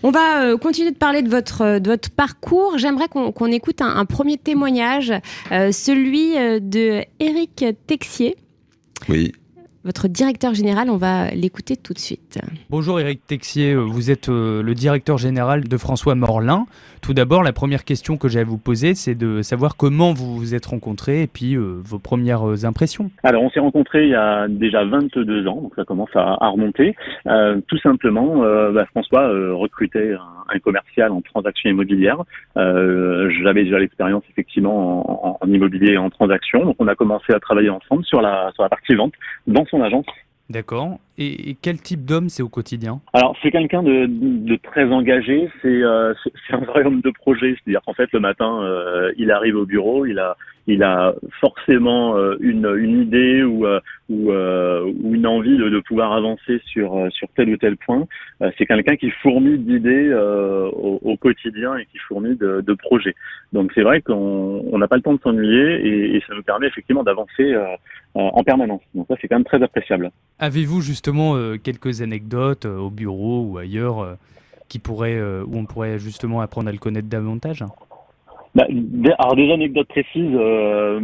On 0.03 0.11
va 0.11 0.57
continuer 0.57 0.91
de 0.91 0.97
parler 0.97 1.21
de 1.21 1.29
votre, 1.29 1.79
de 1.79 1.89
votre 1.89 2.09
parcours. 2.09 2.77
J'aimerais 2.77 3.07
qu'on 3.07 3.51
écoute 3.51 3.81
un, 3.81 3.95
un, 3.95 4.05
premier 4.05 4.37
témoignage, 4.37 5.13
celui 5.49 6.33
de 6.61 7.03
Eric 7.19 7.65
Texier. 7.87 8.35
Oui 9.07 9.33
votre 9.83 10.07
directeur 10.07 10.53
général. 10.53 10.89
On 10.89 10.97
va 10.97 11.31
l'écouter 11.31 11.75
tout 11.75 11.93
de 11.93 11.99
suite. 11.99 12.39
Bonjour 12.69 12.99
Eric 12.99 13.25
Texier, 13.25 13.73
vous 13.75 14.11
êtes 14.11 14.29
euh, 14.29 14.61
le 14.61 14.73
directeur 14.73 15.17
général 15.17 15.67
de 15.67 15.77
François 15.77 16.15
Morlin. 16.15 16.65
Tout 17.01 17.13
d'abord, 17.13 17.41
la 17.41 17.51
première 17.51 17.83
question 17.83 18.17
que 18.17 18.27
j'ai 18.27 18.41
à 18.41 18.43
vous 18.43 18.59
poser, 18.59 18.93
c'est 18.93 19.15
de 19.15 19.41
savoir 19.41 19.75
comment 19.75 20.13
vous 20.13 20.37
vous 20.37 20.53
êtes 20.53 20.67
rencontrés 20.67 21.23
et 21.23 21.27
puis 21.27 21.55
euh, 21.55 21.81
vos 21.83 21.97
premières 21.97 22.47
euh, 22.47 22.65
impressions. 22.65 23.09
Alors, 23.23 23.41
on 23.41 23.49
s'est 23.49 23.59
rencontrés 23.59 24.03
il 24.03 24.09
y 24.09 24.15
a 24.15 24.47
déjà 24.47 24.83
22 24.85 25.47
ans, 25.47 25.61
donc 25.61 25.73
ça 25.75 25.83
commence 25.83 26.09
à, 26.15 26.47
remonter. 26.47 26.95
tout 27.67 27.77
simplement, 27.79 28.41
bah, 28.71 28.85
François 28.87 29.29
recrutait 29.53 30.13
un, 30.13 30.59
commercial 30.59 31.11
en 31.11 31.21
transaction 31.21 31.69
immobilière. 31.69 32.17
J'avais 32.55 33.63
déjà 33.63 33.79
l'expérience 33.79 34.23
effectivement 34.29 35.41
en, 35.41 35.47
immobilier 35.47 35.93
et 35.93 35.97
en 35.97 36.09
transaction, 36.09 36.65
donc 36.65 36.75
on 36.79 36.87
a 36.87 36.95
commencé 36.95 37.33
à 37.33 37.39
travailler 37.39 37.69
ensemble 37.69 38.03
sur 38.05 38.21
la, 38.21 38.51
sur 38.53 38.63
la 38.63 38.69
partie 38.69 38.95
vente 38.95 39.13
dans 39.47 39.65
son 39.71 39.81
agence. 39.81 40.05
D'accord. 40.51 40.99
Et, 41.17 41.55
quel 41.61 41.81
type 41.81 42.03
d'homme 42.03 42.27
c'est 42.27 42.43
au 42.43 42.49
quotidien? 42.49 42.99
Alors 43.13 43.37
c'est 43.41 43.51
quelqu'un 43.51 43.83
de, 43.83 44.05
de, 44.07 44.55
très 44.57 44.85
engagé. 44.91 45.49
C'est 45.61 45.81
euh, 45.81 46.13
un 46.49 46.57
vrai 46.57 46.83
homme 46.83 46.99
de 46.99 47.09
projet. 47.09 47.55
C'est-à-dire 47.55 47.81
qu'en 47.85 47.93
fait 47.93 48.11
le 48.11 48.19
matin 48.19 48.61
euh, 48.61 49.11
il 49.17 49.31
arrive 49.31 49.55
au 49.55 49.65
bureau, 49.65 50.05
il 50.05 50.19
a 50.19 50.35
il 50.67 50.83
a 50.83 51.13
forcément 51.39 52.17
euh, 52.17 52.35
une, 52.39 52.71
une 52.77 53.01
idée 53.01 53.43
ou, 53.43 53.65
ou, 54.09 54.31
ou 54.31 55.15
une 55.15 55.25
envie 55.25 55.57
de, 55.57 55.69
de, 55.69 55.79
pouvoir 55.79 56.11
avancer 56.11 56.61
sur 56.65 57.07
sur 57.11 57.29
tel 57.35 57.49
ou 57.49 57.57
tel 57.57 57.77
point. 57.77 58.05
c'est 58.57 58.65
quelqu'un 58.65 58.95
qui 58.97 59.09
fourmille 59.09 59.59
d'idées 59.59 60.13
au, 60.13 60.99
au, 61.01 61.17
quotidien 61.17 61.77
et 61.77 61.85
qui 61.85 61.97
fourmille 61.99 62.35
de, 62.35 62.61
de 62.61 62.73
projets. 62.73 63.15
Donc 63.53 63.71
c'est 63.73 63.83
vrai 63.83 64.01
qu'on 64.01 64.77
n'a 64.77 64.87
pas 64.87 64.97
le 64.97 65.01
temps 65.01 65.13
de 65.13 65.21
s'ennuyer 65.21 65.87
et, 65.87 66.15
et, 66.17 66.23
ça 66.27 66.35
nous 66.35 66.43
permet 66.43 66.67
effectivement 66.67 67.03
d'avancer 67.03 67.55
en 68.15 68.43
permanence. 68.43 68.81
Donc 68.93 69.07
ça 69.07 69.15
c'est 69.21 69.27
quand 69.27 69.37
même 69.37 69.45
très 69.45 69.61
appréciable. 69.63 70.11
Avez-vous 70.39 70.81
justement 70.81 71.35
euh, 71.35 71.57
quelques 71.57 72.01
anecdotes 72.01 72.65
euh, 72.65 72.77
au 72.77 72.89
bureau 72.89 73.45
ou 73.45 73.57
ailleurs 73.57 73.99
euh, 73.99 74.15
qui 74.67 74.79
pourraient, 74.79 75.21
où 75.21 75.57
on 75.57 75.65
pourrait 75.65 75.99
justement 75.99 76.39
apprendre 76.39 76.69
à 76.69 76.71
le 76.71 76.77
connaître 76.77 77.09
davantage? 77.09 77.63
Bah, 78.55 78.65
alors 79.19 79.35
des 79.35 79.51
anecdotes 79.51 79.89
précises, 79.89 80.37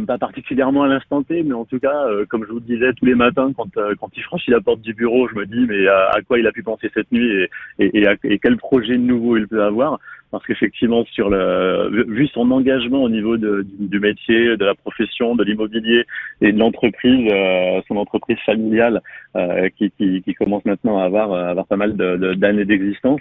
pas 0.06 0.16
particulièrement 0.16 0.84
à 0.84 0.88
l'instant 0.88 1.22
T, 1.22 1.42
mais 1.42 1.52
en 1.52 1.66
tout 1.66 1.78
cas, 1.78 2.06
comme 2.30 2.44
je 2.46 2.50
vous 2.52 2.60
le 2.60 2.64
disais 2.64 2.94
tous 2.94 3.04
les 3.04 3.14
matins, 3.14 3.52
quand 3.54 3.68
quand 4.00 4.08
il 4.16 4.22
franchit 4.22 4.50
la 4.52 4.62
porte 4.62 4.80
du 4.80 4.94
bureau, 4.94 5.28
je 5.28 5.34
me 5.34 5.44
dis 5.44 5.66
mais 5.68 5.86
à, 5.86 6.18
quoi 6.26 6.38
il 6.38 6.46
a 6.46 6.52
pu 6.52 6.62
penser 6.62 6.90
cette 6.94 7.12
nuit 7.12 7.30
et, 7.30 7.50
et, 7.78 7.98
et, 7.98 8.06
et 8.24 8.38
quel 8.38 8.56
projet 8.56 8.96
nouveau 8.96 9.36
il 9.36 9.46
peut 9.46 9.62
avoir? 9.62 9.98
Parce 10.30 10.46
qu'effectivement, 10.46 11.04
sur 11.12 11.30
le, 11.30 12.04
vu 12.08 12.26
son 12.28 12.50
engagement 12.50 13.02
au 13.02 13.08
niveau 13.08 13.36
de, 13.36 13.66
du, 13.78 14.00
métier, 14.00 14.56
de 14.56 14.64
la 14.64 14.74
profession, 14.74 15.34
de 15.34 15.44
l'immobilier 15.44 16.04
et 16.40 16.52
de 16.52 16.58
l'entreprise, 16.58 17.28
euh, 17.32 17.80
son 17.88 17.96
entreprise 17.96 18.38
familiale 18.44 19.00
euh, 19.36 19.68
qui, 19.76 19.90
qui, 19.92 20.22
qui, 20.22 20.34
commence 20.34 20.64
maintenant 20.64 20.98
à 20.98 21.04
avoir, 21.04 21.32
à 21.32 21.48
avoir 21.50 21.66
pas 21.66 21.76
mal 21.76 21.94
d'années 21.94 22.64
d'existence, 22.64 23.20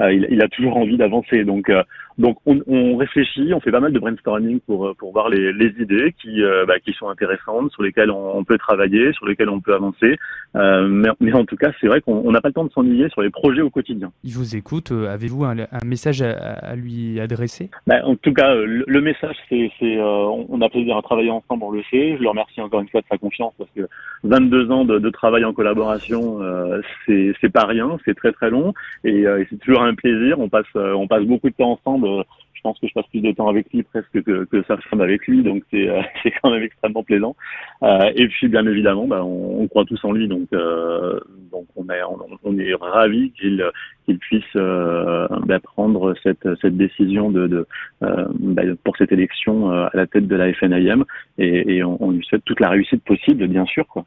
euh, 0.00 0.12
il, 0.12 0.40
a 0.40 0.48
toujours 0.48 0.76
envie 0.76 0.96
d'avancer. 0.96 1.44
Donc, 1.44 1.68
euh, 1.68 1.82
donc 2.16 2.38
on, 2.46 2.60
on, 2.66 2.96
réfléchit, 2.96 3.52
on 3.52 3.60
fait 3.60 3.72
pas 3.72 3.80
mal 3.80 3.92
de 3.92 3.98
brainstorming 3.98 4.60
pour, 4.60 4.94
pour 4.96 5.12
voir 5.12 5.28
les, 5.28 5.52
les 5.52 5.74
idées 5.80 6.14
qui, 6.22 6.40
bah, 6.66 6.78
qui 6.78 6.92
sont 6.92 7.08
intéressantes, 7.08 7.70
sur 7.72 7.82
lesquelles 7.82 8.10
on, 8.10 8.44
peut 8.44 8.56
travailler, 8.56 9.12
sur 9.12 9.26
lesquelles 9.26 9.48
on 9.48 9.60
peut 9.60 9.74
avancer. 9.74 10.16
Mais, 10.54 11.08
mais, 11.20 11.32
en 11.32 11.44
tout 11.44 11.56
cas, 11.56 11.72
c'est 11.80 11.86
vrai 11.86 12.00
qu'on 12.00 12.30
n'a 12.30 12.40
pas 12.40 12.48
le 12.48 12.54
temps 12.54 12.64
de 12.64 12.72
s'ennuyer 12.72 13.08
sur 13.10 13.22
les 13.22 13.30
projets 13.30 13.62
au 13.62 13.70
quotidien. 13.70 14.10
Il 14.24 14.32
vous 14.32 14.56
écoute. 14.56 14.90
Avez-vous 14.92 15.44
un, 15.44 15.58
un 15.58 15.84
message 15.84 16.22
à 16.22 16.47
à 16.54 16.76
lui 16.76 17.20
adresser 17.20 17.70
bah, 17.86 18.00
En 18.04 18.16
tout 18.16 18.32
cas, 18.32 18.54
le, 18.54 19.00
message, 19.00 19.36
c'est 19.48 19.70
euh, 19.82 20.44
on 20.48 20.60
a 20.60 20.68
plaisir 20.68 20.96
à 20.96 21.02
travailler 21.02 21.30
ensemble, 21.30 21.64
on 21.64 21.70
le 21.70 21.82
sait. 21.90 22.16
Je 22.16 22.22
le 22.22 22.28
remercie 22.28 22.60
encore 22.60 22.80
une 22.80 22.88
fois 22.88 23.00
de 23.00 23.06
sa 23.10 23.18
confiance 23.18 23.52
parce 23.58 23.70
que 23.76 23.88
22 24.24 24.70
ans 24.70 24.84
de, 24.84 25.10
travail 25.10 25.44
en 25.44 25.52
collaboration, 25.52 26.42
euh, 26.42 26.80
c'est 27.06 27.52
pas 27.52 27.66
rien, 27.66 27.98
c'est 28.04 28.14
très 28.14 28.32
très 28.32 28.50
long 28.50 28.74
et, 29.04 29.26
euh, 29.26 29.40
et 29.40 29.46
c'est 29.50 29.58
toujours 29.58 29.82
un 29.82 29.94
plaisir. 29.94 30.38
On 30.38 30.48
passe, 30.48 30.66
euh, 30.76 30.92
on 30.92 31.06
passe 31.06 31.24
beaucoup 31.24 31.50
de 31.50 31.54
temps 31.54 31.72
ensemble 31.72 32.24
je 32.58 32.62
pense 32.62 32.78
que 32.80 32.88
je 32.88 32.92
passe 32.92 33.06
plus 33.06 33.20
de 33.20 33.30
temps 33.30 33.48
avec 33.48 33.72
lui 33.72 33.84
presque 33.84 34.22
que, 34.22 34.44
que 34.44 34.62
sa 34.64 34.76
femme 34.76 35.00
avec 35.00 35.26
lui, 35.26 35.42
donc 35.42 35.62
c'est 35.70 35.88
euh, 35.88 36.02
c'est 36.22 36.32
quand 36.42 36.50
même 36.50 36.62
extrêmement 36.62 37.04
plaisant. 37.04 37.36
Euh, 37.84 38.10
et 38.16 38.26
puis 38.28 38.48
bien 38.48 38.66
évidemment, 38.66 39.06
bah, 39.06 39.24
on, 39.24 39.62
on, 39.62 39.68
croit 39.68 39.84
tous 39.84 40.04
en 40.04 40.12
lui, 40.12 40.26
donc 40.26 40.48
euh, 40.52 41.20
donc 41.52 41.66
on 41.76 41.88
est 41.88 42.02
on, 42.44 42.58
est 42.58 42.74
ravi 42.74 43.30
qu'il 43.32 43.64
qu'il 44.04 44.18
puisse 44.18 44.44
euh, 44.56 45.28
bah, 45.46 45.60
prendre 45.60 46.14
cette 46.22 46.48
cette 46.60 46.76
décision 46.76 47.30
de, 47.30 47.46
de 47.46 47.66
euh, 48.02 48.26
bah, 48.40 48.62
pour 48.82 48.96
cette 48.96 49.12
élection 49.12 49.70
à 49.70 49.90
la 49.94 50.06
tête 50.06 50.26
de 50.26 50.36
la 50.36 50.52
FNIM 50.52 51.04
et, 51.38 51.76
et 51.76 51.84
on, 51.84 52.02
on, 52.02 52.10
lui 52.10 52.24
souhaite 52.24 52.44
toute 52.44 52.60
la 52.60 52.70
réussite 52.70 53.04
possible, 53.04 53.46
bien 53.46 53.66
sûr 53.66 53.86
quoi. 53.86 54.04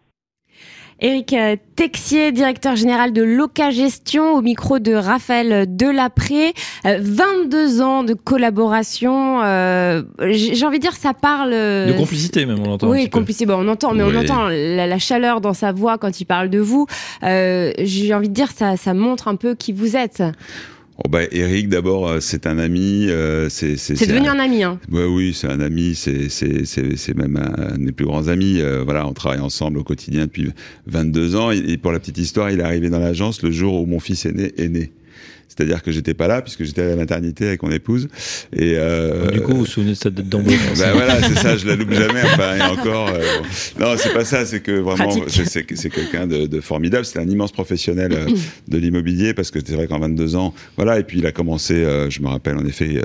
Eric 0.99 1.35
Texier, 1.75 2.31
directeur 2.31 2.75
général 2.75 3.11
de 3.11 3.23
Loca 3.23 3.71
Gestion, 3.71 4.33
au 4.33 4.41
micro 4.41 4.79
de 4.79 4.93
Raphaël 4.93 5.65
Delapré. 5.67 6.53
22 6.83 7.81
euh, 7.81 7.83
ans 7.83 8.03
de 8.03 8.13
collaboration. 8.13 9.41
Euh, 9.43 10.03
j'ai 10.29 10.65
envie 10.65 10.77
de 10.77 10.83
dire, 10.83 10.93
ça 10.93 11.13
parle. 11.13 11.51
De 11.51 11.97
complicité, 11.97 12.45
même, 12.45 12.59
on 12.65 12.71
entend. 12.71 12.89
Oui, 12.89 13.09
complicité. 13.09 13.45
Bon, 13.45 13.65
on 13.65 13.67
entend, 13.67 13.93
mais 13.93 14.03
on 14.03 14.15
entend 14.15 14.47
la, 14.49 14.99
chaleur 14.99 15.41
dans 15.41 15.53
sa 15.53 15.71
voix 15.71 15.97
quand 15.97 16.21
il 16.21 16.25
parle 16.25 16.49
de 16.49 16.59
vous. 16.59 16.85
Euh, 17.23 17.71
j'ai 17.79 18.13
envie 18.13 18.29
de 18.29 18.33
dire, 18.33 18.51
ça, 18.51 18.77
ça 18.77 18.93
montre 18.93 19.27
un 19.27 19.35
peu 19.35 19.55
qui 19.55 19.71
vous 19.71 19.95
êtes. 19.95 20.21
Oh 21.03 21.09
bah, 21.09 21.21
Eric, 21.31 21.67
d'abord, 21.67 22.07
euh, 22.07 22.19
c'est 22.19 22.45
un 22.45 22.59
ami. 22.59 23.07
Euh, 23.09 23.49
c'est 23.49 23.75
devenu 24.07 24.27
un, 24.27 24.37
ami. 24.37 24.63
Hein. 24.63 24.79
Ouais, 24.91 25.05
oui, 25.05 25.33
c'est 25.33 25.47
un 25.47 25.59
ami. 25.59 25.95
C'est 25.95 27.15
même 27.15 27.37
un, 27.37 27.77
des 27.77 27.91
plus 27.91 28.05
grands 28.05 28.27
amis. 28.27 28.61
Euh, 28.61 28.83
voilà, 28.83 29.07
on 29.07 29.13
travaille 29.13 29.39
ensemble 29.39 29.79
au 29.79 29.83
quotidien 29.83 30.25
depuis 30.25 30.51
22 30.87 31.35
ans. 31.35 31.51
Et, 31.51 31.77
pour 31.77 31.91
la 31.91 31.99
petite 31.99 32.19
histoire, 32.19 32.51
il 32.51 32.59
est 32.59 32.63
arrivé 32.63 32.89
dans 32.89 32.99
l'agence 32.99 33.41
le 33.41 33.51
jour 33.51 33.81
où 33.81 33.85
mon 33.85 33.99
fils 33.99 34.25
aîné 34.25 34.53
est 34.57 34.69
né. 34.69 34.91
C'est-à-dire 35.51 35.81
que 35.83 35.91
j'étais 35.91 36.13
pas 36.13 36.27
là 36.27 36.41
puisque 36.41 36.63
j'étais 36.63 36.81
à 36.81 36.87
la 36.87 36.95
maternité 36.95 37.47
avec 37.47 37.61
mon 37.61 37.71
épouse. 37.71 38.07
Et 38.53 38.75
euh, 38.77 39.29
du 39.31 39.41
coup, 39.41 39.51
vous 39.51 39.57
vous 39.59 39.65
souvenez 39.65 39.91
de 39.91 39.95
cette 39.95 40.13
date 40.13 40.29
d'embauche 40.29 40.53
Ben 40.79 40.93
voilà, 40.93 41.21
c'est 41.21 41.37
ça, 41.37 41.57
je 41.57 41.67
la 41.67 41.75
loupe 41.75 41.91
jamais. 41.91 42.21
Enfin, 42.23 42.55
et 42.55 42.61
encore. 42.79 43.09
Euh, 43.09 43.19
non, 43.79 43.95
c'est 43.97 44.13
pas 44.13 44.23
ça. 44.23 44.45
C'est 44.45 44.61
que 44.61 44.71
vraiment, 44.71 45.11
c'est 45.27 45.89
quelqu'un 45.89 46.25
de, 46.25 46.45
de, 46.45 46.61
formidable. 46.61 47.05
C'est 47.05 47.19
un 47.19 47.27
immense 47.27 47.51
professionnel 47.51 48.13
euh, 48.13 48.27
de 48.69 48.77
l'immobilier 48.77 49.33
parce 49.33 49.51
que 49.51 49.59
c'est 49.63 49.75
vrai 49.75 49.87
qu'en 49.87 49.99
22 49.99 50.37
ans, 50.37 50.53
voilà. 50.77 50.99
Et 50.99 51.03
puis 51.03 51.19
il 51.19 51.25
a 51.25 51.33
commencé, 51.33 51.73
euh, 51.73 52.09
je 52.09 52.21
me 52.21 52.27
rappelle 52.27 52.57
en 52.57 52.65
effet, 52.65 53.01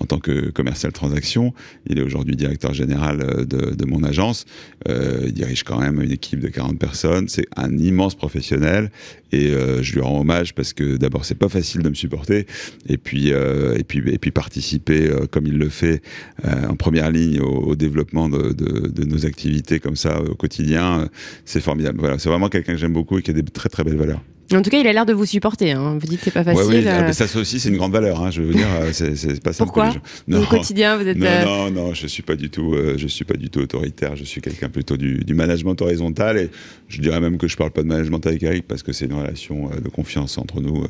en 0.00 0.06
tant 0.06 0.18
que 0.18 0.50
commercial 0.50 0.92
transaction. 0.92 1.54
Il 1.86 1.98
est 1.98 2.02
aujourd'hui 2.02 2.34
directeur 2.34 2.74
général 2.74 3.46
de, 3.46 3.74
de 3.74 3.84
mon 3.86 4.02
agence. 4.02 4.46
il 4.88 5.32
dirige 5.32 5.62
quand 5.62 5.78
même 5.78 6.00
une 6.00 6.10
équipe 6.10 6.40
de 6.40 6.48
40 6.48 6.78
personnes. 6.78 7.28
C'est 7.28 7.46
un 7.56 7.78
immense 7.78 8.16
professionnel 8.16 8.90
et 9.32 9.52
je 9.80 9.92
lui 9.92 10.00
rends 10.00 10.20
hommage 10.20 10.54
parce 10.54 10.72
que 10.72 10.96
d'abord, 10.96 11.24
c'est 11.24 11.38
pas 11.38 11.48
facile 11.48 11.82
de 11.84 11.90
me 11.90 11.94
supporter 11.94 12.46
et 12.88 12.96
puis 12.96 13.32
euh, 13.32 13.76
et 13.76 13.84
puis 13.84 14.02
et 14.06 14.18
puis 14.18 14.30
participer 14.30 15.08
euh, 15.08 15.26
comme 15.30 15.46
il 15.46 15.58
le 15.58 15.68
fait 15.68 16.02
euh, 16.44 16.68
en 16.68 16.76
première 16.76 17.10
ligne 17.10 17.40
au, 17.40 17.76
développement 17.76 18.28
de, 18.28 19.04
nos 19.04 19.26
activités 19.26 19.80
comme 19.80 19.96
ça 19.96 20.20
au 20.22 20.34
quotidien. 20.34 21.08
C'est 21.44 21.60
formidable. 21.60 21.98
Voilà 22.00 22.18
c'est 22.18 22.28
vraiment 22.28 22.48
quelqu'un 22.48 22.72
que 22.72 22.78
j'aime 22.78 22.92
beaucoup 22.92 23.18
et 23.18 23.22
qui 23.22 23.30
a 23.30 23.34
des 23.34 23.42
très 23.42 23.68
très 23.68 23.84
belles 23.84 23.96
valeurs 23.96 24.20
En 24.52 24.62
tout 24.62 24.70
cas, 24.70 24.78
il 24.78 24.86
a 24.86 24.92
l'air 24.92 25.06
de 25.06 25.12
vous 25.12 25.24
supporter. 25.24 25.72
Hein. 25.72 25.98
Vous 26.00 26.06
dites 26.06 26.18
que 26.18 26.24
c'est 26.24 26.30
pas 26.30 26.44
facile. 26.44 26.64
oui, 26.68 26.88
ah, 26.88 27.12
ça 27.12 27.24
aussi, 27.38 27.60
c'est 27.60 27.68
une 27.68 27.76
grande 27.76 27.92
valeur. 27.92 28.22
Hein. 28.22 28.30
Je 28.30 28.42
veux 28.42 28.52
dire, 28.52 28.66
c'est 28.92 29.42
pas 29.42 29.52
ça. 29.52 29.64
Pourquoi 29.64 29.92
non. 30.28 30.42
Au 30.42 30.46
quotidien, 30.46 30.96
vous 30.96 31.06
êtes. 31.06 31.16
Non, 31.16 31.44
non, 31.44 31.70
non, 31.70 31.94
je 31.94 32.06
suis 32.06 32.22
pas 32.22 32.36
du 32.36 32.50
tout. 32.50 32.74
je 32.96 33.06
suis 33.06 33.24
pas 33.24 33.34
du 33.34 33.50
tout 33.50 33.60
autoritaire. 33.60 34.16
Je 34.16 34.24
suis 34.24 34.40
quelqu'un 34.40 34.68
plutôt 34.68 34.96
du, 34.96 35.24
du, 35.24 35.34
management 35.34 35.80
horizontal 35.80 36.38
et 36.38 36.50
je 36.88 37.00
dirais 37.00 37.20
même 37.20 37.38
que 37.38 37.48
je 37.48 37.56
parle 37.56 37.70
pas 37.70 37.82
de 37.82 37.88
management 37.88 38.24
avec 38.26 38.42
Eric 38.42 38.66
parce 38.68 38.82
que 38.82 38.92
c'est 38.92 39.06
une 39.06 39.14
relation 39.14 39.70
de 39.70 39.88
confiance 39.88 40.38
entre 40.38 40.60
nous 40.60 40.84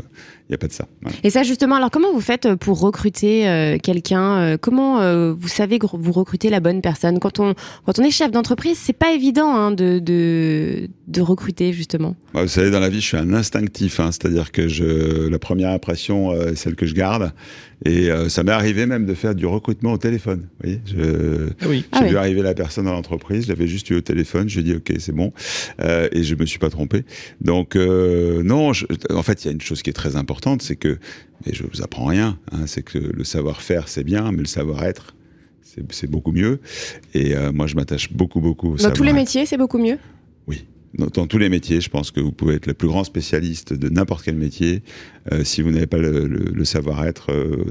il 0.48 0.52
n'y 0.52 0.56
a 0.56 0.58
pas 0.58 0.66
de 0.66 0.72
ça. 0.72 0.86
Et 1.22 1.30
ça, 1.30 1.42
justement, 1.42 1.76
alors 1.76 1.90
comment 1.90 2.12
vous 2.12 2.20
faites 2.20 2.44
euh, 2.44 2.56
pour 2.56 2.78
recruter 2.78 3.48
euh, 3.48 3.78
quelqu'un 3.78 4.36
euh, 4.40 4.56
Comment 4.60 4.84
vous 5.32 5.48
savez 5.48 5.78
que 5.78 5.86
vous 5.86 6.12
recrutez 6.12 6.50
la 6.50 6.60
bonne 6.60 6.82
personne? 6.82 7.18
Quand 7.18 7.40
on, 7.40 7.54
quand 7.86 7.98
on 7.98 8.02
est 8.02 8.10
chef 8.10 8.30
d'entreprise, 8.30 8.78
c'est 8.78 8.92
pas 8.92 9.12
évident 9.12 9.54
hein, 9.54 9.70
de, 9.70 9.98
de, 10.00 10.88
de, 11.08 11.20
recruter, 11.22 11.72
justement. 11.72 12.14
Bah, 12.34 12.42
vous 12.42 12.48
savez, 12.48 12.70
dans 12.70 12.80
la 12.80 12.90
vie, 12.90 13.00
je 13.00 13.06
suis 13.06 13.16
un 13.16 13.32
instinctif, 13.44 14.00
hein, 14.00 14.10
c'est-à-dire 14.10 14.52
que 14.52 14.68
je, 14.68 15.28
la 15.28 15.38
première 15.38 15.70
impression 15.70 16.32
est 16.32 16.56
celle 16.56 16.74
que 16.74 16.86
je 16.86 16.94
garde. 16.94 17.32
Et 17.86 18.08
ça 18.28 18.42
m'est 18.44 18.52
arrivé 18.52 18.86
même 18.86 19.04
de 19.04 19.12
faire 19.12 19.34
du 19.34 19.44
recrutement 19.44 19.92
au 19.92 19.98
téléphone. 19.98 20.48
Vous 20.60 20.62
voyez 20.62 20.80
je, 20.86 21.50
ah 21.60 21.66
oui. 21.68 21.84
J'ai 21.92 21.98
ah 22.00 22.04
vu 22.06 22.16
arriver 22.16 22.40
la 22.40 22.54
personne 22.54 22.86
dans 22.86 22.92
l'entreprise, 22.92 23.44
je 23.44 23.48
l'avais 23.50 23.66
juste 23.66 23.90
eu 23.90 23.96
au 23.96 24.00
téléphone, 24.00 24.48
je 24.48 24.60
lui 24.60 24.70
ai 24.70 24.72
dit 24.72 24.76
ok, 24.76 24.94
c'est 24.98 25.12
bon. 25.12 25.32
et 25.82 26.22
je 26.22 26.34
me 26.34 26.46
suis 26.46 26.58
pas 26.58 26.70
trompé. 26.70 27.04
Donc, 27.42 27.74
non, 27.74 28.72
en 29.10 29.22
fait, 29.22 29.44
il 29.44 29.48
y 29.48 29.50
a 29.50 29.52
une 29.52 29.60
chose 29.60 29.82
qui 29.82 29.90
est 29.90 29.94
très 29.94 30.16
importante 30.16 30.62
c'est 30.64 30.76
que, 30.76 30.98
et 31.46 31.54
je 31.54 31.64
vous 31.64 31.82
apprends 31.82 32.06
rien, 32.06 32.38
hein, 32.52 32.66
c'est 32.66 32.82
que 32.82 32.98
le 32.98 33.24
savoir-faire 33.24 33.88
c'est 33.88 34.04
bien, 34.04 34.32
mais 34.32 34.38
le 34.38 34.46
savoir-être 34.46 35.14
c'est 35.90 36.08
beaucoup 36.08 36.30
mieux. 36.30 36.60
Et 37.14 37.34
euh, 37.34 37.50
moi 37.52 37.66
je 37.66 37.74
m'attache 37.74 38.12
beaucoup 38.12 38.40
beaucoup. 38.40 38.74
Au 38.74 38.76
Dans 38.76 38.92
tous 38.92 39.02
les 39.02 39.12
métiers, 39.12 39.44
c'est 39.46 39.56
beaucoup 39.56 39.78
mieux? 39.78 39.98
Dans, 40.96 41.26
tous 41.26 41.38
les 41.38 41.48
métiers, 41.48 41.80
je 41.80 41.90
pense 41.90 42.10
que 42.10 42.20
vous 42.20 42.30
pouvez 42.30 42.54
être 42.54 42.66
le 42.66 42.74
plus 42.74 42.86
grand 42.86 43.02
spécialiste 43.02 43.72
de 43.72 43.88
n'importe 43.88 44.24
quel 44.24 44.36
métier. 44.36 44.82
Euh, 45.32 45.42
si 45.42 45.62
vous 45.62 45.70
n'avez 45.70 45.86
pas 45.86 45.96
le, 45.96 46.64
savoir-être, 46.64 47.32
euh, 47.32 47.64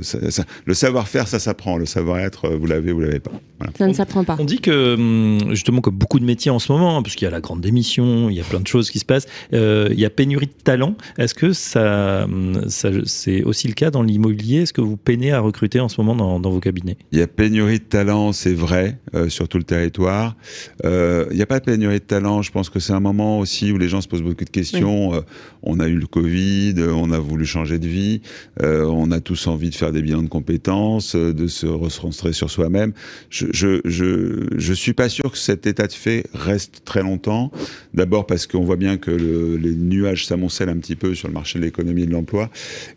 le 0.65 0.73
savoir-faire, 0.73 1.27
ça 1.27 1.39
s'apprend. 1.39 1.77
Le 1.77 1.86
savoir-être, 1.86 2.45
euh, 2.45 2.57
vous 2.57 2.65
l'avez, 2.65 2.91
vous 2.91 2.99
l'avez 2.99 3.19
pas. 3.19 3.31
Ça 3.77 3.88
ne 3.88 3.93
s'apprend 3.93 4.23
pas. 4.23 4.36
On 4.39 4.43
dit 4.43 4.59
que, 4.59 4.95
hum, 4.95 5.51
justement, 5.51 5.79
comme 5.79 5.95
beaucoup 5.95 6.19
de 6.19 6.25
métiers 6.25 6.51
en 6.51 6.59
ce 6.59 6.71
moment, 6.71 6.97
hein, 6.97 7.03
puisqu'il 7.03 7.25
y 7.25 7.27
a 7.27 7.31
la 7.31 7.41
grande 7.41 7.62
démission, 7.62 8.29
il 8.29 8.36
y 8.36 8.41
a 8.41 8.43
plein 8.43 8.59
de 8.59 8.67
choses 8.67 8.89
qui 8.89 8.99
se 8.99 9.05
passent, 9.05 9.27
il 9.51 9.99
y 9.99 10.05
a 10.05 10.09
pénurie 10.09 10.47
de 10.47 10.63
talent. 10.63 10.95
Est-ce 11.17 11.33
que 11.33 11.53
ça, 11.53 12.23
hum, 12.23 12.69
ça 12.69 12.89
c'est 13.05 13.43
aussi 13.43 13.67
le 13.67 13.73
cas 13.73 13.91
dans 13.91 14.03
l'immobilier? 14.03 14.63
Est-ce 14.63 14.73
que 14.73 14.81
vous 14.81 14.97
peinez 14.97 15.31
à 15.31 15.39
recruter 15.39 15.79
en 15.79 15.88
ce 15.88 16.01
moment 16.01 16.15
dans, 16.15 16.39
dans 16.39 16.49
vos 16.49 16.59
cabinets? 16.59 16.97
Il 17.12 17.19
y 17.19 17.21
a 17.21 17.27
pénurie 17.27 17.79
de 17.79 17.83
talent, 17.83 18.33
c'est 18.33 18.53
vrai, 18.53 18.97
sur 19.29 19.47
tout 19.47 19.59
le 19.59 19.63
territoire. 19.63 20.36
il 20.83 21.36
n'y 21.36 21.41
a 21.41 21.45
pas 21.45 21.59
de 21.59 21.65
pénurie 21.65 21.99
de 21.99 22.03
talent. 22.03 22.41
Je 22.41 22.51
pense 22.51 22.69
que 22.69 22.79
c'est 22.79 22.93
un 22.93 22.99
moment 22.99 23.12
aussi 23.21 23.71
où 23.71 23.78
les 23.78 23.88
gens 23.88 24.02
se 24.02 24.08
posent 24.08 24.21
beaucoup 24.21 24.45
de 24.45 24.49
questions. 24.49 25.13
Euh, 25.13 25.21
on 25.62 25.80
a 25.80 25.88
eu 25.88 25.95
le 25.95 26.08
Covid, 26.08 26.76
on 26.91 27.12
a 27.12 27.19
voulu 27.19 27.45
changer 27.45 27.80
de 27.80 27.88
vie, 27.88 28.21
euh, 28.62 28.86
on 28.86 29.12
a 29.12 29.19
tous 29.19 29.47
envie 29.47 29.69
de 29.69 29.76
faire 29.76 29.91
des 29.91 30.02
bilans 30.02 30.23
de 30.23 30.28
compétences, 30.28 31.15
euh, 31.15 31.34
de 31.34 31.47
se 31.47 31.65
recentrer 31.65 32.34
sur 32.34 32.49
soi-même. 32.49 32.93
Je, 33.30 33.47
je, 33.52 33.82
je, 33.86 34.47
je, 34.58 34.73
suis 34.73 34.93
pas 34.93 35.10
sûr 35.10 35.32
que 35.32 35.38
cet 35.38 35.65
état 35.67 35.88
de 35.88 35.93
fait 35.93 36.26
reste 36.34 36.84
très 36.86 37.02
longtemps. 37.02 37.52
D'abord 37.93 38.26
parce 38.26 38.47
qu'on 38.47 38.63
voit 38.63 38.76
bien 38.76 38.97
que 38.97 39.12
le, 39.12 39.58
les 39.58 39.76
nuages 39.76 40.26
s'amoncellent 40.26 40.69
un 40.69 40.78
petit 40.78 40.95
peu 40.95 41.15
sur 41.15 41.28
le 41.28 41.34
marché 41.34 41.60
de 41.60 41.63
l'économie 41.63 42.04
et 42.04 42.08
de 42.08 42.12
l'emploi. 42.12 42.49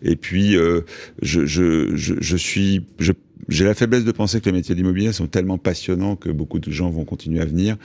Et 0.03 0.17
puis, 0.17 0.53
je, 0.53 1.47
je, 1.47 1.95
je, 1.95 2.15
je 2.21 2.37
suis, 2.37 2.83
j'ai 3.49 3.65
la 3.65 3.75
faiblesse 3.75 4.05
de 4.05 4.13
penser 4.13 4.41
que 4.41 4.47
les 4.47 4.53
métiers 4.53 4.75
d'immobilier 4.75 5.13
sont 5.13 5.27
tellement 5.27 5.59
passionnants 5.59 6.17
que 6.17 6.31
beaucoup 6.31 6.59
de 6.59 6.71
gens 6.71 6.91
vont 6.91 7.05
continuer 7.05 7.41
à 7.41 7.45
venir. 7.45 7.77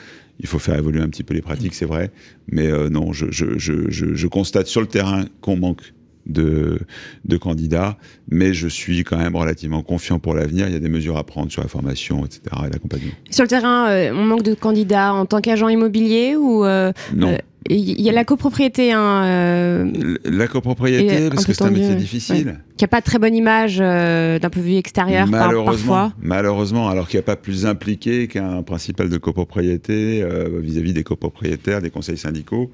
Il 0.41 0.47
faut 0.47 0.59
faire 0.59 0.77
évoluer 0.77 1.01
un 1.01 1.09
petit 1.09 1.23
peu 1.23 1.33
les 1.33 1.41
pratiques, 1.41 1.75
c'est 1.75 1.85
vrai. 1.85 2.11
Mais 2.47 2.67
euh, 2.67 2.89
non, 2.89 3.13
je, 3.13 4.27
constate 4.27 4.67
sur 4.67 4.81
le 4.81 4.87
terrain 4.87 5.25
qu'on 5.39 5.55
manque 5.55 5.93
de, 6.25 6.79
de 7.25 7.37
candidats, 7.37 7.97
mais 8.29 8.53
je 8.53 8.67
suis 8.67 9.03
quand 9.03 9.17
même 9.17 9.35
relativement 9.35 9.81
confiant 9.81 10.19
pour 10.19 10.33
l'avenir. 10.33 10.67
Il 10.67 10.73
y 10.73 10.77
a 10.77 10.79
des 10.79 10.89
mesures 10.89 11.17
à 11.17 11.23
prendre 11.23 11.51
sur 11.51 11.61
la 11.61 11.67
formation, 11.67 12.25
etc. 12.25 12.41
et 12.67 12.69
l'accompagnement. 12.71 13.13
Sur 13.29 13.43
le 13.43 13.49
terrain, 13.49 13.89
euh, 13.89 14.11
on 14.13 14.23
manque 14.23 14.43
de 14.43 14.53
candidats 14.53 15.13
en 15.13 15.25
tant 15.25 15.41
qu'agent 15.41 15.69
immobilier 15.69 16.35
ou 16.35 16.65
euh, 16.65 16.91
Non. 17.15 17.37
Il 17.69 18.01
y 18.01 18.09
a 18.09 18.11
la 18.11 18.25
copropriété. 18.25 18.91
Hein, 18.91 19.23
euh, 19.23 20.17
la 20.25 20.47
copropriété, 20.47 21.29
parce 21.29 21.45
que 21.45 21.53
c'est 21.53 21.63
un 21.63 21.69
métier 21.69 21.95
difficile. 21.95 22.59
Qui 22.75 22.83
n'a 22.83 22.87
pas 22.87 23.01
de 23.01 23.05
très 23.05 23.19
bonne 23.19 23.35
image 23.35 23.77
euh, 23.79 24.39
d'un 24.39 24.49
point 24.49 24.63
de 24.63 24.67
vue 24.67 24.75
extérieur 24.75 25.27
malheureusement, 25.27 25.65
parfois. 25.65 26.13
Malheureusement, 26.21 26.89
alors 26.89 27.07
qu'il 27.07 27.17
n'y 27.17 27.23
a 27.23 27.25
pas 27.25 27.35
plus 27.35 27.67
impliqué 27.67 28.27
qu'un 28.27 28.63
principal 28.63 29.09
de 29.09 29.17
copropriété 29.17 30.23
euh, 30.23 30.59
vis-à-vis 30.59 30.93
des 30.93 31.03
copropriétaires, 31.03 31.81
des 31.81 31.91
conseils 31.91 32.17
syndicaux. 32.17 32.71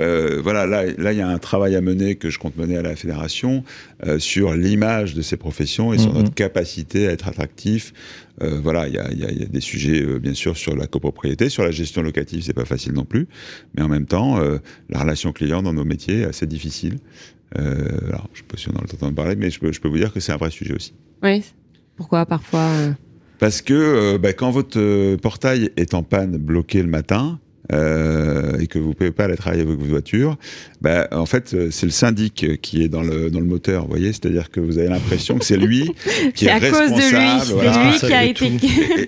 Euh, 0.00 0.40
voilà, 0.42 0.66
là, 0.66 0.84
là, 0.98 1.12
il 1.12 1.18
y 1.18 1.22
a 1.22 1.28
un 1.28 1.38
travail 1.38 1.76
à 1.76 1.80
mener 1.80 2.16
que 2.16 2.30
je 2.30 2.38
compte 2.38 2.56
mener 2.56 2.76
à 2.76 2.82
la 2.82 2.96
fédération 2.96 3.64
euh, 4.06 4.18
sur 4.18 4.54
l'image 4.54 5.14
de 5.14 5.22
ces 5.22 5.36
professions 5.36 5.92
et 5.92 5.98
sur 5.98 6.12
mhm. 6.12 6.18
notre 6.18 6.34
capacité 6.34 7.06
à 7.06 7.12
être 7.12 7.28
attractif. 7.28 7.92
Euh, 8.42 8.58
voilà, 8.62 8.88
il 8.88 8.94
y 8.94 8.98
a, 8.98 9.12
y 9.12 9.42
a, 9.42 9.46
des 9.46 9.60
sujets, 9.60 10.02
bien 10.18 10.34
sûr, 10.34 10.56
sur 10.56 10.74
la 10.74 10.86
copropriété, 10.86 11.50
sur 11.50 11.62
la 11.62 11.70
gestion 11.70 12.02
locative, 12.02 12.42
c'est 12.42 12.54
pas 12.54 12.64
facile 12.64 12.92
non 12.94 13.04
plus, 13.04 13.28
mais 13.74 13.82
en 13.82 13.88
même 13.88 14.06
temps, 14.06 14.38
la 14.88 15.00
relation 15.00 15.32
client 15.32 15.62
dans 15.62 15.74
nos 15.74 15.84
métiers 15.84 16.20
est 16.20 16.24
assez 16.24 16.46
difficile. 16.46 16.96
alors, 17.54 18.28
je 18.32 18.38
sais 18.38 18.44
pas 18.48 18.56
si 18.56 18.70
on 18.70 18.76
a 18.76 18.80
le 18.80 18.88
temps 18.88 19.06
d'en 19.06 19.12
parler, 19.12 19.36
mais 19.36 19.50
je 19.50 19.60
peux, 19.60 19.72
je 19.72 19.80
peux 19.80 19.88
vous 19.88 19.98
dire 19.98 20.12
que 20.12 20.20
c'est 20.20 20.32
un 20.32 20.38
vrai 20.38 20.50
sujet 20.50 20.74
aussi. 20.74 20.94
Oui. 21.22 21.44
Pourquoi 21.96 22.24
parfois 22.24 22.70
Parce 23.38 23.60
que 23.60 24.16
bah, 24.16 24.32
quand 24.32 24.50
votre 24.50 25.16
portail 25.16 25.70
est 25.76 25.92
en 25.92 26.02
panne, 26.02 26.38
bloqué 26.38 26.80
le 26.80 26.88
matin, 26.88 27.38
euh, 27.72 28.58
et 28.58 28.66
que 28.66 28.78
vous 28.78 28.94
pouvez 28.94 29.12
pas 29.12 29.24
aller 29.24 29.36
travailler 29.36 29.62
avec 29.62 29.78
vos 29.78 29.86
voitures, 29.86 30.36
bah, 30.80 31.08
en 31.12 31.26
fait, 31.26 31.54
euh, 31.54 31.68
c'est 31.70 31.86
le 31.86 31.92
syndic 31.92 32.60
qui 32.60 32.82
est 32.82 32.88
dans 32.88 33.02
le, 33.02 33.30
dans 33.30 33.40
le 33.40 33.46
moteur, 33.46 33.82
vous 33.82 33.90
voyez 33.90 34.12
C'est-à-dire 34.12 34.50
que 34.50 34.60
vous 34.60 34.78
avez 34.78 34.88
l'impression 34.88 35.38
que 35.38 35.44
c'est 35.44 35.56
lui 35.56 35.90
qui 36.34 36.46
est, 36.46 36.50
à 36.50 36.58
responsable. 36.58 36.90
Cause 36.90 37.10
de 37.10 37.16
lui, 37.16 37.98
c'est 37.98 38.06
lui 38.06 38.08
qui 38.08 38.12
a 38.12 38.24
été... 38.24 38.50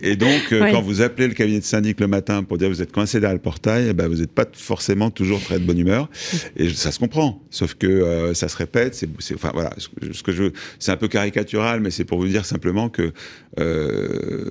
Et, 0.02 0.16
donc, 0.16 0.52
euh, 0.52 0.68
quand 0.72 0.82
vous 0.82 1.02
appelez 1.02 1.28
le 1.28 1.34
cabinet 1.34 1.60
de 1.60 1.64
syndic 1.64 2.00
le 2.00 2.08
matin 2.08 2.42
pour 2.42 2.58
dire 2.58 2.68
que 2.68 2.74
vous 2.74 2.82
êtes 2.82 2.92
coincé 2.92 3.20
derrière 3.20 3.34
le 3.34 3.42
portail, 3.42 3.92
bah, 3.92 4.08
vous 4.08 4.16
n'êtes 4.16 4.32
pas 4.32 4.46
forcément 4.52 5.10
toujours 5.10 5.40
très 5.40 5.58
de 5.58 5.64
bonne 5.64 5.78
humeur. 5.78 6.08
Et 6.56 6.68
ça 6.70 6.92
se 6.92 6.98
comprend. 6.98 7.42
Sauf 7.50 7.74
que 7.74 7.86
euh, 7.86 8.34
ça 8.34 8.48
se 8.48 8.56
répète. 8.56 8.94
C'est, 8.94 9.34
enfin, 9.34 9.50
voilà, 9.54 9.72
ce 9.78 10.22
que 10.22 10.32
je 10.32 10.44
c'est 10.78 10.92
un 10.92 10.96
peu 10.96 11.08
caricatural, 11.08 11.80
mais 11.80 11.90
c'est 11.90 12.04
pour 12.04 12.18
vous 12.18 12.28
dire 12.28 12.44
simplement 12.44 12.88
que 12.88 13.12
euh, 13.60 14.48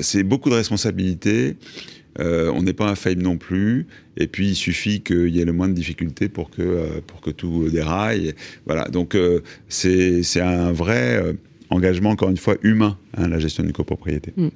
c'est 0.00 0.22
beaucoup 0.22 0.50
de 0.50 0.54
responsabilités. 0.54 1.56
Euh, 2.20 2.50
on 2.54 2.62
n'est 2.62 2.72
pas 2.72 2.88
infaillible 2.88 3.22
non 3.22 3.36
plus. 3.36 3.86
Et 4.16 4.26
puis, 4.26 4.48
il 4.48 4.54
suffit 4.56 5.00
qu'il 5.00 5.28
y 5.28 5.40
ait 5.40 5.44
le 5.44 5.52
moins 5.52 5.68
de 5.68 5.74
difficultés 5.74 6.28
pour 6.28 6.50
que, 6.50 6.62
euh, 6.62 7.00
pour 7.06 7.20
que 7.20 7.30
tout 7.30 7.68
déraille. 7.70 8.34
Voilà. 8.66 8.84
Donc, 8.88 9.14
euh, 9.14 9.40
c'est 9.68 10.40
un 10.40 10.72
vrai 10.72 11.22
engagement, 11.70 12.10
encore 12.10 12.30
une 12.30 12.36
fois, 12.36 12.56
humain, 12.62 12.98
hein, 13.16 13.28
la 13.28 13.38
gestion 13.38 13.62
d'une 13.62 13.72
copropriété. 13.72 14.32
Mm. 14.36 14.48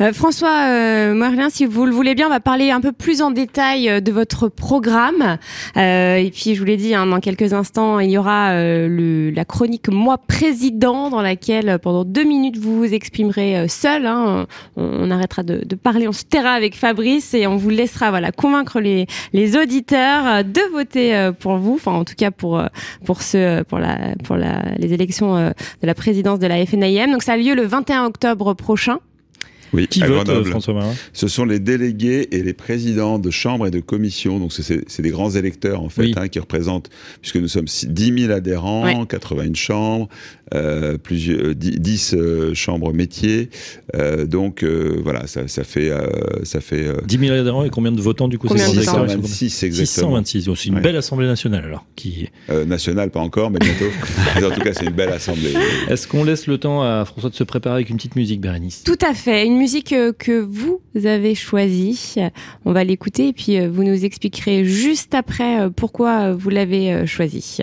Euh, 0.00 0.12
François 0.12 0.66
euh, 0.68 1.48
si 1.50 1.64
vous 1.64 1.86
le 1.86 1.92
voulez 1.92 2.14
bien, 2.14 2.26
on 2.26 2.30
va 2.30 2.40
parler 2.40 2.70
un 2.70 2.80
peu 2.80 2.92
plus 2.92 3.22
en 3.22 3.30
détail 3.30 3.88
euh, 3.88 4.00
de 4.00 4.12
votre 4.12 4.48
programme. 4.48 5.38
Euh, 5.76 6.16
et 6.16 6.30
puis, 6.30 6.54
je 6.54 6.60
vous 6.60 6.64
l'ai 6.64 6.76
dit, 6.76 6.94
hein, 6.94 7.06
dans 7.06 7.20
quelques 7.20 7.52
instants, 7.52 7.98
il 7.98 8.10
y 8.10 8.18
aura 8.18 8.54
le, 8.54 9.30
la 9.30 9.44
chronique 9.44 9.88
Moi 9.88 10.18
Président, 10.18 11.10
dans 11.10 11.22
laquelle, 11.22 11.78
pendant 11.82 12.04
deux 12.04 12.24
minutes, 12.24 12.58
vous 12.58 12.76
vous 12.76 12.94
exprimerez 12.94 13.68
seul. 13.68 14.06
Hein. 14.06 14.46
On, 14.76 15.10
arrêtera 15.10 15.42
de, 15.42 15.64
de, 15.64 15.74
parler, 15.74 16.08
on 16.08 16.12
se 16.12 16.24
taira 16.24 16.50
avec 16.52 16.76
Fabrice 16.76 17.34
et 17.34 17.46
on 17.46 17.56
vous 17.56 17.70
laissera 17.70 18.10
voilà, 18.10 18.32
convaincre 18.32 18.80
les, 18.80 19.06
les 19.32 19.56
auditeurs 19.56 20.44
de 20.44 20.72
voter 20.72 21.30
pour 21.40 21.56
vous, 21.56 21.74
enfin, 21.74 21.92
en 21.92 22.04
tout 22.04 22.14
cas 22.16 22.30
pour, 22.30 22.62
pour, 23.04 23.22
ce, 23.22 23.62
pour, 23.64 23.78
la, 23.78 24.14
pour 24.24 24.36
la, 24.36 24.62
les 24.78 24.92
élections 24.92 25.36
de 25.36 25.86
la 25.86 25.94
présidence 25.94 26.38
de 26.38 26.46
la 26.46 26.64
FNIM. 26.64 27.10
Donc 27.10 27.22
ça 27.22 27.32
a 27.32 27.36
lieu 27.36 27.54
le 27.54 27.64
21 27.64 28.04
octobre 28.04 28.09
prochain. 28.54 28.98
Oui, 29.72 29.86
qui 29.86 30.00
vote, 30.00 30.28
euh, 30.28 30.44
François 30.44 30.74
Marin? 30.74 30.94
Ce 31.12 31.28
sont 31.28 31.44
les 31.44 31.58
délégués 31.58 32.28
et 32.32 32.42
les 32.42 32.52
présidents 32.52 33.18
de 33.18 33.30
chambres 33.30 33.66
et 33.66 33.70
de 33.70 33.80
commissions. 33.80 34.38
Donc, 34.38 34.52
c'est 34.52 35.02
des 35.02 35.10
grands 35.10 35.30
électeurs, 35.30 35.82
en 35.82 35.88
fait, 35.88 36.12
hein, 36.16 36.28
qui 36.28 36.38
représentent, 36.38 36.90
puisque 37.20 37.36
nous 37.36 37.48
sommes 37.48 37.66
10 37.66 38.20
000 38.26 38.32
adhérents, 38.32 39.04
81 39.04 39.54
chambres, 39.54 40.08
euh, 40.54 40.98
plusieurs, 40.98 41.54
10 41.54 42.14
euh, 42.14 42.54
chambres 42.54 42.92
métiers. 42.92 43.50
donc, 44.26 44.64
voilà, 44.64 45.26
ça, 45.26 45.46
ça, 45.48 45.64
fait. 45.64 45.92
ça 46.42 46.60
fait 46.60 46.88
10 47.06 47.18
000 47.18 47.36
adhérents 47.36 47.64
et 47.64 47.70
combien 47.70 47.92
de 47.92 48.00
votants, 48.00 48.28
du 48.28 48.38
coup 48.38 48.48
626, 48.48 49.62
exactement. 49.62 50.22
626, 50.22 50.50
c'est 50.56 50.68
une 50.68 50.80
belle 50.80 50.96
assemblée 50.96 51.26
nationale, 51.26 51.64
alors. 51.64 51.86
Qui... 51.96 52.28
nationale, 52.66 53.10
pas 53.10 53.20
encore, 53.20 53.50
mais 53.50 53.58
bientôt. 53.58 53.86
en 54.44 54.50
tout 54.50 54.60
cas, 54.60 54.72
c'est 54.72 54.86
une 54.86 54.94
belle 54.94 55.10
assemblée. 55.10 55.54
Est-ce 55.88 56.08
qu'on 56.08 56.24
laisse 56.24 56.46
le 56.46 56.58
temps 56.58 56.82
à 56.82 57.04
François 57.04 57.30
de 57.30 57.34
se 57.34 57.44
préparer 57.44 57.76
avec 57.76 57.90
une 57.90 57.96
petite 57.96 58.16
musique, 58.16 58.40
Bérénice? 58.40 58.82
Tout 58.84 58.98
à 59.02 59.14
fait. 59.14 59.46
Une 59.46 59.59
musique 59.60 59.92
euh, 59.92 60.14
que 60.14 60.40
vous 60.40 60.80
avez 61.04 61.34
choisie. 61.34 62.14
On 62.64 62.72
va 62.72 62.82
l'écouter 62.82 63.28
et 63.28 63.32
puis 63.34 63.60
euh, 63.60 63.68
vous 63.70 63.84
nous 63.84 64.06
expliquerez 64.06 64.64
juste 64.64 65.12
après 65.12 65.60
euh, 65.60 65.68
pourquoi 65.68 66.32
vous 66.32 66.48
l'avez 66.48 67.06
choisie. 67.06 67.58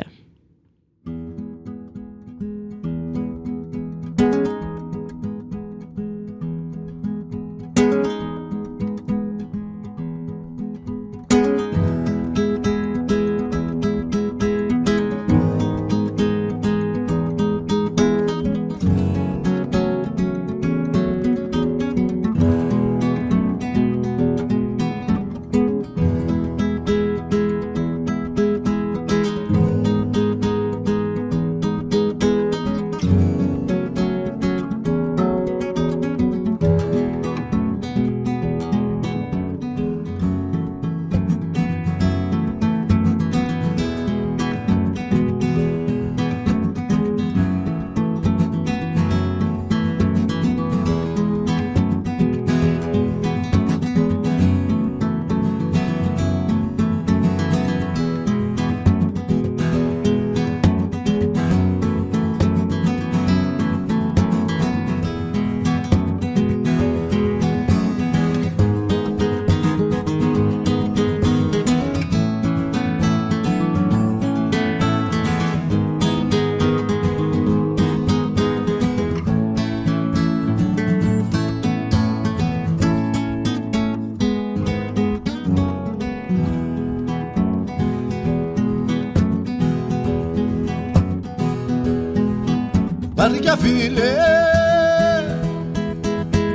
vile 93.67 94.13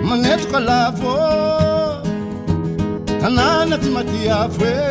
manetroka 0.08 0.60
lavo 0.68 1.16
tanàna 3.20 3.76
ty 3.82 3.88
matiavo 3.96 4.70
e 4.74 4.90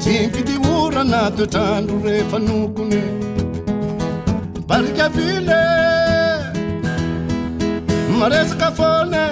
tsy 0.00 0.12
mfity 0.26 0.54
orana 0.74 1.20
toetrandro 1.36 1.96
rehefa 2.04 2.38
nokony. 2.46 3.02
Barika 4.68 5.06
vile 5.16 5.62
maresaka 8.18 8.68
fone 8.78 9.24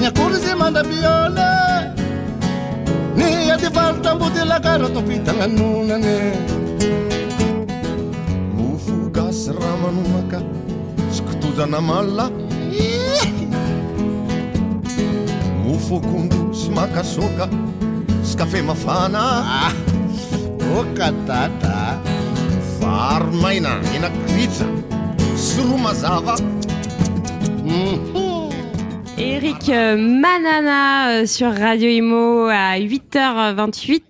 ny 0.00 0.04
akory 0.08 0.36
zy 0.44 0.52
mandabiole 0.60 1.50
ny 3.18 3.30
aty 3.54 3.68
farotamboty 3.76 4.42
lakara 4.50 4.88
tompitagnanonane 4.94 6.16
mofo 9.16 9.52
raha 9.56 9.76
manomaka 9.82 10.38
sy 11.14 11.22
kotozana 11.26 11.80
malla 11.80 12.26
mofo 15.64 15.96
akondo 16.00 16.52
sy 16.52 16.68
makasoka 16.76 17.48
sy 18.28 18.36
kafe 18.36 18.60
mafana 18.62 19.22
oka 20.78 21.08
dada 21.28 21.96
varo 22.80 23.32
maina 23.42 23.80
enakritsa 23.96 24.68
sy 25.46 25.64
ro 25.64 25.76
mazava 25.80 26.36
mhm. 27.64 28.25
Eric 29.18 29.68
Manana 29.68 31.10
euh, 31.10 31.26
sur 31.26 31.50
Radio 31.50 31.88
Imo 31.88 32.48
à 32.50 32.78
8h28. 32.78 34.02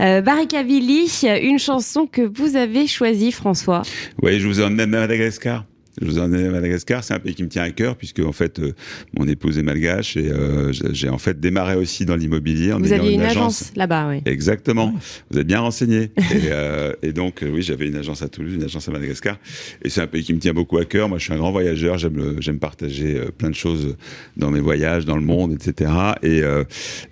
Euh, 0.00 0.20
Barikavilli, 0.20 1.10
une 1.42 1.58
chanson 1.58 2.06
que 2.06 2.22
vous 2.22 2.54
avez 2.56 2.86
choisie, 2.86 3.32
François. 3.32 3.82
Oui, 4.22 4.38
je 4.38 4.46
vous 4.46 4.60
emmène 4.60 4.94
à 4.94 5.00
Madagascar. 5.00 5.64
Je 6.00 6.06
vous 6.06 6.18
en 6.18 6.30
ai 6.34 6.46
à 6.46 6.50
Madagascar, 6.50 7.02
c'est 7.02 7.14
un 7.14 7.18
pays 7.18 7.34
qui 7.34 7.42
me 7.42 7.48
tient 7.48 7.62
à 7.62 7.70
cœur 7.70 7.96
puisque 7.96 8.20
en 8.20 8.32
fait 8.32 8.58
euh, 8.58 8.74
mon 9.16 9.26
épouse 9.26 9.58
est 9.58 9.62
malgache 9.62 10.18
et 10.18 10.30
euh, 10.30 10.70
j'ai 10.92 11.08
en 11.08 11.16
fait 11.16 11.40
démarré 11.40 11.74
aussi 11.74 12.04
dans 12.04 12.16
l'immobilier. 12.16 12.72
Vous 12.72 12.92
aviez 12.92 13.14
une, 13.14 13.22
agence, 13.22 13.72
là-bas, 13.76 14.08
oui. 14.10 14.20
Exactement. 14.26 14.94
Vous 15.30 15.38
êtes 15.38 15.46
bien 15.46 15.60
renseigné. 15.60 16.10
et, 16.18 16.50
euh, 16.50 16.92
et, 17.02 17.12
donc 17.14 17.42
oui, 17.42 17.62
j'avais 17.62 17.88
une 17.88 17.96
agence 17.96 18.20
à 18.20 18.28
Toulouse, 18.28 18.54
une 18.54 18.64
agence 18.64 18.86
à 18.88 18.92
Madagascar 18.92 19.38
et 19.82 19.88
c'est 19.88 20.02
un 20.02 20.06
pays 20.06 20.22
qui 20.22 20.34
me 20.34 20.38
tient 20.38 20.52
beaucoup 20.52 20.76
à 20.76 20.84
cœur. 20.84 21.08
Moi, 21.08 21.16
je 21.16 21.24
suis 21.24 21.32
un 21.32 21.38
grand 21.38 21.52
voyageur, 21.52 21.96
j'aime 21.96 22.36
j'aime 22.40 22.58
partager 22.58 23.18
plein 23.38 23.48
de 23.48 23.54
choses 23.54 23.96
dans 24.36 24.50
mes 24.50 24.60
voyages, 24.60 25.06
dans 25.06 25.16
le 25.16 25.22
monde, 25.22 25.54
etc. 25.54 25.90
Et, 26.22 26.42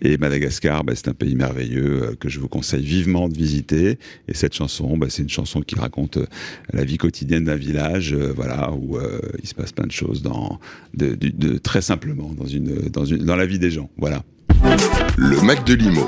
et 0.02 0.18
Madagascar, 0.18 0.84
bah, 0.84 0.92
c'est 0.94 1.08
un 1.08 1.14
pays 1.14 1.36
merveilleux 1.36 2.16
que 2.20 2.28
je 2.28 2.38
vous 2.38 2.48
conseille 2.48 2.84
vivement 2.84 3.28
de 3.28 3.34
visiter. 3.34 3.98
Et 4.28 4.34
cette 4.34 4.54
chanson, 4.54 4.98
bah, 4.98 5.06
c'est 5.08 5.22
une 5.22 5.30
chanson 5.30 5.62
qui 5.62 5.74
raconte 5.74 6.18
la 6.72 6.84
vie 6.84 6.98
quotidienne 6.98 7.44
d'un 7.44 7.56
village, 7.56 8.14
voilà 8.14 8.73
où 8.74 8.96
euh, 8.96 9.20
il 9.42 9.48
se 9.48 9.54
passe 9.54 9.72
plein 9.72 9.86
de 9.86 9.92
choses 9.92 10.22
dans, 10.22 10.58
de, 10.94 11.58
très 11.58 11.82
simplement 11.82 12.32
dans, 12.36 12.46
une, 12.46 12.88
dans, 12.90 13.04
une, 13.04 13.24
dans 13.24 13.36
la 13.36 13.46
vie 13.46 13.58
des 13.58 13.70
gens. 13.70 13.90
Voilà. 13.96 14.22
Le 15.16 15.40
Mac 15.42 15.64
de 15.64 15.74
Limo, 15.74 16.06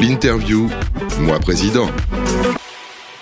l'interview, 0.00 0.68
moi 1.20 1.38
président. 1.38 1.88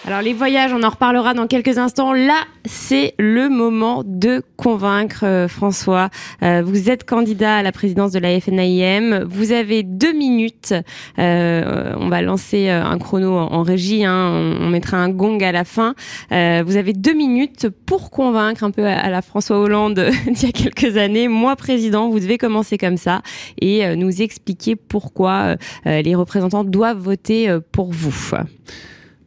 Alors 0.04 0.20
les 0.20 0.32
voyages, 0.32 0.72
on 0.72 0.82
en 0.82 0.88
reparlera 0.88 1.32
dans 1.32 1.46
quelques 1.46 1.78
instants. 1.78 2.12
Là, 2.12 2.42
c'est 2.64 3.14
le 3.20 3.48
moment 3.48 4.02
de 4.04 4.42
convaincre 4.56 5.24
euh, 5.24 5.46
François. 5.46 6.10
Euh, 6.42 6.60
vous 6.64 6.90
êtes 6.90 7.04
candidat 7.04 7.58
à 7.58 7.62
la 7.62 7.70
présidence 7.70 8.10
de 8.10 8.18
la 8.18 8.40
FNIM. 8.40 9.22
Vous 9.22 9.52
avez 9.52 9.84
deux 9.84 10.12
minutes. 10.12 10.74
Euh, 11.20 11.94
on 12.00 12.08
va 12.08 12.20
lancer 12.20 12.68
euh, 12.68 12.84
un 12.84 12.98
chrono 12.98 13.36
en, 13.36 13.62
régie. 13.62 14.04
Hein. 14.04 14.56
On, 14.60 14.68
mettra 14.70 14.96
un 14.96 15.08
gong 15.08 15.38
à 15.40 15.52
la 15.52 15.62
fin. 15.62 15.94
Euh, 16.32 16.64
vous 16.66 16.76
avez 16.76 16.94
deux 16.94 17.14
minutes 17.14 17.68
pour 17.86 18.10
convaincre 18.10 18.64
un 18.64 18.72
peu 18.72 18.84
à, 18.84 18.98
à 18.98 19.08
la 19.08 19.22
François 19.22 19.60
Hollande 19.60 20.04
d'il 20.26 20.42
y 20.42 20.46
a 20.46 20.52
quelques 20.52 20.96
années. 20.96 21.28
Moi, 21.28 21.54
président, 21.54 22.10
vous 22.10 22.18
devez 22.18 22.38
commencer 22.38 22.76
comme 22.76 22.96
ça 22.96 23.22
et 23.60 23.94
nous 23.94 24.20
expliquer 24.20 24.74
pourquoi 24.74 25.54
les 25.84 26.14
représentants 26.16 26.64
doivent 26.64 26.98
voter 26.98 27.56
pour 27.70 27.92
vous. 27.92 28.34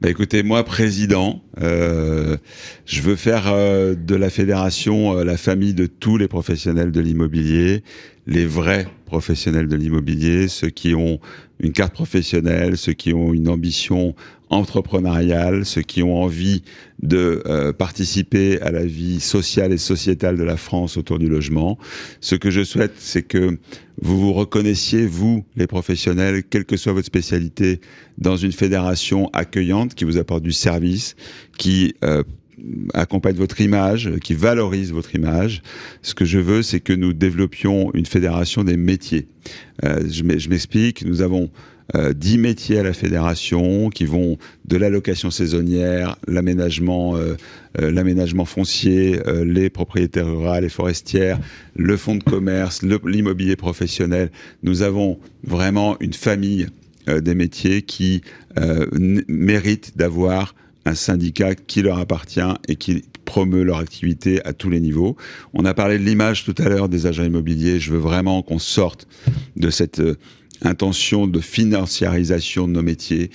Bah 0.01 0.09
écoutez, 0.09 0.43
moi, 0.43 0.63
président, 0.63 1.41
euh, 1.61 2.37
je 2.85 3.01
veux 3.01 3.15
faire 3.15 3.47
euh, 3.47 3.95
de 3.95 4.15
la 4.15 4.29
fédération 4.29 5.17
euh, 5.17 5.23
la 5.23 5.37
famille 5.37 5.73
de 5.73 5.85
tous 5.85 6.17
les 6.17 6.27
professionnels 6.27 6.91
de 6.91 6.99
l'immobilier, 6.99 7.83
les 8.27 8.45
vrais 8.45 8.87
professionnels 9.05 9.67
de 9.67 9.75
l'immobilier, 9.75 10.47
ceux 10.47 10.69
qui 10.69 10.95
ont 10.95 11.19
une 11.59 11.71
carte 11.71 11.93
professionnelle, 11.93 12.77
ceux 12.77 12.93
qui 12.93 13.13
ont 13.13 13.33
une 13.33 13.47
ambition 13.47 14.15
entrepreneuriale, 14.49 15.65
ceux 15.65 15.81
qui 15.81 16.03
ont 16.03 16.21
envie 16.21 16.63
de 17.01 17.41
euh, 17.45 17.73
participer 17.73 18.61
à 18.61 18.71
la 18.71 18.85
vie 18.85 19.19
sociale 19.19 19.71
et 19.71 19.77
sociétale 19.77 20.37
de 20.37 20.43
la 20.43 20.57
France 20.57 20.97
autour 20.97 21.19
du 21.19 21.27
logement. 21.27 21.77
Ce 22.19 22.35
que 22.35 22.51
je 22.51 22.63
souhaite, 22.63 22.93
c'est 22.97 23.23
que 23.23 23.57
vous 24.01 24.19
vous 24.19 24.33
reconnaissiez, 24.33 25.07
vous, 25.07 25.45
les 25.55 25.67
professionnels, 25.67 26.43
quelle 26.43 26.65
que 26.65 26.77
soit 26.77 26.93
votre 26.93 27.07
spécialité, 27.07 27.79
dans 28.17 28.37
une 28.37 28.51
fédération 28.51 29.29
accueillante 29.33 29.95
qui 29.95 30.05
vous 30.05 30.17
apporte 30.17 30.43
du 30.43 30.51
service, 30.51 31.15
qui 31.57 31.95
euh, 32.03 32.23
accompagne 32.93 33.35
votre 33.35 33.61
image, 33.61 34.11
qui 34.23 34.33
valorise 34.33 34.91
votre 34.91 35.15
image. 35.15 35.61
Ce 36.01 36.13
que 36.13 36.25
je 36.25 36.39
veux, 36.39 36.61
c'est 36.61 36.79
que 36.79 36.93
nous 36.93 37.13
développions 37.13 37.91
une 37.93 38.05
fédération 38.05 38.63
des 38.63 38.77
métiers. 38.77 39.27
Euh, 39.83 40.07
je 40.09 40.23
m'explique, 40.49 41.05
nous 41.05 41.21
avons 41.21 41.49
euh, 41.93 42.13
10 42.13 42.39
métiers 42.39 42.79
à 42.79 42.83
la 42.83 42.93
fédération 42.93 43.89
qui 43.89 44.05
vont 44.05 44.37
de 44.65 44.77
l'allocation 44.77 45.29
saisonnière, 45.29 46.15
l'aménagement, 46.27 47.15
euh, 47.15 47.35
euh, 47.79 47.91
l'aménagement 47.91 48.45
foncier, 48.45 49.19
euh, 49.27 49.45
les 49.45 49.69
propriétés 49.69 50.21
rurales 50.21 50.65
et 50.65 50.69
forestières, 50.69 51.39
le 51.75 51.95
fonds 51.95 52.15
de 52.15 52.23
commerce, 52.23 52.81
l'immobilier 52.81 53.55
professionnel. 53.55 54.31
Nous 54.63 54.81
avons 54.81 55.19
vraiment 55.43 55.95
une 55.99 56.13
famille 56.13 56.67
euh, 57.07 57.21
des 57.21 57.35
métiers 57.35 57.81
qui 57.83 58.21
méritent 59.27 59.97
d'avoir 59.97 60.55
un 60.85 60.95
syndicat 60.95 61.55
qui 61.55 61.81
leur 61.81 61.99
appartient 61.99 62.41
et 62.67 62.75
qui 62.75 63.03
promeut 63.25 63.63
leur 63.63 63.79
activité 63.79 64.43
à 64.45 64.53
tous 64.53 64.69
les 64.69 64.79
niveaux. 64.79 65.15
On 65.53 65.65
a 65.65 65.73
parlé 65.73 65.97
de 65.97 66.03
l'image 66.03 66.45
tout 66.45 66.55
à 66.59 66.69
l'heure 66.69 66.89
des 66.89 67.07
agents 67.07 67.23
immobiliers. 67.23 67.79
Je 67.79 67.91
veux 67.91 67.97
vraiment 67.99 68.41
qu'on 68.43 68.59
sorte 68.59 69.07
de 69.55 69.69
cette 69.71 69.99
euh, 69.99 70.15
intention 70.61 71.27
de 71.27 71.39
financiarisation 71.39 72.67
de 72.67 72.73
nos 72.73 72.81
métiers. 72.81 73.31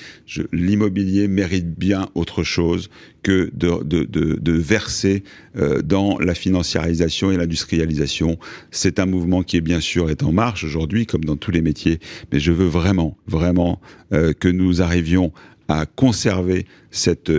L'immobilier 0.53 1.29
mérite 1.29 1.79
bien 1.79 2.09
autre 2.15 2.43
chose 2.43 2.89
que 3.23 3.51
de, 3.53 4.53
verser 4.53 5.23
euh, 5.57 5.83
dans 5.83 6.19
la 6.19 6.35
financiarisation 6.35 7.31
et 7.31 7.37
l'industrialisation. 7.37 8.39
C'est 8.71 8.99
un 8.99 9.07
mouvement 9.07 9.43
qui 9.43 9.57
est 9.57 9.61
bien 9.61 9.81
sûr 9.81 10.11
est 10.11 10.23
en 10.23 10.33
marche 10.33 10.65
aujourd'hui, 10.65 11.07
comme 11.07 11.25
dans 11.25 11.37
tous 11.37 11.51
les 11.51 11.63
métiers, 11.63 11.99
mais 12.33 12.41
je 12.41 12.53
veux 12.53 12.67
vraiment, 12.67 13.17
vraiment 13.27 13.81
euh, 14.13 14.33
que 14.33 14.49
nous 14.49 14.81
arrivions 14.81 15.33
à 15.71 15.87
conserver 15.87 16.67
cette 16.91 17.31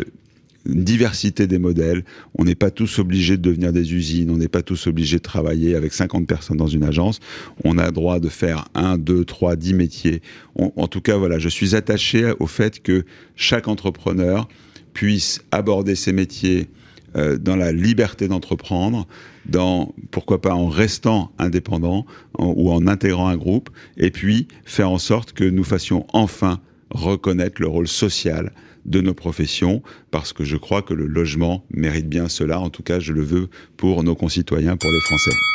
diversité 0.66 1.48
des 1.48 1.60
modèles. 1.60 2.06
On 2.38 2.46
n'est 2.46 2.56
pas 2.56 2.72
tous 2.72 3.00
obligés 3.00 3.36
de 3.36 3.42
devenir 3.42 3.74
des 3.74 3.94
usines, 3.94 4.30
on 4.32 4.38
n'est 4.38 4.48
pas 4.48 4.62
tous 4.62 4.88
obligés 4.88 5.18
de 5.18 5.22
travailler 5.22 5.76
avec 5.76 5.92
50 5.92 6.26
personnes 6.28 6.56
dans 6.56 6.68
une 6.68 6.84
agence. 6.84 7.20
On 7.66 7.78
a 7.78 7.92
droit 7.92 8.22
de 8.22 8.30
faire 8.30 8.70
un, 8.74 8.98
deux, 8.98 9.26
trois, 9.26 9.58
dix 9.58 9.74
métiers. 9.74 10.22
On, 10.56 10.72
en 10.78 10.88
tout 10.88 11.02
cas, 11.02 11.18
voilà, 11.18 11.40
je 11.40 11.50
suis 11.50 11.76
attaché 11.76 12.32
au 12.40 12.48
fait 12.48 12.82
que 12.82 13.04
chaque 13.36 13.68
entrepreneur 13.68 14.48
puisse 14.94 15.42
aborder 15.52 15.96
ses 15.96 16.14
métiers 16.14 16.70
euh, 17.18 17.38
dans 17.38 17.58
la 17.58 17.74
liberté 17.74 18.30
d'entreprendre, 18.30 19.08
dans 19.46 19.94
pourquoi 20.12 20.40
pas 20.40 20.54
en 20.54 20.70
restant 20.70 21.34
indépendant 21.38 22.06
en, 22.38 22.54
ou 22.56 22.72
en 22.72 22.88
intégrant 22.88 23.28
un 23.28 23.36
groupe, 23.36 23.70
et 23.98 24.10
puis 24.10 24.48
faire 24.64 24.90
en 24.90 25.00
sorte 25.00 25.34
que 25.34 25.44
nous 25.44 25.66
fassions 25.66 26.06
enfin 26.14 26.62
reconnaître 26.92 27.62
le 27.62 27.68
rôle 27.68 27.88
social 27.88 28.52
de 28.86 29.02
nos 29.02 29.14
professions, 29.14 29.82
parce 30.10 30.34
que 30.34 30.44
je 30.44 30.58
crois 30.58 30.82
que 30.82 30.94
le 30.94 31.06
logement 31.06 31.66
mérite 31.70 32.10
bien 32.10 32.30
cela. 32.30 32.60
En 32.60 32.70
tout 32.70 32.84
cas, 32.84 33.00
je 33.00 33.14
le 33.14 33.22
veux 33.22 33.50
pour 33.78 34.04
nos 34.04 34.16
concitoyens, 34.16 34.78
pour 34.78 34.90
les 34.92 35.02
Français. 35.02 35.51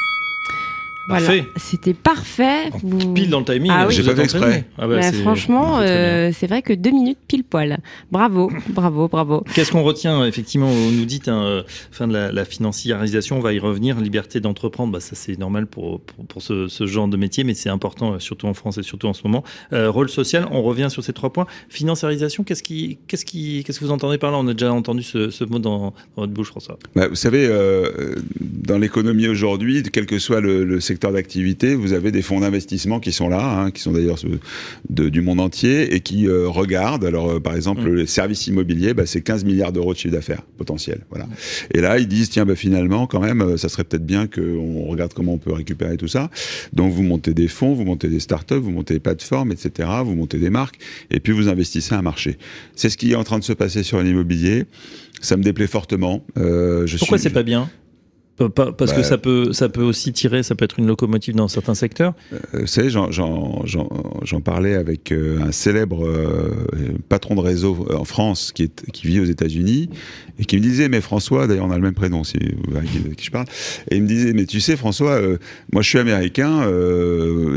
Voilà, 1.08 1.28
c'était 1.56 1.94
parfait. 1.94 2.70
Vous... 2.82 3.14
Pile 3.14 3.30
dans 3.30 3.40
le 3.40 3.44
timing. 3.44 3.70
Ah 3.72 3.86
oui. 3.86 3.94
J'ai 3.94 4.02
pas 4.02 4.14
fait 4.14 4.24
exprès. 4.24 4.64
Ah 4.78 4.86
bah, 4.86 5.00
bah, 5.00 5.12
franchement, 5.12 5.78
euh, 5.80 6.30
c'est 6.34 6.46
vrai 6.46 6.62
que 6.62 6.72
deux 6.72 6.90
minutes 6.90 7.18
pile 7.26 7.44
poil. 7.44 7.78
Bravo, 8.10 8.50
bravo, 8.68 9.08
bravo. 9.08 9.44
Qu'est-ce 9.54 9.72
qu'on 9.72 9.82
retient 9.82 10.24
effectivement 10.26 10.68
On 10.68 10.90
nous 10.90 11.04
dit, 11.04 11.22
hein, 11.26 11.42
euh, 11.44 11.62
fin 11.90 12.08
de 12.08 12.12
la, 12.12 12.32
la, 12.32 12.44
financiarisation, 12.44 13.38
on 13.38 13.40
va 13.40 13.52
y 13.52 13.58
revenir. 13.58 14.00
Liberté 14.00 14.40
d'entreprendre, 14.40 14.92
bah, 14.92 15.00
ça 15.00 15.14
c'est 15.14 15.38
normal 15.38 15.66
pour 15.66 15.96
pour, 16.00 16.26
pour 16.26 16.42
ce, 16.42 16.68
ce, 16.68 16.86
genre 16.86 17.08
de 17.08 17.16
métier, 17.16 17.44
mais 17.44 17.54
c'est 17.54 17.68
important 17.68 18.14
euh, 18.14 18.18
surtout 18.18 18.46
en 18.46 18.54
France 18.54 18.78
et 18.78 18.82
surtout 18.82 19.06
en 19.06 19.12
ce 19.12 19.22
moment. 19.24 19.44
Euh, 19.72 19.90
rôle 19.90 20.08
social, 20.08 20.46
on 20.50 20.62
revient 20.62 20.88
sur 20.90 21.04
ces 21.04 21.12
trois 21.12 21.32
points. 21.32 21.46
Financiarisation, 21.68 22.44
qu'est-ce 22.44 22.62
qui, 22.62 22.98
qu'est-ce 23.06 23.24
qui, 23.24 23.62
qu'est-ce 23.64 23.80
que 23.80 23.84
vous 23.84 23.90
entendez 23.90 24.18
par 24.18 24.30
là? 24.30 24.38
On 24.38 24.46
a 24.48 24.52
déjà 24.52 24.72
entendu 24.72 25.02
ce, 25.02 25.30
ce 25.30 25.44
mot 25.44 25.58
dans, 25.58 25.76
dans, 25.78 26.22
votre 26.22 26.32
bouche, 26.32 26.48
François. 26.48 26.78
Bah, 26.94 27.08
vous 27.08 27.14
savez, 27.14 27.46
euh, 27.46 28.14
dans 28.40 28.78
l'économie 28.78 29.28
aujourd'hui, 29.28 29.82
quel 29.92 30.06
que 30.06 30.18
soit 30.18 30.40
le, 30.40 30.64
le 30.64 30.80
secteur 30.80 30.95
secteur 30.96 31.12
d'activité, 31.12 31.74
vous 31.74 31.92
avez 31.92 32.10
des 32.10 32.22
fonds 32.22 32.40
d'investissement 32.40 33.00
qui 33.00 33.12
sont 33.12 33.28
là, 33.28 33.60
hein, 33.60 33.70
qui 33.70 33.82
sont 33.82 33.92
d'ailleurs 33.92 34.16
du 34.88 35.20
monde 35.20 35.40
entier 35.40 35.94
et 35.94 36.00
qui 36.00 36.26
euh, 36.26 36.48
regardent. 36.48 37.04
Alors, 37.04 37.32
euh, 37.32 37.38
par 37.38 37.54
exemple, 37.54 37.82
mm. 37.82 37.94
les 37.94 38.06
services 38.06 38.46
immobiliers, 38.46 38.94
bah, 38.94 39.04
c'est 39.04 39.20
15 39.20 39.44
milliards 39.44 39.72
d'euros 39.72 39.92
de 39.92 39.98
chiffre 39.98 40.14
d'affaires 40.14 40.40
potentiel. 40.56 41.00
Voilà. 41.10 41.28
Et 41.74 41.82
là, 41.82 41.98
ils 41.98 42.08
disent, 42.08 42.30
tiens, 42.30 42.46
bah, 42.46 42.56
finalement, 42.56 43.06
quand 43.06 43.20
même, 43.20 43.58
ça 43.58 43.68
serait 43.68 43.84
peut-être 43.84 44.06
bien 44.06 44.26
qu'on 44.26 44.84
regarde 44.84 45.12
comment 45.12 45.34
on 45.34 45.38
peut 45.38 45.52
récupérer 45.52 45.98
tout 45.98 46.08
ça. 46.08 46.30
Donc, 46.72 46.94
vous 46.94 47.02
montez 47.02 47.34
des 47.34 47.48
fonds, 47.48 47.74
vous 47.74 47.84
montez 47.84 48.08
des 48.08 48.20
startups, 48.20 48.54
vous 48.54 48.70
montez 48.70 48.94
des 48.94 49.00
plateformes, 49.00 49.52
etc. 49.52 49.90
Vous 50.02 50.14
montez 50.14 50.38
des 50.38 50.50
marques 50.50 50.78
et 51.10 51.20
puis 51.20 51.34
vous 51.34 51.50
investissez 51.50 51.94
un 51.94 52.00
marché. 52.00 52.38
C'est 52.74 52.88
ce 52.88 52.96
qui 52.96 53.12
est 53.12 53.16
en 53.16 53.24
train 53.24 53.38
de 53.38 53.44
se 53.44 53.52
passer 53.52 53.82
sur 53.82 54.00
l'immobilier. 54.00 54.64
Ça 55.20 55.36
me 55.36 55.42
déplaît 55.42 55.66
fortement. 55.66 56.24
Euh, 56.38 56.86
je 56.86 56.96
Pourquoi 56.96 57.18
c'est 57.18 57.28
pas 57.28 57.42
bien? 57.42 57.68
Parce 58.36 58.92
que 58.92 58.96
bah, 58.98 59.02
ça 59.02 59.18
peut, 59.18 59.52
ça 59.52 59.68
peut 59.68 59.82
aussi 59.82 60.12
tirer, 60.12 60.42
ça 60.42 60.54
peut 60.54 60.64
être 60.64 60.78
une 60.78 60.86
locomotive 60.86 61.34
dans 61.34 61.48
certains 61.48 61.74
secteurs. 61.74 62.14
Euh, 62.32 62.60
vous 62.60 62.66
savez, 62.66 62.90
j'en 62.90 64.40
parlais 64.42 64.74
avec 64.74 65.10
euh, 65.12 65.40
un 65.40 65.52
célèbre 65.52 66.06
euh, 66.06 66.50
patron 67.08 67.34
de 67.34 67.40
réseau 67.40 67.86
en 67.94 68.04
France 68.04 68.52
qui, 68.52 68.64
est, 68.64 68.90
qui 68.92 69.06
vit 69.06 69.20
aux 69.20 69.24
États-Unis 69.24 69.88
et 70.38 70.44
qui 70.44 70.56
me 70.56 70.62
disait, 70.62 70.88
mais 70.88 71.00
François, 71.00 71.46
d'ailleurs 71.46 71.64
on 71.64 71.70
a 71.70 71.76
le 71.76 71.82
même 71.82 71.94
prénom, 71.94 72.24
si 72.24 72.36
vous 72.38 72.72
voyez 72.72 73.00
de 73.00 73.14
qui 73.14 73.24
je 73.24 73.30
parle, 73.30 73.46
et 73.90 73.96
il 73.96 74.02
me 74.02 74.08
disait, 74.08 74.34
mais 74.34 74.44
tu 74.44 74.60
sais 74.60 74.76
François, 74.76 75.18
moi 75.72 75.80
je 75.80 75.88
suis 75.88 75.98
américain, 75.98 76.70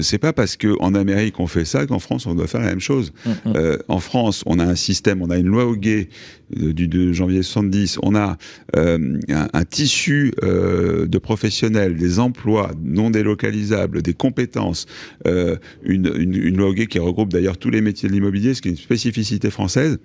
c'est 0.01 0.17
pas 0.17 0.31
parce 0.31 0.55
qu'en 0.55 0.93
Amérique 0.93 1.41
on 1.41 1.47
fait 1.47 1.65
ça 1.65 1.85
qu'en 1.85 1.99
France 1.99 2.25
on 2.25 2.35
doit 2.35 2.47
faire 2.47 2.61
la 2.61 2.67
même 2.67 2.79
chose. 2.79 3.11
Mm, 3.25 3.49
mm. 3.49 3.77
en 3.89 3.99
France, 3.99 4.43
on 4.45 4.59
a 4.59 4.63
un 4.63 4.75
système, 4.75 5.21
on 5.21 5.29
a 5.29 5.37
une 5.37 5.47
loi 5.47 5.65
au 5.65 5.75
gay 5.75 6.07
du 6.55 6.87
2 6.87 7.11
janvier 7.11 7.43
70, 7.43 7.99
on 8.01 8.15
a 8.15 8.37
un, 8.75 8.97
un, 9.27 9.65
tissu 9.65 10.33
euh, 10.43 10.68
de 11.08 11.17
professionnels, 11.17 11.95
des 11.95 12.19
emplois 12.19 12.71
non 12.84 13.10
délocalisables, 13.10 14.01
des 14.01 14.13
compétences, 14.13 14.86
euh, 15.27 15.58
une, 15.84 16.12
une, 16.15 16.88
qui 16.88 16.99
regroupe 16.99 17.32
d'ailleurs 17.32 17.58
tous 17.58 17.69
les 17.69 17.82
métiers 17.82 18.10
de 18.10 18.13
l'immobilier, 18.13 18.53
ce 18.53 18.62
qui 18.62 18.69
est 18.69 18.71
une 18.71 18.77
spécificité 18.77 19.49
française. 19.49 19.99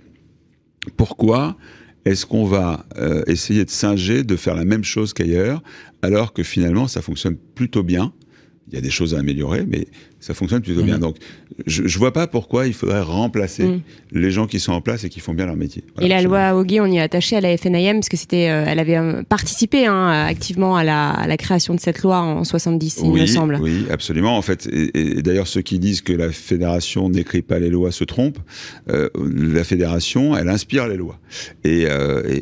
Pourquoi 0.97 1.57
est-ce 2.05 2.27
qu'on 2.27 2.45
va 2.45 2.87
euh, 2.99 3.23
essayer 3.27 3.65
de 3.65 3.71
singer, 3.71 4.25
de 4.25 4.37
faire 4.37 4.55
la 4.55 4.65
même 4.65 4.85
chose 4.85 5.13
qu'ailleurs, 5.15 5.63
alors 6.03 6.33
que 6.33 6.43
finalement 6.43 6.87
ça 6.87 7.01
fonctionne 7.01 7.37
plutôt 7.37 7.83
bien 7.83 8.13
il 8.69 8.75
y 8.75 8.79
a 8.79 8.81
des 8.81 8.91
choses 8.91 9.15
à 9.15 9.19
améliorer, 9.19 9.65
mais 9.67 9.87
ça 10.21 10.33
fonctionne 10.33 10.63
plutôt 10.63 10.83
bien. 10.83 10.95
Mhm. 10.95 11.03
Donc, 11.03 11.17
je 11.67 11.83
ne 11.83 11.89
vois 11.99 12.13
pas 12.13 12.27
pourquoi 12.27 12.67
il 12.67 12.73
faudrait 12.73 13.03
remplacer 13.03 13.65
mhm. 13.65 13.81
les 14.13 14.31
gens 14.31 14.47
qui 14.47 14.59
sont 14.59 14.73
en 14.73 14.81
place 14.81 15.05
et 15.05 15.11
qui 15.11 15.21
font 15.21 15.35
bien 15.35 15.45
leur 15.45 15.57
métier. 15.57 15.85
et 16.01 16.09
la 16.09 16.23
loi 16.23 16.55
Hoguet, 16.55 16.81
on 16.81 16.87
y 16.87 16.97
est 16.97 17.01
attaché 17.01 17.37
à 17.37 17.43
la 17.43 17.55
FNIM, 17.59 17.97
parce 17.97 18.09
que 18.09 18.17
c'était, 18.17 18.49
euh, 18.49 18.65
elle 18.67 18.79
avait 18.79 18.97
euh, 18.97 19.23
participé 19.23 19.85
hein, 19.85 20.09
activement 20.27 20.77
à 20.77 20.83
la, 20.83 21.37
création 21.37 21.75
de 21.75 21.81
cette 21.81 22.03
loi 22.03 22.21
en 22.21 22.43
70, 22.43 23.01
il 23.05 23.13
me 23.13 23.27
semble. 23.27 23.59
Oui, 23.61 23.85
absolument. 23.91 24.39
En 24.39 24.43
fait, 24.43 24.67
et, 24.73 25.21
d'ailleurs, 25.21 25.47
ceux 25.47 25.61
qui 25.61 25.79
disent 25.79 26.01
que 26.01 26.13
la 26.15 26.31
fédération 26.31 27.11
n'écrit 27.11 27.43
pas 27.43 27.59
les 27.59 27.69
lois 27.69 27.93
se 27.93 28.05
trompent. 28.05 28.39
Euh, 28.89 29.11
la 29.19 29.65
fédération, 29.65 30.35
elle 30.35 30.49
inspire 30.49 30.89
les 30.89 30.97
lois. 30.97 31.19
Et, 31.65 31.87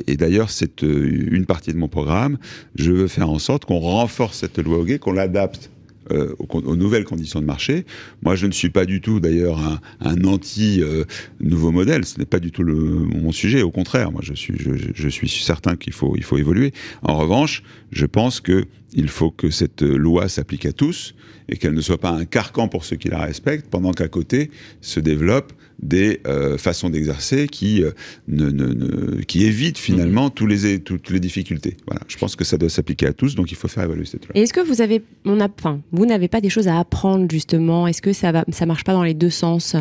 et 0.07 0.17
d'ailleurs, 0.17 0.51
c'est 0.51 0.83
une 0.83 1.47
partie 1.47 1.73
de 1.73 1.79
mon 1.79 1.89
programme. 1.89 2.39
Je 2.77 2.93
veux 2.93 3.09
faire 3.09 3.29
en 3.29 3.41
sorte 3.41 3.65
qu'on 3.65 3.81
renforce 3.81 4.39
cette 4.39 4.59
loi 4.59 4.79
Hoguet, 4.79 4.99
qu'on 4.99 5.13
l'adapte 5.13 5.72
euh, 6.11 6.35
aux, 6.39 6.77
nouvelles 6.77 7.05
conditions 7.05 7.41
de 7.41 7.47
marché. 7.47 7.85
Moi, 8.23 8.35
je 8.35 8.47
ne 8.47 8.53
suis 8.53 8.71
pas 8.71 8.85
du 8.85 9.01
tout, 9.01 9.21
d'ailleurs, 9.21 9.59
un, 10.01 10.25
anti-nouveau 10.25 11.69
euh, 11.69 11.73
modèle. 11.73 12.05
Ce 12.05 12.19
n'est 12.19 12.27
pas 12.27 12.41
du 12.41 12.51
tout 12.51 12.65
mon 12.65 13.33
sujet. 13.33 13.63
Au 13.63 13.71
contraire, 13.71 14.11
moi, 14.11 14.21
je 14.23 14.35
suis, 14.35 15.29
certain 15.29 15.77
qu'il 15.77 15.93
faut, 15.93 16.15
il 16.17 16.25
faut 16.25 16.39
évoluer. 16.39 16.73
En 17.03 17.17
revanche, 17.17 17.63
je 17.93 18.07
pense 18.07 18.41
que 18.41 18.67
il 18.95 19.09
faut 19.09 19.31
que 19.31 19.51
cette 19.51 19.83
loi 19.83 20.29
s'applique 20.29 20.67
à 20.67 20.73
tous 20.73 21.15
et 21.49 21.57
qu'elle 21.57 21.75
ne 21.75 21.81
soit 21.81 21.99
pas 21.99 22.11
un 22.11 22.25
carcan 22.25 22.69
pour 22.69 22.85
ceux 22.85 22.97
qui 22.97 23.09
la 23.09 23.21
respectent, 23.21 23.69
pendant 23.71 23.93
qu'à 23.93 24.09
côté 24.09 24.51
se 24.81 25.01
développent 25.01 25.53
des 25.83 26.21
euh, 26.27 26.57
façons 26.59 26.91
d'exercer 26.91 27.49
qui, 27.49 27.83
euh, 27.83 27.91
ne, 28.29 29.21
qui 29.23 29.45
évitent 29.45 29.79
finalement 29.79 30.31
tous 30.31 30.47
les, 30.47 30.79
toutes 30.79 31.11
les 31.11 31.19
difficultés. 31.19 31.77
Voilà. 31.87 32.03
Je 32.07 32.17
pense 32.17 32.37
que 32.37 32.45
ça 32.45 32.57
doit 32.57 32.69
s'appliquer 32.69 33.07
à 33.07 33.13
tous, 33.13 33.35
donc 33.35 33.51
il 33.51 33.57
faut 33.57 33.67
faire 33.67 33.85
évaluer 33.85 34.05
cette 34.05 34.27
loi. 34.27 34.37
Et 34.37 34.43
est-ce 34.43 34.53
que 34.53 34.61
vous 34.61 34.81
avez, 34.81 35.03
on 35.25 35.41
a, 35.41 35.49
enfin, 35.49 35.81
vous 35.91 36.07
n'avez 36.07 36.29
pas 36.29 36.41
des 36.41 36.51
choses 36.51 36.69
à 36.69 36.79
apprendre 36.79 37.27
justement? 37.29 37.89
Est-ce 37.89 38.01
que 38.01 38.13
ça 38.13 38.31
va, 38.31 38.45
ça 38.53 38.67
marche 38.67 38.85
pas 38.85 38.93
dans 38.93 39.03
les 39.03 39.15
deux 39.15 39.31
sens 39.31 39.75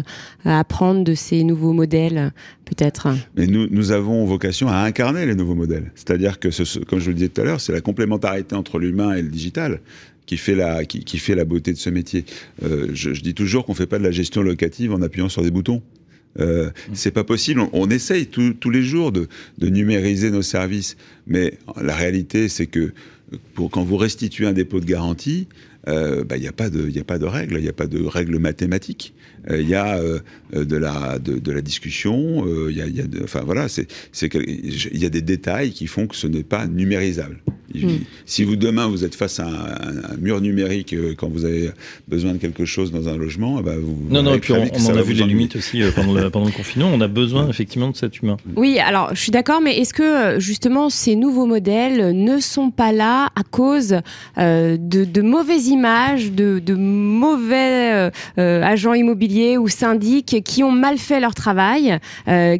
à 0.43 0.59
apprendre 0.59 1.03
de 1.03 1.13
ces 1.13 1.43
nouveaux 1.43 1.73
modèles 1.73 2.33
peut-être? 2.65 3.09
Mais 3.35 3.45
nous, 3.45 3.67
nous 3.69 3.91
avons 3.91 4.25
vocation 4.25 4.69
à 4.69 4.77
incarner 4.77 5.27
les 5.27 5.35
nouveaux 5.35 5.55
modèles. 5.55 5.91
C'est-à-dire 5.93 6.39
que, 6.39 6.49
ce, 6.49 6.79
comme 6.79 6.99
je 6.99 7.09
le 7.09 7.15
disais 7.15 7.29
tout 7.29 7.41
à 7.41 7.43
l'heure, 7.43 7.61
c'est 7.61 7.73
la 7.73 7.81
complémentarité 8.01 8.55
entre 8.55 8.79
l'humain 8.79 9.13
et 9.13 9.21
le 9.21 9.29
digital 9.29 9.79
qui 10.25 10.37
fait 10.37 10.55
la, 10.55 10.85
qui, 10.85 11.17
fait 11.17 11.35
la 11.35 11.45
beauté 11.45 11.73
de 11.73 11.77
ce 11.77 11.89
métier. 11.89 12.25
Euh, 12.63 12.87
je, 12.93 13.09
dis 13.09 13.33
toujours 13.33 13.65
qu'on 13.65 13.73
ne 13.73 13.77
fait 13.77 13.87
pas 13.87 13.99
de 13.99 14.03
la 14.03 14.11
gestion 14.11 14.41
locative 14.41 14.93
en 14.93 15.01
appuyant 15.01 15.29
sur 15.29 15.43
des 15.43 15.51
boutons. 15.51 15.81
Euh, 16.39 16.67
mmh. 16.67 16.71
c'est 16.93 17.11
pas 17.11 17.25
possible. 17.25 17.61
On, 17.73 17.89
essaye 17.89 18.27
tous 18.27 18.69
les 18.69 18.83
jours 18.83 19.11
de, 19.11 19.27
numériser 19.59 20.31
nos 20.31 20.41
services, 20.41 20.95
mais 21.27 21.57
la 21.81 21.95
réalité, 21.95 22.47
c'est 22.47 22.67
que 22.67 22.93
pour, 23.53 23.69
quand 23.69 23.83
vous 23.83 23.97
restituez 23.97 24.47
un 24.47 24.53
dépôt 24.53 24.79
de 24.79 24.85
garantie, 24.85 25.47
euh, 25.89 26.23
bah, 26.23 26.37
il 26.37 26.41
n'y 26.41 26.47
a 26.47 26.53
pas 26.53 26.69
de, 26.69 26.87
il 26.87 26.97
a 26.97 27.03
pas 27.03 27.19
de 27.19 27.25
règles, 27.25 27.57
il 27.57 27.63
n'y 27.63 27.69
a 27.69 27.73
pas 27.73 27.87
de 27.87 28.01
règles 28.01 28.37
mathématiques. 28.39 29.13
Il 29.49 29.67
y 29.67 29.75
a 29.75 29.99
de 30.53 30.77
la, 30.77 31.19
de, 31.19 31.51
la 31.51 31.61
discussion. 31.61 32.45
Il 32.69 32.77
y 32.77 32.81
a, 32.81 32.87
y 32.87 33.01
a 33.01 33.05
enfin 33.23 33.41
voilà, 33.43 33.67
c'est, 33.67 33.87
il 34.21 34.97
y 34.97 35.05
a 35.05 35.09
des 35.09 35.23
détails 35.23 35.71
qui 35.71 35.87
font 35.87 36.07
que 36.07 36.15
ce 36.15 36.27
n'est 36.27 36.43
pas 36.43 36.67
numérisable. 36.67 37.41
Hmm. 37.73 38.03
Si 38.25 38.43
vous 38.43 38.55
demain 38.55 38.87
vous 38.87 39.03
êtes 39.03 39.15
face 39.15 39.39
à 39.39 39.47
un, 39.47 40.17
mur 40.19 40.41
numérique 40.41 40.93
euh, 40.93 41.13
quand 41.17 41.29
vous 41.29 41.45
avez 41.45 41.71
besoin 42.07 42.33
de 42.33 42.37
quelque 42.37 42.65
chose 42.65 42.91
dans 42.91 43.07
un 43.09 43.17
logement, 43.17 43.57
eh 43.59 43.63
ben, 43.63 43.77
vous 43.79 43.97
non 44.09 44.23
non 44.23 44.33
et 44.33 44.39
puis 44.39 44.53
on, 44.53 44.57
en 44.57 44.97
a 44.97 45.01
vu 45.01 45.13
les 45.13 45.23
limites 45.23 45.55
aussi 45.55 45.81
euh, 45.81 45.91
pendant, 45.91 46.13
le, 46.13 46.29
pendant 46.31 46.45
le 46.45 46.51
confinement. 46.51 46.89
On 46.93 47.01
a 47.01 47.07
besoin 47.07 47.47
effectivement 47.49 47.89
de 47.89 47.95
cet 47.95 48.19
humain. 48.19 48.37
Oui, 48.55 48.79
alors 48.79 49.09
je 49.13 49.21
suis 49.21 49.31
d'accord, 49.31 49.61
mais 49.61 49.77
est-ce 49.77 49.93
que 49.93 50.03
euh, 50.03 50.39
justement 50.39 50.89
ces 50.89 51.15
nouveaux 51.15 51.45
modèles 51.45 52.15
ne 52.15 52.39
sont 52.39 52.71
pas 52.71 52.91
là 52.91 53.29
à 53.35 53.43
cause 53.43 53.97
de, 54.37 54.77
de, 54.77 55.21
mauvaises 55.21 55.67
images, 55.67 56.31
de, 56.31 56.59
de 56.59 56.73
mauvais 56.75 58.11
agents 58.37 58.93
immobiliers 58.93 59.57
ou 59.57 59.67
syndics 59.67 60.41
qui 60.43 60.63
ont 60.63 60.71
mal 60.71 60.97
fait 60.97 61.19
leur 61.19 61.35
travail, 61.35 61.99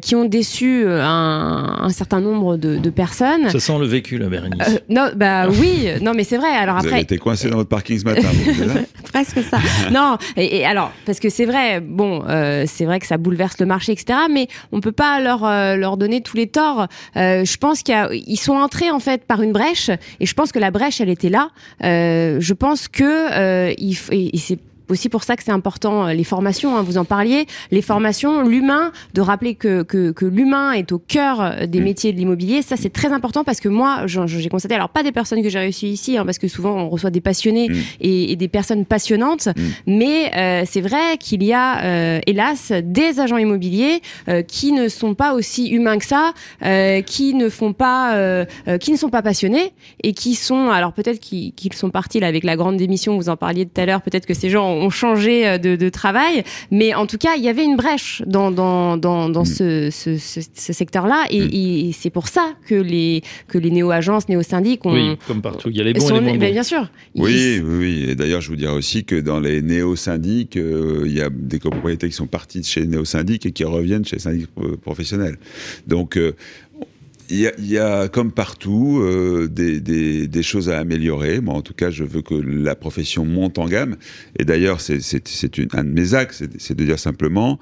qui 0.00 0.14
ont 0.14 0.24
déçu 0.24 0.84
un, 0.86 1.76
un 1.80 1.88
certain 1.90 2.20
nombre 2.20 2.56
de, 2.56 2.76
de, 2.76 2.90
personnes? 2.90 3.48
Ça 3.50 3.60
sent 3.60 3.78
le 3.78 3.86
vécu 3.86 4.18
là, 4.18 4.28
Bérénice. 4.28 4.80
non, 4.88 5.01
bah 5.14 5.48
oui, 5.60 5.88
non, 6.00 6.12
mais 6.14 6.24
c'est 6.24 6.36
vrai. 6.36 6.48
Alors 6.48 6.76
vous 6.76 6.86
après, 6.86 6.92
avez 6.92 7.02
été 7.02 7.18
coincé 7.18 7.48
dans 7.48 7.56
votre 7.56 7.68
parking 7.68 7.98
ce 7.98 8.04
matin. 8.04 8.28
Presque 9.12 9.42
ça. 9.42 9.58
non, 9.90 10.16
et, 10.36 10.64
alors 10.64 10.92
parce 11.04 11.20
que 11.20 11.28
c'est 11.28 11.44
vrai, 11.44 11.80
bon, 11.80 12.24
euh, 12.28 12.64
c'est 12.66 12.84
vrai 12.84 12.98
que 12.98 13.06
ça 13.06 13.18
bouleverse 13.18 13.58
le 13.60 13.66
marché, 13.66 13.92
etc. 13.92 14.20
Mais 14.30 14.48
on 14.72 14.80
peut 14.80 14.92
pas 14.92 15.20
leur 15.20 15.44
euh, 15.44 15.76
leur 15.76 15.96
donner 15.96 16.22
tous 16.22 16.36
les 16.36 16.46
torts. 16.46 16.86
Euh, 17.16 17.44
je 17.44 17.56
pense 17.58 17.82
qu'ils 17.82 18.38
sont 18.38 18.54
entrés 18.54 18.90
en 18.90 19.00
fait 19.00 19.24
par 19.24 19.42
une 19.42 19.52
brèche, 19.52 19.90
et 20.20 20.26
je 20.26 20.34
pense 20.34 20.52
que 20.52 20.58
la 20.58 20.70
brèche, 20.70 21.00
elle 21.00 21.10
était 21.10 21.30
là. 21.30 21.48
je 21.80 22.52
pense 22.52 22.88
que 22.88 23.72
il, 23.78 23.96
et 24.10 24.38
c'est 24.38 24.58
aussi 24.92 25.08
pour 25.08 25.24
ça 25.24 25.36
que 25.36 25.42
c'est 25.42 25.50
important 25.52 26.06
euh, 26.06 26.12
les 26.12 26.24
formations, 26.24 26.76
hein, 26.76 26.82
vous 26.82 26.98
en 26.98 27.04
parliez, 27.04 27.46
les 27.70 27.82
formations, 27.82 28.42
l'humain, 28.42 28.92
de 29.14 29.20
rappeler 29.20 29.54
que, 29.54 29.82
que, 29.82 30.12
que 30.12 30.24
l'humain 30.24 30.72
est 30.72 30.92
au 30.92 30.98
cœur 30.98 31.40
euh, 31.40 31.66
des 31.66 31.80
mm. 31.80 31.84
métiers 31.84 32.12
de 32.12 32.18
l'immobilier, 32.18 32.62
ça 32.62 32.76
c'est 32.76 32.92
très 32.92 33.12
important 33.12 33.44
parce 33.44 33.60
que 33.60 33.68
moi 33.68 34.06
j'ai 34.06 34.48
constaté, 34.48 34.74
alors 34.74 34.90
pas 34.90 35.02
des 35.02 35.12
personnes 35.12 35.42
que 35.42 35.48
j'ai 35.48 35.58
réussi 35.58 35.88
ici, 35.88 36.16
hein, 36.16 36.24
parce 36.24 36.38
que 36.38 36.48
souvent 36.48 36.76
on 36.76 36.88
reçoit 36.88 37.10
des 37.10 37.20
passionnés 37.20 37.68
mm. 37.68 37.74
et, 38.00 38.32
et, 38.32 38.36
des 38.36 38.48
personnes 38.48 38.84
passionnantes, 38.84 39.46
mm. 39.46 39.60
mais 39.86 40.30
euh, 40.36 40.62
c'est 40.66 40.80
vrai 40.80 41.16
qu'il 41.18 41.42
y 41.42 41.52
a 41.52 41.84
euh, 41.84 42.20
hélas 42.26 42.72
des 42.82 43.20
agents 43.20 43.36
immobiliers 43.36 44.00
euh, 44.28 44.42
qui 44.42 44.72
ne 44.72 44.88
sont 44.88 45.14
pas 45.14 45.34
aussi 45.34 45.68
humains 45.68 45.98
que 45.98 46.04
ça, 46.04 46.32
qui 47.06 47.34
ne 47.34 47.48
font 47.48 47.72
pas, 47.72 48.46
qui 48.80 48.92
ne 48.92 48.96
sont 48.96 49.10
pas 49.10 49.22
passionnés 49.22 49.72
et 50.02 50.12
qui 50.12 50.34
sont, 50.34 50.70
alors 50.70 50.92
peut-être 50.92 51.20
qu'ils 51.20 51.72
sont 51.72 51.90
partis 51.90 52.20
là 52.20 52.26
avec 52.26 52.44
la 52.44 52.56
grande 52.56 52.76
démission, 52.76 53.16
vous 53.16 53.28
en 53.28 53.36
parliez 53.36 53.66
tout 53.66 53.80
à 53.80 53.86
l'heure, 53.86 54.02
peut-être 54.02 54.26
que 54.26 54.34
ces 54.34 54.50
gens 54.50 54.68
ont 54.68 54.81
changé 54.90 55.46
euh, 55.46 55.58
de, 55.58 55.88
travail, 55.88 56.44
mais 56.70 56.94
en 56.94 57.06
tout 57.06 57.18
cas, 57.18 57.36
il 57.36 57.42
y 57.42 57.48
avait 57.48 57.64
une 57.64 57.76
brèche 57.76 58.22
dans, 58.26 58.50
dans, 58.50 58.96
dans, 58.96 59.28
dans 59.28 59.42
mm. 59.42 59.90
ce, 59.90 59.90
ce, 59.90 60.72
secteur-là, 60.72 61.24
mm. 61.24 61.48
et, 61.52 61.90
c'est 61.92 62.10
pour 62.10 62.28
ça 62.28 62.54
que 62.66 62.74
les, 62.74 63.22
que 63.48 63.58
les 63.58 63.70
néo-agences, 63.70 64.28
néo-syndics 64.28 64.84
ont... 64.86 64.92
Oui, 64.92 65.16
comme 65.26 65.42
partout, 65.42 65.68
il 65.70 65.76
y 65.76 65.80
a 65.80 65.84
les 65.84 65.92
bons 65.92 66.08
et 66.08 66.14
les 66.14 66.20
moins 66.20 66.36
ben, 66.36 66.52
Bien 66.52 66.62
sûr. 66.62 66.88
Oui, 67.14 67.60
oui, 67.62 67.78
oui, 67.78 68.10
et 68.10 68.14
d'ailleurs, 68.14 68.40
je 68.40 68.48
vous 68.48 68.56
dirais 68.56 68.72
aussi 68.72 69.04
que 69.04 69.20
dans 69.20 69.40
les 69.40 69.62
néo-syndics, 69.62 70.56
euh, 70.56 71.02
il 71.06 71.12
y 71.12 71.20
a 71.20 71.30
des 71.30 71.58
copropriétés 71.58 72.08
qui 72.08 72.14
sont 72.14 72.26
partis 72.26 72.60
de 72.60 72.64
chez 72.64 72.80
les 72.80 72.86
néo-syndics 72.86 73.46
et 73.46 73.52
qui 73.52 73.64
reviennent 73.64 74.04
chez 74.04 74.16
les 74.16 74.22
syndics 74.22 74.48
professionnels. 74.82 75.36
Donc, 75.86 76.16
euh, 76.16 76.34
il 77.30 77.52
y, 77.58 77.78
a, 77.78 78.08
comme 78.08 78.32
partout, 78.32 79.00
euh, 79.00 79.48
des, 79.50 79.80
des, 79.80 80.28
des, 80.28 80.42
choses 80.42 80.68
à 80.68 80.78
améliorer. 80.78 81.40
Moi, 81.40 81.54
en 81.54 81.62
tout 81.62 81.74
cas, 81.74 81.90
je 81.90 82.04
veux 82.04 82.22
que 82.22 82.34
la 82.34 82.74
profession 82.74 83.24
monte 83.24 83.58
en 83.58 83.66
gamme. 83.66 83.96
Et 84.38 84.44
d'ailleurs, 84.44 84.80
c'est 84.80 85.00
un 85.74 85.84
de 85.84 85.90
mes 85.90 86.14
axes, 86.14 86.42
c'est 86.58 86.74
de 86.74 86.84
dire 86.84 86.98
simplement 86.98 87.58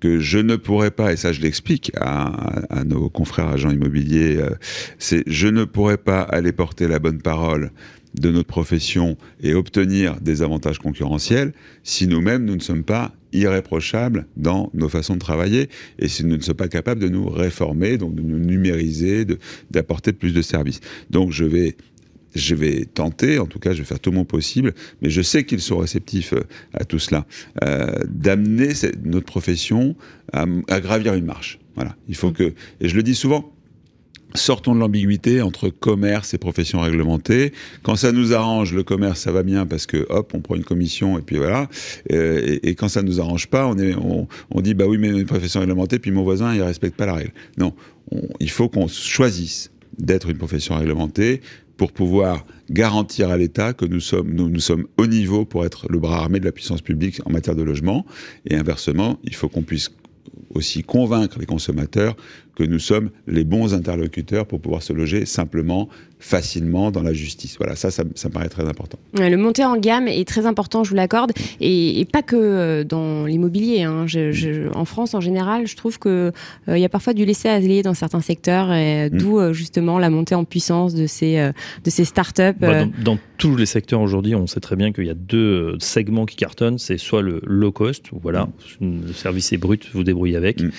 que 0.00 0.18
je 0.18 0.38
ne 0.38 0.56
pourrais 0.56 0.90
pas, 0.90 1.12
et 1.12 1.16
ça 1.16 1.32
je 1.32 1.40
l'explique 1.40 1.90
à, 1.96 2.26
à, 2.68 2.84
nos 2.84 3.08
confrères 3.08 3.48
agents 3.48 3.70
immobiliers, 3.70 4.36
euh, 4.36 4.50
c'est 4.98 5.22
je 5.26 5.48
ne 5.48 5.64
pourrais 5.64 5.96
pas 5.96 6.20
aller 6.20 6.52
porter 6.52 6.88
la 6.88 6.98
bonne 6.98 7.22
parole 7.22 7.70
de 8.14 8.30
notre 8.30 8.48
profession 8.48 9.16
et 9.40 9.54
obtenir 9.54 10.20
des 10.20 10.42
avantages 10.42 10.78
concurrentiels 10.78 11.52
si 11.82 12.06
nous-mêmes, 12.06 12.44
nous 12.44 12.54
ne 12.54 12.60
sommes 12.60 12.84
pas 12.84 13.12
irréprochables 13.34 14.26
dans 14.36 14.70
nos 14.74 14.88
façons 14.88 15.14
de 15.14 15.18
travailler 15.20 15.68
et 15.98 16.08
si 16.08 16.24
nous 16.24 16.36
ne 16.36 16.42
sommes 16.42 16.56
pas 16.56 16.68
capables 16.68 17.00
de 17.00 17.08
nous 17.08 17.28
réformer, 17.28 17.98
donc 17.98 18.14
de 18.14 18.22
nous 18.22 18.38
numériser, 18.38 19.26
d'apporter 19.70 20.12
plus 20.12 20.32
de 20.32 20.42
services. 20.42 20.80
Donc 21.10 21.32
je 21.32 21.44
vais 21.44 21.76
je 22.34 22.54
vais 22.54 22.84
tenter, 22.84 23.38
en 23.38 23.46
tout 23.46 23.58
cas, 23.58 23.72
je 23.72 23.78
vais 23.78 23.84
faire 23.84 24.00
tout 24.00 24.10
mon 24.10 24.24
possible, 24.24 24.74
mais 25.02 25.10
je 25.10 25.22
sais 25.22 25.44
qu'ils 25.44 25.60
sont 25.60 25.78
réceptifs 25.78 26.32
euh, 26.32 26.42
à 26.72 26.84
tout 26.84 26.98
cela, 26.98 27.26
euh, 27.62 27.92
d'amener 28.08 28.70
notre 29.04 29.26
profession 29.26 29.94
à, 30.32 30.80
gravir 30.80 31.14
une 31.14 31.26
marche. 31.26 31.60
Voilà. 31.76 31.96
Il 32.08 32.16
faut 32.16 32.30
mm. 32.30 32.34
que, 32.34 32.54
et 32.80 32.88
je 32.88 32.96
le 32.96 33.04
dis 33.04 33.14
souvent, 33.14 33.52
sortons 34.34 34.74
de 34.74 34.80
l'ambiguïté 34.80 35.42
entre 35.42 35.68
commerce 35.68 36.34
et 36.34 36.38
profession 36.38 36.80
réglementée. 36.80 37.52
Quand 37.82 37.96
ça 37.96 38.12
nous 38.12 38.32
arrange, 38.32 38.74
le 38.74 38.82
commerce, 38.82 39.20
ça 39.20 39.32
va 39.32 39.42
bien 39.42 39.66
parce 39.66 39.86
que 39.86 40.06
hop, 40.08 40.32
on 40.34 40.40
prend 40.40 40.56
une 40.56 40.64
commission 40.64 41.18
et 41.18 41.22
puis 41.22 41.36
voilà. 41.36 41.68
Euh, 42.12 42.58
et, 42.62 42.74
quand 42.74 42.88
ça 42.88 43.02
nous 43.02 43.20
arrange 43.20 43.46
pas, 43.46 43.66
on, 43.66 44.60
dit 44.60 44.74
bah 44.74 44.86
oui, 44.86 44.98
mais 44.98 45.08
une 45.08 45.24
profession 45.24 45.60
réglementée, 45.60 45.98
puis 45.98 46.10
mon 46.10 46.22
voisin, 46.22 46.54
il 46.54 46.62
respecte 46.62 46.96
pas 46.96 47.06
la 47.06 47.14
règle. 47.14 47.32
Non, 47.58 47.74
il 48.40 48.50
faut 48.50 48.68
qu'on 48.68 48.88
choisisse 48.88 49.70
d'être 49.98 50.28
une 50.28 50.38
profession 50.38 50.76
réglementée 50.76 51.40
pour 51.76 51.92
pouvoir 51.92 52.44
garantir 52.70 53.30
à 53.30 53.36
l'État 53.36 53.72
que 53.72 53.84
nous 53.84 54.00
sommes, 54.00 54.32
nous, 54.32 54.48
nous 54.48 54.60
sommes 54.60 54.86
au 54.96 55.06
niveau 55.06 55.44
pour 55.44 55.64
être 55.64 55.86
le 55.90 55.98
bras 55.98 56.18
armé 56.18 56.40
de 56.40 56.44
la 56.44 56.52
puissance 56.52 56.82
publique 56.82 57.20
en 57.24 57.30
matière 57.30 57.56
de 57.56 57.62
logement. 57.62 58.04
Et 58.46 58.56
inversement, 58.56 59.18
il 59.24 59.34
faut 59.34 59.48
qu'on 59.48 59.62
puisse 59.62 59.90
aussi 60.54 60.82
convaincre 60.82 61.38
les 61.38 61.46
consommateurs 61.46 62.16
que 62.54 62.62
nous 62.62 62.78
sommes 62.78 63.10
les 63.26 63.44
bons 63.44 63.74
interlocuteurs 63.74 64.46
pour 64.46 64.60
pouvoir 64.60 64.82
se 64.82 64.92
loger 64.92 65.26
simplement, 65.26 65.88
facilement 66.24 66.90
dans 66.90 67.02
la 67.02 67.12
justice. 67.12 67.56
Voilà, 67.58 67.76
ça, 67.76 67.90
ça, 67.90 68.02
me 68.02 68.30
paraît 68.30 68.48
très 68.48 68.66
important. 68.66 68.98
Le 69.12 69.36
monter 69.36 69.62
en 69.62 69.76
gamme 69.76 70.08
est 70.08 70.26
très 70.26 70.46
important, 70.46 70.82
je 70.82 70.88
vous 70.88 70.96
l'accorde, 70.96 71.32
et, 71.60 72.06
pas 72.10 72.22
que 72.22 72.34
euh, 72.36 72.82
dans 72.82 73.26
l'immobilier. 73.26 73.82
Hein. 73.82 74.06
en 74.74 74.84
France, 74.86 75.12
en 75.12 75.20
général, 75.20 75.66
je 75.66 75.76
trouve 75.76 75.98
qu'il 75.98 76.10
euh, 76.10 76.32
y 76.78 76.84
a 76.84 76.88
parfois 76.88 77.12
du 77.12 77.26
laisser 77.26 77.50
aller 77.50 77.82
dans 77.82 77.92
certains 77.92 78.22
secteurs, 78.22 78.72
et 78.72 79.10
mm. 79.10 79.18
d'où 79.18 79.38
euh, 79.38 79.52
justement 79.52 79.98
la 79.98 80.08
montée 80.08 80.34
en 80.34 80.44
puissance 80.44 80.94
de 80.94 81.06
ces, 81.06 81.36
de 81.36 81.90
ces 81.90 82.06
startups. 82.06 82.54
Bah, 82.58 82.86
dans, 83.04 83.18
tous 83.36 83.56
les 83.56 83.66
secteurs 83.66 84.00
aujourd'hui, 84.00 84.34
on 84.34 84.46
sait 84.46 84.60
très 84.60 84.76
bien 84.76 84.92
qu'il 84.92 85.04
y 85.04 85.10
a 85.10 85.14
deux 85.14 85.76
segments 85.78 86.24
qui 86.24 86.36
cartonnent. 86.36 86.78
C'est 86.78 86.96
soit 86.96 87.20
le 87.20 87.42
low 87.44 87.72
cost, 87.72 88.06
voilà, 88.12 88.48
le 88.80 89.12
service 89.12 89.52
est 89.52 89.58
brut, 89.58 89.90
vous 89.92 90.04
débrouillez 90.04 90.36
avec, 90.36 90.62
mm. 90.62 90.70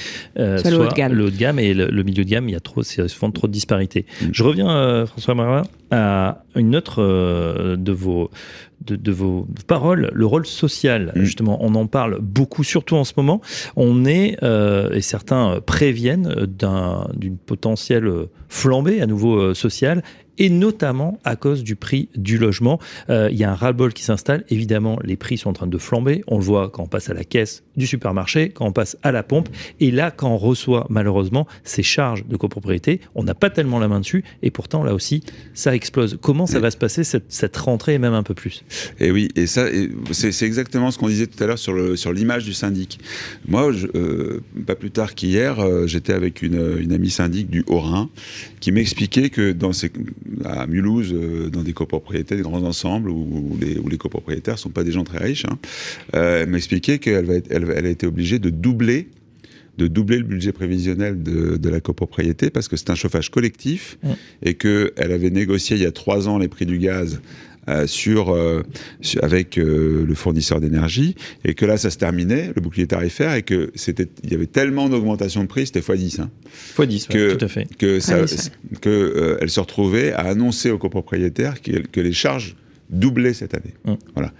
soit, 0.57 0.71
le 0.71 0.79
haut 0.79 0.87
de 0.87 0.93
gamme. 0.93 1.13
Le 1.13 1.25
haut 1.25 1.29
de 1.29 1.37
gamme 1.37 1.59
et 1.59 1.75
le, 1.75 2.03
milieu 2.03 2.23
de 2.23 2.29
gamme, 2.29 2.49
il 2.49 2.53
y 2.53 2.55
a 2.55 2.59
trop, 2.59 2.81
souvent 2.81 3.29
trop 3.29 3.45
de 3.45 3.51
disparités. 3.51 4.05
Mm. 4.21 4.25
Je 4.31 4.43
reviens, 4.43 4.69
euh, 4.69 5.05
François 5.05 5.34
À 5.91 6.43
une 6.55 6.75
autre 6.75 7.01
euh, 7.01 7.75
de 7.75 7.91
vos 7.91 8.29
de, 8.81 9.11
vos 9.11 9.47
paroles, 9.67 10.11
le 10.13 10.25
rôle 10.25 10.45
social. 10.45 11.11
Mm. 11.15 11.23
Justement, 11.23 11.57
on 11.61 11.75
en 11.75 11.87
parle 11.87 12.19
beaucoup, 12.19 12.63
surtout 12.63 12.95
en 12.95 13.03
ce 13.03 13.13
moment. 13.17 13.41
On 13.75 14.05
est, 14.05 14.37
euh, 14.43 14.91
et 14.91 15.01
certains 15.01 15.59
préviennent 15.65 16.47
d'une 17.15 17.37
potentielle 17.37 18.11
flambée 18.49 19.01
à 19.01 19.07
nouveau 19.07 19.53
sociale 19.53 20.03
et 20.37 20.49
notamment 20.49 21.19
à 21.23 21.35
cause 21.35 21.63
du 21.63 21.75
prix 21.75 22.09
du 22.15 22.37
logement. 22.37 22.79
Euh, 23.09 23.29
il 23.31 23.37
y 23.37 23.43
a 23.43 23.51
un 23.51 23.55
ras-le-bol 23.55 23.93
qui 23.93 24.03
s'installe. 24.03 24.43
Évidemment, 24.49 24.97
les 25.03 25.15
prix 25.15 25.37
sont 25.37 25.49
en 25.49 25.53
train 25.53 25.67
de 25.67 25.77
flamber. 25.77 26.23
On 26.27 26.37
le 26.37 26.43
voit 26.43 26.69
quand 26.69 26.83
on 26.83 26.87
passe 26.87 27.09
à 27.09 27.13
la 27.13 27.23
caisse 27.23 27.63
du 27.75 27.87
supermarché, 27.87 28.49
quand 28.49 28.65
on 28.65 28.71
passe 28.71 28.97
à 29.03 29.11
la 29.11 29.23
pompe. 29.23 29.49
Et 29.79 29.91
là, 29.91 30.11
quand 30.11 30.29
on 30.29 30.37
reçoit 30.37 30.85
malheureusement 30.89 31.47
ces 31.63 31.83
charges 31.83 32.25
de 32.25 32.37
copropriété, 32.37 33.01
on 33.15 33.23
n'a 33.23 33.35
pas 33.35 33.49
tellement 33.49 33.79
la 33.79 33.87
main 33.87 33.99
dessus. 33.99 34.23
Et 34.41 34.51
pourtant, 34.51 34.83
là 34.83 34.93
aussi, 34.93 35.23
ça 35.53 35.75
explose. 35.75 36.17
Comment 36.21 36.47
ça 36.47 36.59
va 36.59 36.71
se 36.71 36.77
passer 36.77 37.03
cette, 37.03 37.31
cette 37.31 37.55
rentrée 37.57 37.93
et 37.93 37.99
même 37.99 38.13
un 38.13 38.23
peu 38.23 38.33
plus? 38.33 38.63
Et 38.99 39.11
oui, 39.11 39.29
et 39.35 39.47
ça, 39.47 39.67
c'est 40.11 40.45
exactement 40.45 40.91
ce 40.91 40.97
qu'on 40.97 41.07
disait 41.07 41.27
tout 41.27 41.41
à 41.43 41.47
l'heure 41.47 41.59
sur 41.59 41.73
l'image 42.13 42.43
sur 42.43 42.49
du 42.49 42.53
syndic. 42.53 42.99
Moi, 43.47 43.71
je, 43.71 43.87
euh, 43.95 44.41
pas 44.65 44.75
plus 44.75 44.91
tard 44.91 45.15
qu'hier, 45.15 45.59
euh, 45.59 45.87
j'étais 45.87 46.13
avec 46.13 46.41
une, 46.41 46.77
une 46.79 46.91
amie 46.91 47.09
syndic 47.09 47.49
du 47.49 47.63
Haut-Rhin 47.67 48.09
qui 48.59 48.71
m'expliquait 48.71 49.29
que 49.29 49.51
dans 49.51 49.73
ces 49.73 49.91
à 50.43 50.67
Mulhouse, 50.67 51.13
euh, 51.13 51.49
dans 51.49 51.63
des 51.63 51.73
copropriétés, 51.73 52.35
des 52.35 52.41
grands 52.41 52.63
ensembles 52.63 53.09
où, 53.09 53.57
les, 53.59 53.77
où 53.77 53.87
les 53.87 53.97
copropriétaires 53.97 54.57
sont 54.57 54.69
pas 54.69 54.83
des 54.83 54.91
gens 54.91 55.03
très 55.03 55.19
riches. 55.19 55.45
Hein. 55.45 55.57
Elle 56.13 56.49
m'expliquait 56.49 56.99
qu'elle 56.99 57.43
elle, 57.49 57.73
elle 57.75 57.85
a 57.85 57.89
été 57.89 58.07
obligée 58.07 58.39
de 58.39 58.49
doubler 58.49 59.07
de 59.77 59.87
doubler 59.87 60.17
le 60.17 60.23
budget 60.23 60.51
prévisionnel 60.51 61.21
de, 61.21 61.57
de 61.57 61.69
la 61.69 61.81
copropriété 61.81 62.49
parce 62.49 62.67
que 62.67 62.77
c'est 62.77 62.89
un 62.89 62.95
chauffage 62.95 63.29
collectif 63.29 63.97
et 64.41 64.53
qu'elle 64.53 64.91
avait 64.97 65.29
négocié 65.29 65.75
il 65.75 65.83
y 65.83 65.85
a 65.85 65.91
trois 65.91 66.27
ans 66.29 66.37
les 66.37 66.47
prix 66.47 66.65
du 66.65 66.77
gaz 66.77 67.19
euh, 67.67 67.87
sur, 67.87 68.31
euh, 68.31 68.63
avec 69.21 69.57
euh, 69.57 70.05
le 70.07 70.13
fournisseur 70.13 70.61
d'énergie 70.61 71.15
et 71.43 71.55
que 71.55 71.65
là 71.65 71.77
ça 71.77 71.89
se 71.89 71.97
terminait 71.97 72.51
le 72.55 72.61
bouclier 72.61 72.85
tarifaire 72.85 73.33
et 73.33 73.41
que 73.41 73.71
c'était 73.73 74.07
il 74.23 74.31
y 74.31 74.35
avait 74.35 74.45
tellement 74.45 74.87
d'augmentation 74.87 75.41
de 75.41 75.47
prix 75.47 75.65
c'était 75.65 75.79
x10 75.79 76.21
hein, 76.21 76.29
x10 76.77 77.07
que, 77.07 77.33
tout 77.33 77.45
à 77.45 77.47
fait. 77.47 77.67
que 77.77 77.99
ça 77.99 78.19
que 78.81 79.37
elle 79.41 79.49
se 79.49 79.59
retrouvait 79.59 80.13
à 80.13 80.27
annoncer 80.27 80.69
aux 80.69 80.77
copropriétaires 80.77 81.55
que, 81.61 81.99
les 81.99 82.13
charges 82.13 82.55
doublaient 82.91 83.33
cette 83.33 83.55
année. 83.55 83.73
Mm. 83.85 83.93
voilà. 84.13 84.31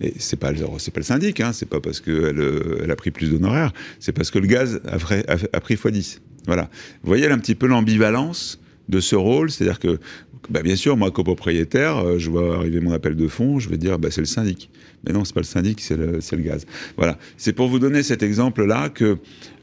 Mais 0.00 0.12
c'est 0.18 0.38
pas 0.38 0.52
c'est 0.76 0.92
pas 0.92 1.00
le 1.00 1.04
syndic 1.04 1.40
hein, 1.40 1.54
c'est 1.54 1.68
pas 1.68 1.80
parce 1.80 2.00
qu'elle 2.00 2.42
elle 2.82 2.90
a 2.90 2.96
pris 2.96 3.10
plus 3.10 3.30
d'honoraires 3.30 3.72
c'est 3.98 4.12
parce 4.12 4.30
que 4.30 4.38
le 4.38 4.46
gaz 4.46 4.82
a, 4.86 4.96
a, 4.96 5.36
a 5.54 5.60
pris 5.60 5.76
x10 5.76 6.18
voilà. 6.46 6.68
Vous 7.02 7.08
voyez 7.08 7.26
un 7.28 7.38
petit 7.38 7.54
peu 7.54 7.66
l'ambivalence 7.66 8.60
de 8.88 9.00
ce 9.00 9.16
rôle, 9.16 9.50
c'est-à-dire 9.50 9.78
que 9.78 9.98
bah, 10.50 10.62
bien 10.62 10.76
sûr, 10.76 10.96
moi, 10.96 11.10
copropriétaire, 11.10 11.98
euh, 11.98 12.18
je 12.18 12.30
vois 12.30 12.56
arriver 12.56 12.80
mon 12.80 12.92
appel 12.92 13.16
de 13.16 13.28
fonds, 13.28 13.58
je 13.58 13.68
vais 13.68 13.78
dire, 13.78 13.98
bah, 13.98 14.10
c'est 14.10 14.20
le 14.20 14.26
syndic. 14.26 14.70
Mais 15.06 15.12
non, 15.12 15.24
c'est 15.24 15.34
pas 15.34 15.40
le 15.40 15.46
syndic, 15.46 15.80
c'est 15.80 15.96
le, 15.96 16.18
le, 16.18 16.42
gaz. 16.42 16.66
Voilà. 16.96 17.18
C'est 17.36 17.52
pour 17.52 17.68
vous 17.68 17.78
donner 17.78 18.02
cet 18.02 18.22
exemple-là 18.22 18.88
que 18.88 19.18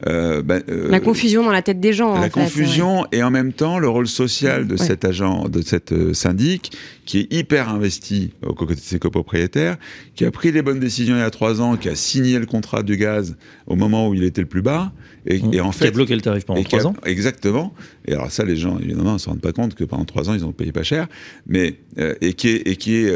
euh, 0.06 0.42
bah, 0.42 0.58
euh, 0.68 0.88
la 0.88 1.00
confusion 1.00 1.44
dans 1.44 1.52
la 1.52 1.62
tête 1.62 1.80
des 1.80 1.92
gens. 1.92 2.20
La 2.20 2.28
confusion 2.28 3.06
et 3.12 3.22
en 3.22 3.30
même 3.30 3.52
temps 3.52 3.78
le 3.78 3.88
rôle 3.88 4.08
social 4.08 4.66
de 4.66 4.76
cet 4.76 5.04
agent, 5.04 5.48
de 5.48 5.60
cette 5.62 5.92
euh, 5.92 6.12
syndic, 6.12 6.72
qui 7.04 7.20
est 7.20 7.32
hyper 7.32 7.68
investi 7.68 8.32
aux 8.44 8.54
côtés 8.54 8.74
de 8.74 8.80
ses 8.80 8.98
copropriétaires, 8.98 9.76
qui 10.14 10.24
a 10.24 10.30
pris 10.30 10.50
les 10.50 10.62
bonnes 10.62 10.80
décisions 10.80 11.14
il 11.16 11.20
y 11.20 11.22
a 11.22 11.30
trois 11.30 11.60
ans, 11.60 11.76
qui 11.76 11.88
a 11.88 11.94
signé 11.94 12.38
le 12.38 12.46
contrat 12.46 12.82
du 12.82 12.96
gaz 12.96 13.36
au 13.66 13.76
moment 13.76 14.08
où 14.08 14.14
il 14.14 14.24
était 14.24 14.40
le 14.40 14.48
plus 14.48 14.62
bas, 14.62 14.92
et, 15.26 15.38
mmh. 15.38 15.60
en 15.60 15.70
fait 15.70 15.84
qui 15.84 15.88
a 15.88 15.90
bloqué 15.92 16.14
le 16.16 16.20
tarif 16.20 16.44
pendant 16.44 16.62
trois 16.64 16.86
ans. 16.86 16.94
Exactement. 17.04 17.74
Et 18.06 18.14
alors 18.14 18.30
ça, 18.32 18.44
les 18.44 18.56
gens 18.56 18.78
évidemment 18.78 19.14
ne 19.14 19.18
se 19.18 19.28
rendent 19.28 19.40
pas 19.40 19.52
compte 19.52 19.74
que 19.74 19.84
pendant 19.84 20.04
trois 20.04 20.30
ans 20.30 20.34
ils 20.34 20.44
ont 20.44 20.52
payé 20.52 20.72
pas 20.72 20.82
cher, 20.82 21.06
mais 21.46 21.76
et 22.20 22.34
qui 22.34 22.48
est 22.48 22.68
et 22.68 22.76
qui 22.76 22.96
est 22.96 23.12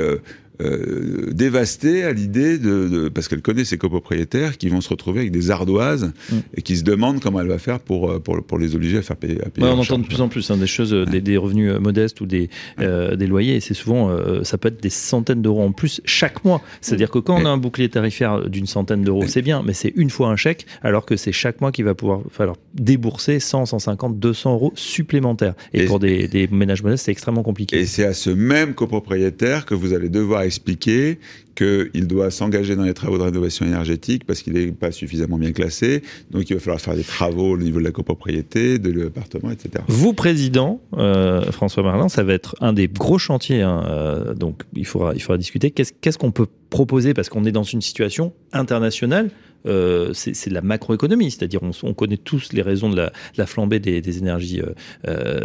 euh, 0.61 1.31
dévastée 1.33 2.05
à 2.05 2.13
l'idée 2.13 2.59
de, 2.59 3.09
parce 3.09 3.29
qu'elle 3.29 3.43
connaît 3.43 3.65
ses 3.65 3.79
copropriétaires 3.79 4.57
qui 4.57 4.69
vont 4.69 4.81
se 4.81 4.89
retrouver 4.89 5.21
avec 5.21 5.33
des 5.33 5.51
ardoises 5.51 6.13
mm. 6.31 6.37
et 6.57 6.63
qui 6.63 6.77
se 6.77 6.83
demandent 6.83 7.21
comment 7.21 7.41
elle 7.41 7.49
va 7.49 7.59
faire 7.59 7.81
pour, 7.81 8.11
euh, 8.11 8.19
pour, 8.19 8.43
pour 8.43 8.59
les 8.59 8.75
obliger 8.75 8.99
à 8.99 9.03
faire 9.03 9.17
payer. 9.17 9.39
À 9.45 9.51
payer 9.51 9.67
on 9.67 9.79
entend 9.79 9.99
de 9.99 10.07
plus 10.07 10.21
en 10.21 10.29
plus 10.29 10.51
hein, 10.51 10.57
des 10.57 10.67
choses, 10.67 10.93
des, 10.93 11.37
revenus 11.37 11.73
euh, 11.73 11.79
modestes 11.79 12.21
ou 12.21 12.27
des, 12.27 12.49
des 12.79 13.27
loyers, 13.27 13.57
et 13.57 13.61
c'est 13.61 13.75
souvent, 13.75 14.17
ça 14.43 14.59
peut 14.59 14.69
être 14.69 14.83
des 14.83 14.91
centaines 14.91 15.43
d'euros 15.43 15.63
en 15.63 15.73
plus 15.73 16.01
chaque 16.05 16.45
mois. 16.45 16.63
C'est-à-dire 16.81 17.11
que 17.11 17.19
quand 17.19 17.41
on 17.41 17.45
a 17.45 17.51
un 17.51 17.59
bouclier 17.59 17.89
tarifaire 17.89 18.49
d'une 18.49 18.67
centaine 18.67 19.03
d'euros, 19.03 19.27
c'est 19.27 19.43
bien, 19.43 19.63
mais 19.65 19.73
c'est 19.73 19.93
une 19.97 20.11
fois 20.11 20.29
un 20.29 20.37
chèque, 20.37 20.67
alors 20.83 21.05
que 21.05 21.17
c'est 21.17 21.33
chaque 21.33 21.61
mois 21.61 21.73
qu'il 21.73 21.85
va 21.85 21.95
pouvoir 21.95 22.21
falloir 22.31 22.57
débourser 22.75 23.41
100, 23.41 23.67
150, 23.67 24.19
200 24.19 24.53
euros 24.55 24.73
supplémentaires. 24.75 25.55
Et, 25.73 25.85
pour 25.85 25.99
des, 25.99 26.29
des 26.29 26.49
ménages 26.49 26.83
modestes, 26.83 27.05
c'est 27.05 27.13
extrêmement 27.13 27.43
compliqué. 27.43 27.79
Et 27.79 27.87
c'est 27.87 28.05
à 28.05 28.15
ce 28.15 28.31
même 28.31 28.75
copropriétaire 28.75 29.67
que 29.67 29.75
vous 29.75 29.93
allez 29.93 30.09
devoir 30.09 30.46
expliquer 30.47 31.19
qu'il 31.57 32.07
doit 32.07 32.31
s'engager 32.31 32.77
dans 32.77 32.85
les 32.85 32.95
travaux 32.95 33.19
de 33.19 33.23
rénovation 33.23 33.67
énergétique 33.67 34.25
parce 34.27 34.43
qu'il 34.43 34.53
n'est 34.53 34.73
pas 34.73 34.93
suffisamment 34.93 35.39
bien 35.39 35.53
classé. 35.53 36.03
Donc 36.31 36.49
il 36.51 36.55
va 36.55 36.61
falloir 36.61 36.81
faire 36.81 36.95
des 36.95 37.03
travaux 37.03 37.53
au 37.53 37.59
niveau 37.59 37.79
de 37.79 37.85
la 37.85 37.91
copropriété, 37.91 38.79
de 38.79 38.93
l'appartement, 38.93 39.51
etc. 39.51 39.85
Vous, 39.89 40.13
président, 40.13 40.81
euh, 40.97 41.51
François 41.51 41.83
Marlin, 41.83 42.09
ça 42.09 42.23
va 42.23 42.35
être 42.35 42.55
un 42.61 42.73
des 42.73 42.89
gros 42.89 43.19
chantiers. 43.19 43.63
Hein, 43.63 43.85
euh, 43.89 44.35
donc 44.35 44.63
il 44.75 44.87
faudra, 44.87 45.15
il 45.15 45.23
faudra 45.23 45.39
discuter. 45.39 45.71
Qu'est-ce 45.71 46.19
qu'on 46.19 46.33
peut 46.33 46.47
proposer? 46.71 47.15
Parce 47.15 47.29
qu'on 47.29 47.45
est 47.45 47.53
dans 47.53 47.63
une 47.63 47.83
situation 47.83 48.33
internationale. 48.53 49.31
Euh, 49.67 50.13
c'est 50.13 50.49
de 50.49 50.55
la 50.55 50.61
macroéconomie, 50.61 51.31
c'est-à-dire 51.33 51.61
on, 51.83 51.95
connaît 51.95 52.19
tous 52.19 52.53
les 52.53 52.63
raisons 52.63 52.89
de 52.89 52.97
la, 53.37 53.47
flambée 53.47 53.81
des, 53.81 54.19
énergies 54.19 54.61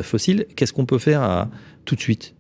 fossiles. 0.04 0.46
Qu'est-ce 0.56 0.74
qu'on 0.74 0.86
peut 0.86 1.00
faire 1.00 1.48
tout 1.86 1.96
de 1.96 2.02
suite? 2.02 2.36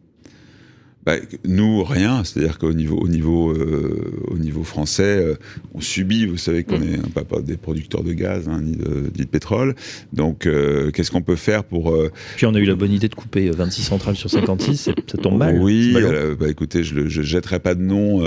Bah, 1.05 1.15
nous, 1.45 1.83
rien. 1.83 2.23
C'est-à-dire 2.23 2.59
qu'au 2.59 2.73
niveau, 2.73 2.97
au 2.97 3.07
niveau, 3.07 3.51
euh, 3.51 4.23
au 4.27 4.37
niveau 4.37 4.63
français, 4.63 5.03
euh, 5.03 5.35
on 5.73 5.81
subit. 5.81 6.25
Vous 6.25 6.37
savez 6.37 6.63
qu'on 6.63 6.77
n'est 6.77 6.97
mm. 6.97 7.25
pas, 7.27 7.41
des 7.41 7.57
producteurs 7.57 8.03
de 8.03 8.13
gaz 8.13 8.47
hein, 8.47 8.61
ni, 8.61 8.75
de, 8.75 9.11
ni, 9.17 9.25
de, 9.25 9.29
pétrole. 9.29 9.75
Donc, 10.13 10.45
euh, 10.45 10.91
qu'est-ce 10.91 11.09
qu'on 11.09 11.21
peut 11.21 11.35
faire 11.35 11.63
pour 11.63 11.97
Puis 12.35 12.45
on 12.45 12.53
a 12.53 12.59
eu 12.59 12.65
la 12.65 12.75
bonne 12.75 12.91
idée 12.91 13.09
de 13.09 13.15
couper 13.15 13.49
26 13.49 13.81
centrales 13.81 14.15
sur 14.15 14.29
56. 14.29 14.91
ça 15.07 15.17
tombe 15.17 15.37
mal. 15.37 15.57
Oui. 15.59 15.95
bah, 16.39 16.49
écoutez, 16.49 16.83
je 16.83 16.95
ne 16.95 17.07
jetterai 17.07 17.59
pas 17.59 17.73
de 17.73 17.81
nom. 17.81 18.23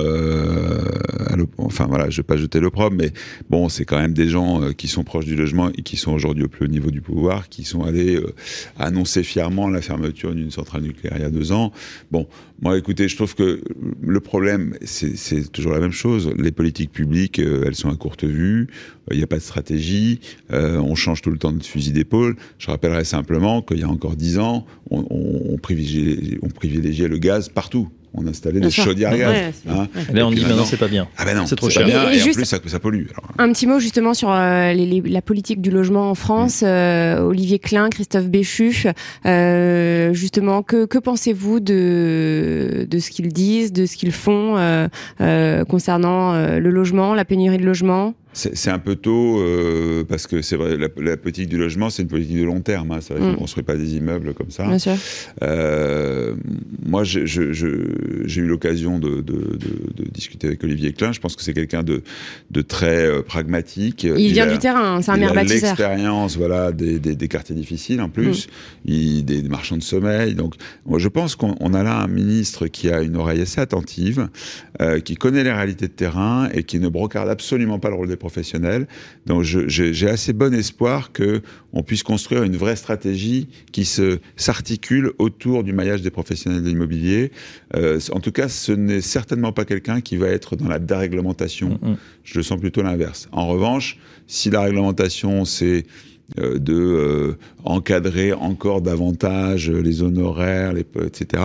enfin 1.59 1.87
voilà, 1.87 2.11
je 2.11 2.19
vais 2.19 2.23
pas 2.23 2.37
jeter 2.37 2.59
l'opprobre, 2.59 2.97
mais 2.97 3.13
bon, 3.51 3.69
c'est 3.69 3.85
quand 3.85 3.99
même 3.99 4.15
des 4.15 4.29
gens 4.29 4.73
qui 4.73 4.89
sont 4.89 5.05
proches 5.05 5.27
du 5.27 5.37
logement 5.37 5.71
et 5.77 5.83
qui 5.83 5.97
sont 5.97 6.13
aujourd'hui 6.13 6.45
au 6.45 6.49
plus 6.49 6.67
haut 6.67 6.71
niveau 6.71 6.91
du 6.91 7.01
pouvoir, 7.01 7.49
qui 7.49 7.63
sont 7.65 7.85
allés 7.85 8.19
annoncer 8.79 9.23
fièrement 9.23 9.69
la 9.69 9.81
fermeture 9.81 10.35
d'une 10.35 10.51
centrale 10.51 10.83
nucléaire 10.83 11.15
il 11.17 11.23
y 11.23 11.27
a 11.27 11.31
deux 11.31 11.53
ans. 11.53 11.73
Bon, 12.11 12.27
Moi, 12.65 12.79
écoutez, 12.79 13.09
je 13.09 13.17
trouve 13.17 13.35
que 13.35 13.61
le 14.01 14.21
problème, 14.21 14.75
c'est 14.85 15.53
toujours 15.53 15.73
la 15.73 15.81
même 15.81 15.93
chose. 15.93 16.33
Les 16.39 16.51
politiques 16.51 16.91
publiques, 16.91 17.39
euh, 17.39 17.65
elles 17.67 17.75
sont 17.75 17.91
à 17.91 17.95
courte 17.95 18.25
vue. 18.25 18.69
Il 19.11 19.19
n'y 19.19 19.23
a 19.23 19.27
pas 19.27 19.37
de 19.37 19.43
stratégie. 19.43 20.21
Euh, 20.51 20.79
on 20.79 20.95
change 20.95 21.21
tout 21.21 21.31
le 21.31 21.37
temps 21.37 21.53
de 21.53 21.63
fusil 21.63 21.93
d'épaule. 21.93 22.37
Je 22.57 22.71
rappellerai 22.71 23.05
simplement 23.05 23.61
qu'il 23.61 23.81
y 23.81 23.83
a 23.83 23.89
encore 23.89 24.17
dix 24.17 24.39
ans, 24.39 24.65
on, 24.91 25.05
on, 25.11 25.59
privilégiait, 25.59 26.39
on 26.41 26.49
privilégiait 26.49 27.07
le 27.07 27.19
gaz 27.19 27.51
partout 27.51 27.91
on 28.15 28.27
installait 28.27 28.61
des 28.61 28.71
chaudières 28.71 29.13
à 29.13 29.19
gaz. 29.19 29.55
Hein. 29.69 29.89
Là, 30.13 30.27
on 30.27 30.31
dit 30.31 30.45
maintenant, 30.45 30.65
c'est 30.65 30.77
pas 30.77 30.89
bien. 30.89 31.09
Ah 31.19 31.25
ben 31.25 31.37
non, 31.37 31.47
c'est 31.47 31.57
trop 31.57 31.69
cher. 31.69 31.85
Bien, 31.85 32.11
et, 32.11 32.21
en 32.21 32.33
plus, 32.33 32.45
ça, 32.45 32.59
ça 32.65 32.79
pollue. 32.79 33.07
Un 33.39 33.53
petit 33.53 33.67
mot 33.67 33.81
justement 33.81 34.15
sur 34.15 34.31
euh, 34.31 34.73
la 34.73 35.23
politique 35.23 35.61
du 35.61 35.71
logement 35.71 36.11
en 36.11 36.15
France. 36.15 36.63
Euh, 36.65 37.21
Olivier 37.21 37.59
Klein, 37.59 37.91
Christophe 37.91 38.29
Béchu, 38.29 38.85
euh, 39.27 40.13
justement, 40.15 40.63
que, 40.63 40.87
que 40.87 40.99
pensez-vous 40.99 41.61
de, 41.61 42.87
de 42.89 42.99
ce 42.99 43.11
qu'ils 43.11 43.33
disent, 43.33 43.73
de 43.73 43.87
ce 43.87 43.97
qu'ils 43.97 44.13
font 44.13 44.55
concernant 45.69 46.35
le 46.35 46.71
logement, 46.71 47.15
la 47.15 47.25
pénurie 47.25 47.59
de 47.59 47.65
logement 47.65 48.15
c'est 48.35 48.71
un 48.71 48.79
peu 48.79 48.97
tôt 48.97 49.39
euh, 49.39 50.05
parce 50.05 50.27
que 50.27 50.43
c'est 50.43 50.57
vrai, 50.57 50.77
la, 50.77 51.17
politique 51.17 51.49
du 51.49 51.57
logement, 51.57 51.89
c'est 51.89 52.03
une 52.03 52.09
politique 52.09 52.37
de 52.37 52.45
long 52.45 52.61
terme. 52.61 52.91
Hein, 52.91 53.01
ça, 53.01 53.15
mm. 53.15 53.23
On 53.23 53.31
ne 53.31 53.37
construit 53.37 53.63
pas 53.63 53.77
des 53.77 53.97
immeubles 53.97 54.35
comme 54.35 54.51
ça. 54.51 54.67
Bien 54.67 54.79
sûr. 54.79 54.95
Euh, 55.43 56.35
moi, 56.85 57.05
j'ai 57.05 57.23
eu 57.23 58.47
l'occasion 58.47 58.99
de, 58.99 59.21
de, 59.21 59.59
de, 59.97 60.05
discuter 60.13 60.49
avec 60.49 60.65
Olivier 60.65 60.93
Klein. 60.93 61.13
Je 61.13 61.21
pense 61.21 61.37
que 61.37 61.43
c'est 61.43 61.55
quelqu'un 61.55 61.83
de, 61.83 62.03
très 62.63 63.07
euh, 63.07 63.23
pragmatique. 63.23 64.05
Il, 64.05 64.33
vient 64.33 64.47
du 64.47 64.59
terrain, 64.59 65.01
c'est 65.01 65.13
un 65.13 65.17
maire 65.17 65.35
bâtisseur. 65.35 65.71
L'expérience, 65.71 66.37
voilà, 66.37 66.73
des, 66.73 66.99
des, 66.99 67.15
des, 67.15 67.29
quartiers 67.29 67.55
difficiles 67.55 68.01
en 68.01 68.09
plus, 68.09 68.47
mm. 68.47 68.91
il, 68.91 69.25
des, 69.25 69.43
marchands 69.43 69.77
de 69.77 69.83
sommeil. 69.83 70.35
Donc, 70.35 70.55
moi, 70.87 70.99
je 70.99 71.09
pense 71.09 71.37
qu'on 71.37 71.75
a 71.75 71.83
là 71.83 72.01
un 72.01 72.09
ministre 72.09 72.67
qui 72.67 72.91
a 72.91 73.03
une 73.03 73.17
oreille 73.17 73.43
assez 73.43 73.61
attentive, 73.61 74.29
qui 75.05 75.15
connaît 75.15 75.45
les 75.45 75.53
réalités 75.53 75.87
de 75.87 75.93
terrain 75.93 76.49
et 76.53 76.65
qui 76.65 76.81
ne 76.81 76.89
brocarde 76.89 77.29
absolument 77.29 77.79
pas 77.79 77.91
le 77.91 77.95
rôle 77.95 78.09
des 78.09 78.17
professionnels. 78.25 78.87
Donc 79.27 79.43
j'ai 79.43 80.09
assez 80.09 80.33
bon 80.33 80.55
espoir 80.55 81.13
que 81.13 81.43
on 81.75 81.83
puisse 81.83 82.03
construire 82.03 82.43
une 82.43 82.57
vraie 82.57 82.77
stratégie 82.77 83.49
qui 83.71 83.85
s'articule 84.37 85.13
autour 85.19 85.63
du 85.63 85.75
maillage 85.75 86.01
des 86.01 86.11
professionnels 86.11 86.63
de 86.63 86.69
l'immobilier. 86.69 87.33
Euh, 87.77 88.01
en 88.13 88.21
tout 88.21 88.33
cas, 88.33 88.49
ce 88.49 88.73
n'est 88.73 89.03
certainement 89.03 89.53
pas 89.53 89.67
quelqu'un 89.67 90.01
qui 90.01 90.17
va 90.17 90.29
être 90.29 90.57
dans 90.57 90.69
la 90.69 90.79
déréglementation. 90.79 91.79
Mm, 91.83 91.91
mm. 91.91 91.97
Je 92.25 92.39
le 92.39 92.43
sens 92.43 92.59
plutôt 92.59 92.83
l'inverse. 92.83 93.29
En 93.33 93.47
revanche, 93.47 93.99
si 94.27 94.49
la 94.49 94.63
réglementation 94.63 95.45
c'est 95.45 95.85
de 96.39 96.75
euh, 96.75 97.39
encadrer 97.65 98.33
encore 98.33 98.81
davantage 98.81 99.71
les 99.71 100.03
honoraires, 100.03 100.73
les, 100.73 100.87
etc. 101.07 101.43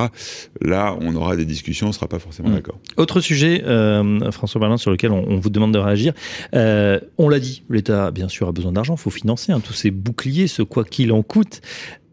Là, 0.61 0.97
on 1.01 1.15
aura 1.15 1.35
des 1.35 1.45
discussions, 1.45 1.87
on 1.87 1.89
ne 1.89 1.93
sera 1.93 2.07
pas 2.07 2.19
forcément 2.19 2.49
mmh. 2.49 2.55
d'accord. 2.55 2.79
Autre 2.97 3.19
sujet, 3.21 3.63
euh, 3.65 4.31
François 4.31 4.59
Berlin, 4.59 4.77
sur 4.77 4.91
lequel 4.91 5.11
on, 5.11 5.37
vous 5.37 5.49
demande 5.49 5.73
de 5.73 5.79
réagir. 5.79 6.13
on 6.53 7.29
l'a 7.29 7.39
dit, 7.39 7.63
l'État, 7.69 8.11
bien 8.11 8.29
sûr, 8.29 8.47
a 8.47 8.51
besoin 8.51 8.71
d'argent, 8.71 8.95
il 8.95 9.01
faut 9.01 9.09
financer 9.09 9.51
hein, 9.51 9.59
tous 9.59 9.73
ces 9.73 9.91
boucliers, 9.91 10.47
ce 10.47 10.61
quoi 10.61 10.83
qu'il 10.83 11.11
en 11.11 11.23
coûte. 11.23 11.61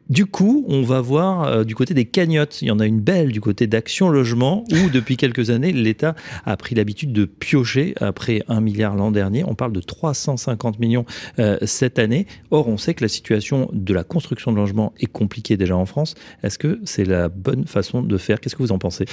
Du 0.09 0.27
coup, 0.27 0.65
on 0.69 0.83
va 0.83 1.01
voir 1.01 1.45
euh, 1.45 1.65
du 1.65 1.75
côté 1.75 1.93
des 1.93 2.05
cagnottes. 2.05 2.63
Il 2.63 2.69
y 2.69 2.71
en 2.71 2.79
a 2.79 2.87
une 2.87 3.01
belle 3.01 3.33
du 3.33 3.41
côté 3.41 3.67
d'Action 3.67 4.09
Logement, 4.09 4.63
où 4.71 4.91
depuis 4.93 5.17
quelques 5.17 5.51
années, 5.51 5.73
l'État 5.73 6.15
a 6.45 6.57
pris 6.57 6.77
l'habitude 6.77 7.13
de 7.13 7.25
piocher 7.25 7.95
après 8.01 8.43
un 8.47 8.61
milliard 8.61 8.95
l'an 8.95 9.11
dernier. 9.11 9.43
On 9.45 9.57
parle 9.57 9.73
de 9.73 9.81
350 9.81 10.79
millions 10.79 11.05
euh, 11.41 11.59
cette 11.63 11.99
année. 11.99 12.27
Or, 12.53 12.69
on 12.69 12.77
sait 12.77 12.95
que 12.95 13.03
la 13.03 13.09
situation 13.09 13.69
de 13.73 13.95
la 13.95 14.05
construction 14.05 14.53
de 14.53 14.57
logements 14.57 14.93
est 15.01 15.07
compliquée 15.07 15.57
déjà 15.57 15.77
en 15.77 15.87
France. 15.87 16.15
Est-ce 16.45 16.59
que 16.59 16.81
c'est 16.85 17.05
la 17.05 17.29
bonne 17.29 17.67
façon 17.67 18.03
de 18.03 18.17
faire? 18.17 18.41
Qu'est-ce 18.41 18.55
que 18.55 18.63
vous 18.63 18.73
en 18.73 18.79
pensez? 18.79 19.07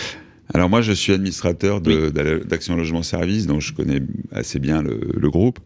Alors 0.54 0.70
moi, 0.70 0.82
je 0.82 0.91
suis 0.91 1.14
administrateur 1.14 1.82
d'Action 1.82 2.76
Logement 2.76 3.02
Service, 3.02 3.48
donc 3.48 3.62
je 3.62 3.74
connais 3.74 4.02
assez 4.32 4.60
bien 4.60 4.82
le, 4.82 5.00
le 5.16 5.30
groupe. 5.30 5.60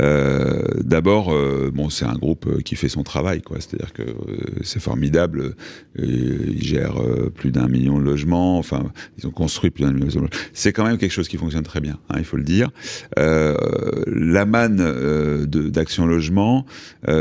Euh, 0.00 0.62
D'abord, 0.82 1.32
euh, 1.32 1.70
bon, 1.72 1.90
c'est 1.90 2.04
un 2.04 2.14
groupe 2.14 2.46
euh, 2.46 2.60
qui 2.60 2.74
fait 2.74 2.88
son 2.88 3.02
travail, 3.02 3.40
quoi. 3.40 3.58
C'est-à-dire 3.60 3.92
que 3.92 4.02
euh, 4.02 4.16
c'est 4.62 4.80
formidable. 4.80 5.54
ils 5.98 6.62
gèrent 6.62 7.00
plus 7.34 7.50
d'un 7.50 7.68
million 7.68 7.98
de 7.98 8.04
logements. 8.04 8.58
Enfin, 8.58 8.90
ils 9.18 9.26
ont 9.26 9.30
construit 9.30 9.70
plus 9.70 9.84
d'un 9.84 9.92
million 9.92 10.06
de 10.06 10.12
logements. 10.12 10.28
C'est 10.52 10.72
quand 10.72 10.84
même 10.84 10.98
quelque 10.98 11.12
chose 11.12 11.28
qui 11.28 11.36
fonctionne 11.36 11.62
très 11.62 11.80
bien, 11.80 11.98
hein, 12.10 12.16
il 12.18 12.24
faut 12.24 12.36
le 12.36 12.42
dire. 12.44 12.70
la 13.16 14.44
manne 14.44 15.46
d'Action 15.46 16.06
Logement, 16.06 16.66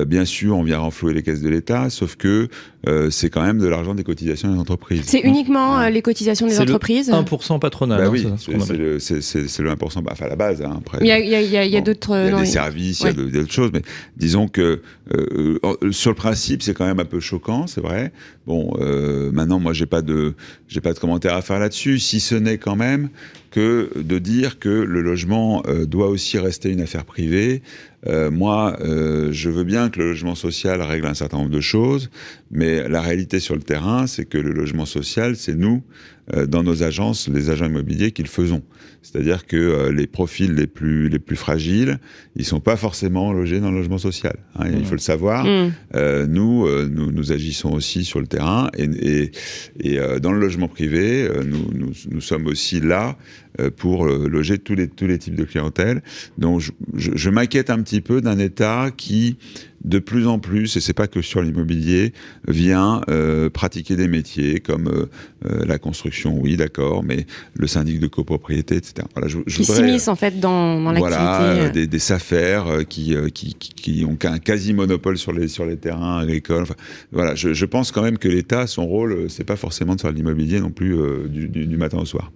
bien 0.07 0.25
sûr, 0.25 0.57
on 0.57 0.63
vient 0.63 0.79
renflouer 0.79 1.13
les 1.13 1.23
caisses 1.23 1.41
de 1.41 1.49
l'État, 1.49 1.89
sauf 1.89 2.15
que 2.15 2.47
c'est 3.09 3.29
quand 3.29 3.43
même 3.43 3.59
de 3.59 3.67
l'argent 3.67 3.95
des 3.95 4.03
cotisations 4.03 4.51
des 4.51 4.59
entreprises. 4.59 5.01
C'est 5.05 5.21
uniquement 5.21 5.87
les 5.87 6.01
cotisations 6.01 6.47
des 6.47 6.59
entreprises 6.59 6.94
1% 7.01 7.59
patronal. 7.59 7.99
Bah 7.99 8.05
hein, 8.05 8.09
oui, 8.11 8.27
c'est 8.37 8.51
le, 8.73 8.93
le, 8.93 8.99
1%, 8.99 10.03
bah, 10.03 10.11
enfin 10.11 10.25
à 10.25 10.29
la 10.29 10.35
base. 10.35 10.61
Hein, 10.61 10.75
après, 10.77 10.99
il 11.01 11.07
y 11.07 11.11
a, 11.11 11.81
d'autres. 11.81 12.15
Il 12.15 12.31
y 12.31 12.33
a 12.33 12.39
des 12.39 12.45
services, 12.45 13.01
il 13.01 13.05
y 13.05 13.09
a 13.09 13.13
d'autres 13.13 13.51
choses, 13.51 13.71
mais 13.73 13.81
disons 14.17 14.47
que 14.47 14.81
euh, 15.13 15.59
sur 15.91 16.11
le 16.11 16.15
principe, 16.15 16.63
c'est 16.63 16.73
quand 16.73 16.85
même 16.85 16.99
un 16.99 17.05
peu 17.05 17.19
choquant, 17.19 17.67
c'est 17.67 17.81
vrai. 17.81 18.11
Bon, 18.47 18.75
euh, 18.79 19.31
maintenant, 19.31 19.59
moi, 19.59 19.73
j'ai 19.73 19.85
pas 19.85 20.01
de, 20.01 20.33
j'ai 20.67 20.81
pas 20.81 20.93
de 20.93 20.99
commentaire 20.99 21.35
à 21.35 21.41
faire 21.41 21.59
là-dessus, 21.59 21.99
si 21.99 22.19
ce 22.19 22.35
n'est 22.35 22.57
quand 22.57 22.75
même 22.75 23.09
que 23.55 23.89
de 23.95 24.19
dire 24.19 24.59
que 24.59 24.67
le 24.67 25.01
logement 25.01 25.63
euh, 25.65 25.85
doit 25.85 26.09
aussi 26.09 26.37
rester 26.37 26.71
une 26.71 26.81
affaire 26.81 27.05
privée. 27.05 27.61
Euh, 28.05 28.29
moi, 28.29 28.75
euh, 28.81 29.31
je 29.31 29.49
veux 29.49 29.63
bien 29.63 29.89
que 29.89 29.99
le 29.99 30.09
logement 30.09 30.35
social 30.35 30.81
règle 30.81 31.07
un 31.07 31.13
certain 31.13 31.37
nombre 31.37 31.51
de 31.51 31.61
choses, 31.61 32.09
mais 32.51 32.85
la 32.89 32.99
réalité 32.99 33.39
sur 33.39 33.55
le 33.55 33.61
terrain, 33.61 34.07
c'est 34.07 34.25
que 34.25 34.37
le 34.37 34.51
logement 34.51 34.85
social, 34.85 35.37
c'est 35.37 35.55
nous, 35.55 35.83
dans 36.47 36.63
nos 36.63 36.83
agences, 36.83 37.29
les 37.29 37.49
agents 37.49 37.67
immobiliers, 37.67 38.11
qui 38.11 38.23
le 38.23 38.27
faisons. 38.27 38.63
C'est-à-dire 39.05 39.45
que 39.45 39.89
les 39.89 40.07
profils 40.07 40.53
les 40.53 40.67
plus 40.67 41.09
les 41.09 41.19
plus 41.19 41.35
fragiles, 41.35 41.99
ils 42.35 42.45
sont 42.45 42.59
pas 42.59 42.75
forcément 42.75 43.31
logés 43.31 43.59
dans 43.59 43.71
le 43.71 43.77
logement 43.77 43.97
social. 43.97 44.35
Hein, 44.55 44.65
Il 44.73 44.85
faut 44.85 44.95
le 44.95 44.99
savoir. 44.99 45.45
Mmh. 45.45 45.71
nous, 46.27 46.67
nous, 46.89 47.11
nous 47.11 47.31
agissons 47.31 47.71
aussi 47.73 48.03
sur 48.03 48.19
le 48.19 48.27
terrain 48.27 48.69
et, 48.77 48.83
et, 48.83 49.31
et 49.79 50.19
dans 50.19 50.31
le 50.31 50.39
logement 50.39 50.67
privé, 50.67 51.29
nous, 51.45 51.71
nous, 51.73 51.91
nous 52.09 52.21
sommes 52.21 52.47
aussi 52.47 52.79
là 52.79 53.17
euh, 53.59 53.69
pour 53.69 54.05
euh, 54.05 54.27
loger 54.27 54.57
tous 54.57 54.75
les, 54.75 54.87
tous 54.87 55.07
les 55.07 55.17
types 55.17 55.35
de 55.35 55.45
clientèle. 55.45 56.01
Donc 56.37 56.59
je, 56.59 56.71
je, 56.93 57.29
m'inquiète 57.29 57.69
un 57.69 57.81
petit 57.81 58.01
peu 58.01 58.19
d'un 58.19 58.37
État 58.37 58.89
qui, 58.95 59.37
de 59.85 59.99
plus 59.99 60.27
en 60.27 60.39
plus, 60.39 60.75
et 60.75 60.79
c'est 60.79 60.93
pas 60.93 61.07
que 61.07 61.21
sur 61.21 61.41
l'immobilier, 61.41 62.11
vient 62.47 63.01
euh, 63.09 63.49
pratiquer 63.49 63.95
des 63.95 64.07
métiers 64.07 64.59
comme 64.59 64.87
euh, 64.87 65.65
la 65.65 65.77
construction, 65.77 66.37
oui, 66.41 66.57
d'accord, 66.57 67.03
mais 67.03 67.27
le 67.53 67.67
syndic 67.67 67.99
de 67.99 68.07
copropriété, 68.07 68.75
etc. 68.75 69.07
Voilà, 69.13 69.27
je, 69.27 69.37
je 69.45 69.57
qui 69.57 69.65
s'immiscent 69.65 70.07
en 70.07 70.15
fait 70.15 70.39
dans, 70.39 70.81
dans 70.81 70.91
l'activité. 70.91 71.23
Voilà, 71.23 71.69
des, 71.69 71.87
des 71.87 72.11
affaires 72.11 72.65
qui, 72.89 73.15
qui, 73.33 73.53
qui, 73.53 74.05
ont 74.05 74.17
un 74.23 74.39
quasi 74.39 74.73
monopole 74.73 75.17
sur 75.17 75.31
les 75.31 75.47
sur 75.47 75.65
les 75.65 75.77
terrains 75.77 76.19
agricoles. 76.19 76.63
Enfin, 76.63 76.75
voilà, 77.11 77.35
je, 77.35 77.53
je 77.53 77.65
pense 77.65 77.91
quand 77.91 78.01
même 78.01 78.17
que 78.17 78.27
l'État, 78.27 78.65
son 78.65 78.87
rôle, 78.87 79.29
c'est 79.29 79.43
pas 79.43 79.55
forcément 79.55 79.95
de 79.95 80.01
faire 80.01 80.11
l'immobilier 80.11 80.59
non 80.59 80.71
plus 80.71 80.97
du, 81.29 81.47
du, 81.47 81.67
du 81.67 81.77
matin 81.77 81.99
au 81.99 82.05
soir. 82.05 82.31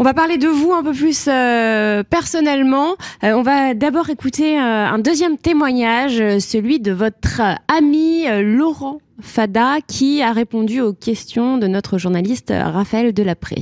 On 0.00 0.04
va 0.04 0.14
parler 0.14 0.38
de 0.38 0.46
vous 0.46 0.72
un 0.72 0.84
peu 0.84 0.92
plus 0.92 1.26
euh, 1.28 2.04
personnellement. 2.04 2.94
Euh, 3.24 3.32
on 3.32 3.42
va 3.42 3.74
d'abord 3.74 4.10
écouter 4.10 4.56
euh, 4.56 4.62
un 4.62 5.00
deuxième 5.00 5.36
témoignage, 5.36 6.38
celui 6.38 6.78
de 6.78 6.92
votre 6.92 7.40
ami 7.66 8.26
Laurent 8.40 9.00
Fada, 9.20 9.80
qui 9.80 10.22
a 10.22 10.32
répondu 10.32 10.80
aux 10.80 10.92
questions 10.92 11.58
de 11.58 11.66
notre 11.66 11.98
journaliste 11.98 12.54
Raphaël 12.56 13.12
Delapré. 13.12 13.56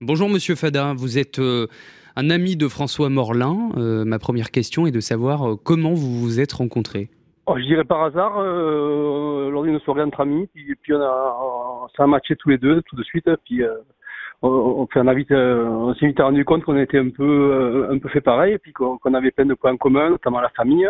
Bonjour 0.00 0.30
Monsieur 0.30 0.54
Fada, 0.54 0.94
vous 0.96 1.18
êtes 1.18 1.38
un 1.38 2.30
ami 2.30 2.56
de 2.56 2.66
François 2.66 3.10
Morlin. 3.10 3.68
ma 3.76 4.18
première 4.18 4.50
question 4.50 4.86
est 4.86 4.90
de 4.90 5.00
savoir 5.00 5.58
comment 5.64 5.92
vous 5.92 6.18
vous 6.18 6.40
êtes 6.40 6.54
rencontrés. 6.54 7.10
Oh, 7.44 7.56
je 7.58 7.64
dirais 7.64 7.84
par 7.84 8.04
hasard, 8.04 8.40
lors 8.40 9.64
d'une 9.64 9.80
soirée 9.80 10.02
entre 10.02 10.20
amis, 10.20 10.48
puis, 10.54 10.74
puis 10.80 10.94
on 10.94 11.00
a, 11.02 11.88
ça 11.94 12.04
a 12.04 12.06
matché 12.06 12.36
tous 12.36 12.48
les 12.48 12.58
deux 12.58 12.80
tout 12.86 12.96
de 12.96 13.02
suite, 13.02 13.28
puis 13.44 13.62
on, 14.42 14.86
euh, 14.96 15.66
on 15.66 15.94
s'est 15.94 16.06
vite 16.06 16.20
rendu 16.20 16.44
compte 16.44 16.64
qu'on 16.64 16.78
était 16.78 16.98
un 16.98 17.10
peu, 17.10 17.24
euh, 17.24 17.92
un 17.92 17.98
peu 17.98 18.08
fait 18.08 18.20
pareil, 18.20 18.54
et 18.54 18.58
puis 18.58 18.72
qu'on 18.72 19.14
avait 19.14 19.30
plein 19.30 19.46
de 19.46 19.54
points 19.54 19.76
communs, 19.76 20.10
notamment 20.10 20.40
la 20.40 20.50
famille. 20.50 20.88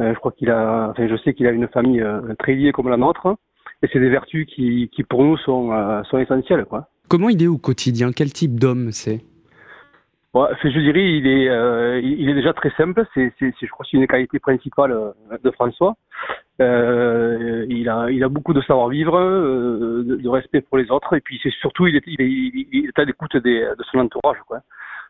Euh, 0.00 0.14
je 0.14 0.18
crois 0.18 0.32
qu'il 0.32 0.50
a, 0.50 0.88
enfin, 0.90 1.06
je 1.06 1.16
sais 1.16 1.34
qu'il 1.34 1.46
a 1.46 1.50
une 1.50 1.68
famille 1.68 2.04
très 2.38 2.54
liée 2.54 2.72
comme 2.72 2.88
la 2.88 2.96
nôtre, 2.96 3.36
et 3.82 3.88
c'est 3.92 4.00
des 4.00 4.08
vertus 4.08 4.46
qui, 4.46 4.88
qui 4.94 5.02
pour 5.02 5.24
nous 5.24 5.36
sont, 5.38 5.70
sont 6.04 6.18
essentielles, 6.18 6.64
quoi. 6.64 6.88
Comment 7.08 7.28
il 7.28 7.42
est 7.42 7.48
au 7.48 7.58
quotidien? 7.58 8.10
Quel 8.12 8.32
type 8.32 8.58
d'homme 8.58 8.90
c'est? 8.92 9.20
Je 10.34 10.80
dirais, 10.80 11.18
il 11.18 11.26
est, 11.26 11.48
euh, 11.48 12.00
il 12.02 12.28
est 12.30 12.34
déjà 12.34 12.54
très 12.54 12.70
simple. 12.76 13.04
C'est, 13.14 13.32
c'est, 13.38 13.52
je 13.60 13.66
crois, 13.70 13.84
c'est 13.90 13.98
une 13.98 14.06
qualité 14.06 14.38
principale 14.38 14.92
euh, 14.92 15.12
de 15.44 15.50
François. 15.50 15.94
Euh, 16.60 17.66
il 17.68 17.88
a, 17.88 18.10
il 18.10 18.24
a 18.24 18.28
beaucoup 18.28 18.54
de 18.54 18.62
savoir-vivre, 18.62 19.18
euh, 19.18 20.04
de, 20.04 20.28
respect 20.28 20.62
pour 20.62 20.78
les 20.78 20.90
autres, 20.90 21.14
et 21.14 21.20
puis 21.20 21.38
c'est 21.42 21.52
surtout, 21.60 21.86
il 21.86 21.96
est, 21.96 22.02
il 22.06 22.20
est, 22.20 22.28
il 22.72 22.86
est 22.86 22.98
à 22.98 23.04
l'écoute 23.04 23.36
de 23.36 23.76
son 23.90 23.98
entourage, 23.98 24.38
quoi. 24.46 24.60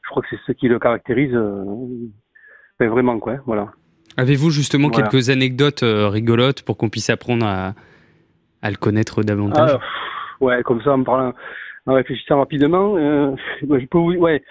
Je 0.05 0.11
crois 0.11 0.23
que 0.23 0.29
c'est 0.31 0.41
ce 0.47 0.53
qui 0.53 0.67
le 0.67 0.81
caractérise 0.81 1.33
ben, 1.33 2.89
vraiment, 2.89 3.19
quoi. 3.21 3.37
Voilà. 3.47 3.69
Avez-vous 4.17 4.51
justement 4.51 4.91
quelques 4.91 5.31
anecdotes 5.31 5.85
rigolotes 5.85 6.63
pour 6.63 6.77
qu'on 6.77 6.91
puisse 6.91 7.11
apprendre 7.11 7.47
à, 7.47 7.75
à 8.63 8.71
le 8.71 8.77
connaître 8.77 9.23
davantage? 9.23 9.71
Ah, 9.75 9.81
Ouais, 10.41 10.61
comme 10.65 10.83
ça, 10.83 10.93
en 10.93 11.05
parlant 11.05 11.33
en 11.87 11.95
réfléchissant 11.95 12.39
rapidement, 12.39 12.97
je 13.63 13.87
peux 13.87 13.99
vous, 13.99 14.15
ouais, 14.15 14.43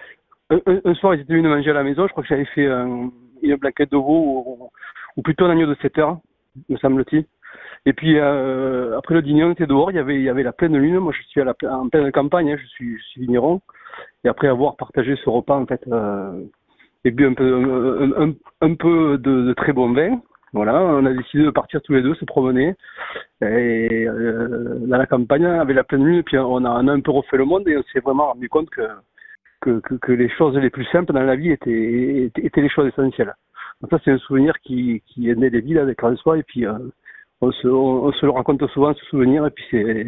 un, 0.51 0.93
soir, 0.95 1.15
ils 1.15 1.21
étaient 1.21 1.33
venus 1.33 1.49
manger 1.49 1.71
à 1.71 1.75
la 1.75 1.83
maison. 1.83 2.07
Je 2.07 2.11
crois 2.11 2.23
que 2.23 2.29
j'avais 2.29 2.45
fait 2.45 2.65
une 2.65 3.57
plaquette 3.59 3.91
de 3.91 3.97
veau 3.97 4.71
ou, 5.17 5.21
plutôt 5.21 5.45
un 5.45 5.51
agneau 5.51 5.67
de 5.67 5.75
7 5.81 5.97
heures, 5.99 6.17
me 6.69 6.77
semble-t-il. 6.77 7.25
Et 7.85 7.93
puis 7.93 8.19
après 8.19 9.15
le 9.15 9.21
dîner, 9.21 9.43
on 9.43 9.51
était 9.51 9.67
dehors. 9.67 9.91
Il 9.91 9.95
y 9.95 10.29
avait, 10.29 10.43
la 10.43 10.53
pleine 10.53 10.77
lune. 10.77 10.99
Moi, 10.99 11.13
je 11.15 11.21
suis 11.27 11.41
à 11.41 11.45
la, 11.45 11.55
en 11.69 11.89
pleine 11.89 12.11
campagne. 12.11 12.51
Hein, 12.51 12.57
je 12.61 12.67
suis, 12.67 12.97
vigneron. 13.17 13.61
Et 14.23 14.27
après 14.29 14.47
avoir 14.47 14.75
partagé 14.75 15.15
ce 15.23 15.29
repas, 15.29 15.55
en 15.55 15.65
fait, 15.65 15.83
et 17.03 17.11
bu 17.11 17.25
un 17.25 17.33
peu, 18.75 19.17
de, 19.17 19.53
très 19.53 19.73
bon 19.73 19.93
vin. 19.93 20.21
Voilà, 20.53 20.81
on 20.81 21.05
a 21.05 21.13
décidé 21.13 21.45
de 21.45 21.49
partir 21.49 21.81
tous 21.81 21.93
les 21.93 22.01
deux, 22.01 22.13
se 22.15 22.25
promener. 22.25 22.75
Et 23.41 24.05
euh, 24.05 24.79
dans 24.81 24.97
la 24.97 25.05
campagne, 25.05 25.45
avec 25.45 25.75
la 25.75 25.85
pleine 25.85 26.03
lune, 26.03 26.23
puis 26.23 26.37
on 26.37 26.65
a, 26.65 26.69
un 26.69 26.99
peu 26.99 27.11
refait 27.11 27.37
le 27.37 27.45
monde 27.45 27.67
et 27.69 27.77
on 27.77 27.83
s'est 27.93 28.01
vraiment 28.01 28.27
rendu 28.27 28.49
compte 28.49 28.69
que, 28.69 28.81
que, 29.61 29.79
que, 29.79 30.11
les 30.11 30.29
choses 30.29 30.55
les 30.57 30.69
plus 30.69 30.85
simples 30.85 31.13
dans 31.13 31.23
la 31.23 31.35
vie 31.35 31.51
étaient, 31.51 32.31
étaient, 32.37 32.61
les 32.61 32.69
choses 32.69 32.87
essentielles. 32.87 33.33
Donc 33.81 33.91
ça, 33.91 33.99
c'est 34.03 34.11
un 34.11 34.17
souvenir 34.17 34.53
qui, 34.61 35.01
qui 35.07 35.29
est 35.29 35.35
né 35.35 35.49
des 35.49 35.61
villes 35.61 35.79
avec 35.79 35.99
François 35.99 36.37
et 36.37 36.43
puis 36.43 36.65
euh, 36.65 36.73
on, 37.41 37.51
se, 37.51 37.67
on, 37.67 38.11
se 38.11 38.25
le 38.25 38.31
raconte 38.31 38.65
souvent, 38.67 38.93
ce 38.93 39.05
souvenir, 39.05 39.45
et 39.45 39.51
puis 39.51 39.65
c'est 39.71 40.05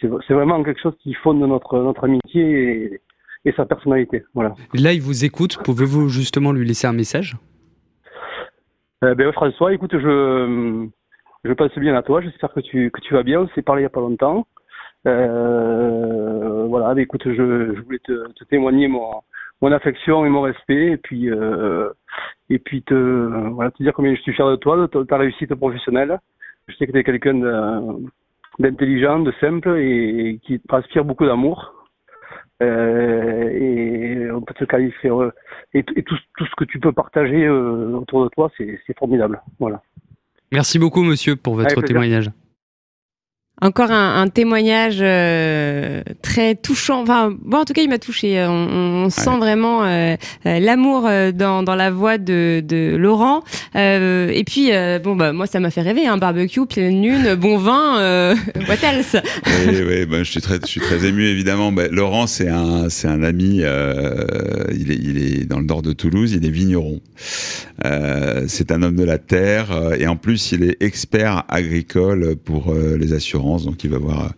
c'est 0.00 0.34
vraiment 0.34 0.62
quelque 0.62 0.80
chose 0.80 0.94
qui 1.02 1.12
fonde 1.14 1.40
notre, 1.40 1.78
notre 1.78 2.04
amitié 2.04 2.42
et, 2.42 3.00
et 3.44 3.52
sa 3.52 3.66
personnalité. 3.66 4.22
Voilà. 4.34 4.54
Là, 4.74 4.92
il 4.92 5.00
vous 5.00 5.24
écoute. 5.24 5.58
Pouvez-vous 5.64 6.08
justement 6.08 6.52
lui 6.52 6.66
laisser 6.66 6.86
un 6.86 6.92
message? 6.92 7.36
Euh, 9.02 9.14
ben, 9.14 9.32
François, 9.32 9.72
écoute, 9.72 9.90
je, 9.92 10.86
je 11.44 11.52
pense 11.52 11.76
bien 11.78 11.96
à 11.96 12.02
toi. 12.02 12.20
J'espère 12.20 12.52
que 12.52 12.60
tu, 12.60 12.90
que 12.90 13.00
tu 13.00 13.14
vas 13.14 13.22
bien. 13.22 13.40
On 13.40 13.48
s'est 13.48 13.62
parlé 13.62 13.80
il 13.80 13.84
n'y 13.84 13.86
a 13.86 13.90
pas 13.90 14.00
longtemps. 14.00 14.46
Euh, 15.06 16.66
voilà, 16.68 16.94
ben, 16.94 17.02
écoute, 17.02 17.22
je, 17.24 17.74
je 17.74 17.80
voulais 17.80 17.98
te, 18.00 18.32
te, 18.32 18.44
témoigner 18.44 18.88
mon, 18.88 19.22
mon 19.60 19.72
affection 19.72 20.24
et 20.24 20.28
mon 20.28 20.42
respect. 20.42 20.92
Et 20.92 20.96
puis, 20.96 21.30
euh, 21.30 21.88
et 22.50 22.58
puis 22.58 22.82
te, 22.82 22.94
voilà, 23.50 23.70
te 23.70 23.82
dire 23.82 23.92
combien 23.94 24.14
je 24.14 24.20
suis 24.20 24.32
fier 24.32 24.48
de 24.48 24.56
toi, 24.56 24.76
de 24.76 25.02
ta, 25.04 25.16
réussite 25.16 25.54
professionnelle. 25.54 26.18
Je 26.68 26.76
sais 26.76 26.86
que 26.86 26.92
tu 26.92 26.98
es 26.98 27.04
quelqu'un 27.04 27.34
d'intelligent, 28.58 29.20
de 29.20 29.32
simple 29.40 29.76
et 29.78 30.38
qui 30.44 30.60
transpire 30.60 31.04
beaucoup 31.04 31.26
d'amour. 31.26 31.74
Euh, 32.62 33.48
et 33.50 34.30
on 34.30 34.40
peut 34.40 34.54
te 34.54 34.64
qualifier 34.64 35.10
et, 35.74 35.82
tout, 35.82 35.94
tout, 36.36 36.44
ce 36.44 36.54
que 36.56 36.64
tu 36.64 36.78
peux 36.78 36.92
partager 36.92 37.44
euh, 37.44 37.96
autour 37.96 38.24
de 38.24 38.28
toi, 38.28 38.50
c'est 38.56 38.96
formidable. 38.96 39.42
Voilà. 39.58 39.82
Merci 40.52 40.78
beaucoup, 40.78 41.02
monsieur, 41.02 41.34
pour 41.34 41.56
votre 41.56 41.80
témoignage. 41.82 42.30
Encore 43.62 43.92
un, 43.92 44.26
témoignage 44.26 44.98
euh, 45.00 46.02
très 46.20 46.56
touchant. 46.56 47.00
Enfin, 47.02 47.32
bon, 47.44 47.58
en 47.58 47.64
tout 47.64 47.74
cas, 47.74 47.82
il 47.82 47.88
m'a 47.88 48.00
touché. 48.00 48.44
On, 48.44 49.08
sent 49.08 49.36
vraiment 49.38 49.84
euh, 49.84 50.16
euh, 50.46 50.58
l'amour 50.58 51.08
dans, 51.32 51.62
dans, 51.62 51.76
la 51.76 51.92
voix 51.92 52.18
de, 52.18 52.60
de 52.66 52.96
Laurent. 52.96 53.44
et 53.76 54.42
puis, 54.44 54.72
bon, 55.04 55.14
bah, 55.14 55.32
moi, 55.32 55.46
ça 55.46 55.60
m'a 55.60 55.70
fait 55.70 55.82
rêver. 55.82 56.08
Un 56.08 56.14
hein, 56.14 56.18
barbecue, 56.18 56.66
pleine 56.66 57.00
lune, 57.00 57.36
bon 57.36 57.56
vin, 57.56 58.34
what 58.68 58.82
else? 58.82 59.16
Oui, 59.46 59.76
oui 59.86 60.06
bah, 60.06 60.24
je, 60.24 60.30
suis 60.32 60.40
très, 60.40 60.58
je 60.60 60.66
suis 60.66 60.80
très 60.80 61.06
ému, 61.06 61.24
évidemment. 61.24 61.70
Bah, 61.70 61.84
Laurent, 61.88 62.26
c'est 62.26 62.48
un, 62.48 62.88
c'est 62.88 63.06
un 63.06 63.22
ami. 63.22 63.58
il, 63.58 64.90
est, 64.90 64.98
il 65.00 65.18
est 65.22 65.44
dans 65.44 65.60
le 65.60 65.66
nord 65.66 65.82
de 65.82 65.92
Toulouse. 65.92 66.32
Il 66.32 66.44
est 66.44 66.50
vigneron. 66.50 67.00
c'est 68.48 68.72
un 68.72 68.82
homme 68.82 68.96
de 68.96 69.04
la 69.04 69.18
terre. 69.18 69.70
et 69.96 70.08
en 70.08 70.16
plus, 70.16 70.50
il 70.50 70.64
est 70.64 70.82
expert 70.82 71.44
agricole 71.48 72.34
pour 72.34 72.74
les 72.74 73.12
assurances 73.12 73.51
donc 73.58 73.84
il 73.84 73.90
va 73.90 73.98
voir 73.98 74.26
euh, 74.26 74.28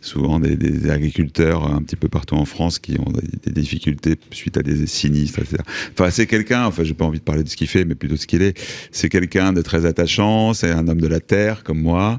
souvent 0.00 0.40
des, 0.40 0.90
agriculteurs 0.90 1.72
un 1.72 1.82
petit 1.82 1.96
peu 1.96 2.08
partout 2.08 2.34
en 2.34 2.44
France 2.44 2.78
qui 2.78 2.98
ont 2.98 3.12
des, 3.46 3.52
difficultés 3.52 4.16
suite 4.32 4.56
à 4.56 4.62
des 4.62 4.86
sinistres, 4.86 5.38
etc. 5.38 5.58
Enfin, 5.92 6.10
c'est 6.10 6.26
quelqu'un, 6.26 6.66
enfin, 6.66 6.82
j'ai 6.84 6.94
pas 6.94 7.04
envie 7.04 7.20
de 7.20 7.24
parler 7.24 7.44
de 7.44 7.48
ce 7.48 7.56
qu'il 7.56 7.68
fait, 7.68 7.84
mais 7.84 7.94
plutôt 7.94 8.14
de 8.14 8.20
ce 8.20 8.26
qu'il 8.26 8.42
est. 8.42 8.58
C'est 8.90 9.08
quelqu'un 9.08 9.52
de 9.52 9.62
très 9.62 9.86
attachant, 9.86 10.52
c'est 10.54 10.70
un 10.70 10.88
homme 10.88 11.00
de 11.00 11.06
la 11.06 11.20
terre 11.20 11.62
comme 11.62 11.80
moi. 11.80 12.18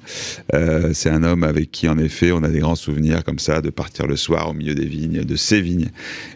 Euh, 0.54 0.92
c'est 0.94 1.10
un 1.10 1.24
homme 1.24 1.44
avec 1.44 1.72
qui, 1.72 1.88
en 1.88 1.98
effet, 1.98 2.32
on 2.32 2.44
a 2.44 2.50
des 2.50 2.60
grands 2.60 2.76
souvenirs 2.76 3.24
comme 3.24 3.40
ça, 3.40 3.62
de 3.62 3.70
partir 3.70 4.08
le 4.08 4.16
soir 4.16 4.50
au 4.50 4.54
milieu 4.54 4.76
des 4.76 4.86
vignes, 4.86 5.24
de 5.24 5.36
ces 5.36 5.62
vignes, 5.62 5.90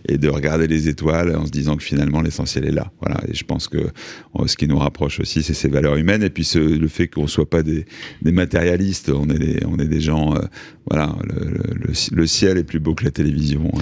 et 0.07 0.17
de 0.17 0.27
regarder 0.27 0.67
les 0.67 0.89
étoiles 0.89 1.35
en 1.35 1.45
se 1.45 1.51
disant 1.51 1.77
que 1.77 1.83
finalement 1.83 2.21
l'essentiel 2.21 2.65
est 2.65 2.71
là. 2.71 2.91
Voilà. 3.01 3.21
Et 3.27 3.33
je 3.33 3.43
pense 3.45 3.67
que 3.67 3.77
euh, 3.77 4.47
ce 4.47 4.57
qui 4.57 4.67
nous 4.67 4.77
rapproche 4.77 5.19
aussi, 5.19 5.43
c'est 5.43 5.53
ces 5.53 5.69
valeurs 5.69 5.95
humaines, 5.95 6.23
et 6.23 6.29
puis 6.29 6.47
le 6.55 6.87
fait 6.87 7.07
qu'on 7.07 7.27
soit 7.27 7.49
pas 7.49 7.63
des, 7.63 7.85
matérialistes, 8.23 9.09
on 9.09 9.29
est 9.29 9.87
des 9.87 9.98
gens, 10.01 10.35
euh, 10.35 10.39
voilà, 10.89 11.15
le, 12.11 12.27
ciel 12.27 12.57
est 12.57 12.63
plus 12.63 12.79
beau 12.79 12.93
que 12.93 13.03
la 13.03 13.11
télévision. 13.11 13.71
Euh. 13.75 13.81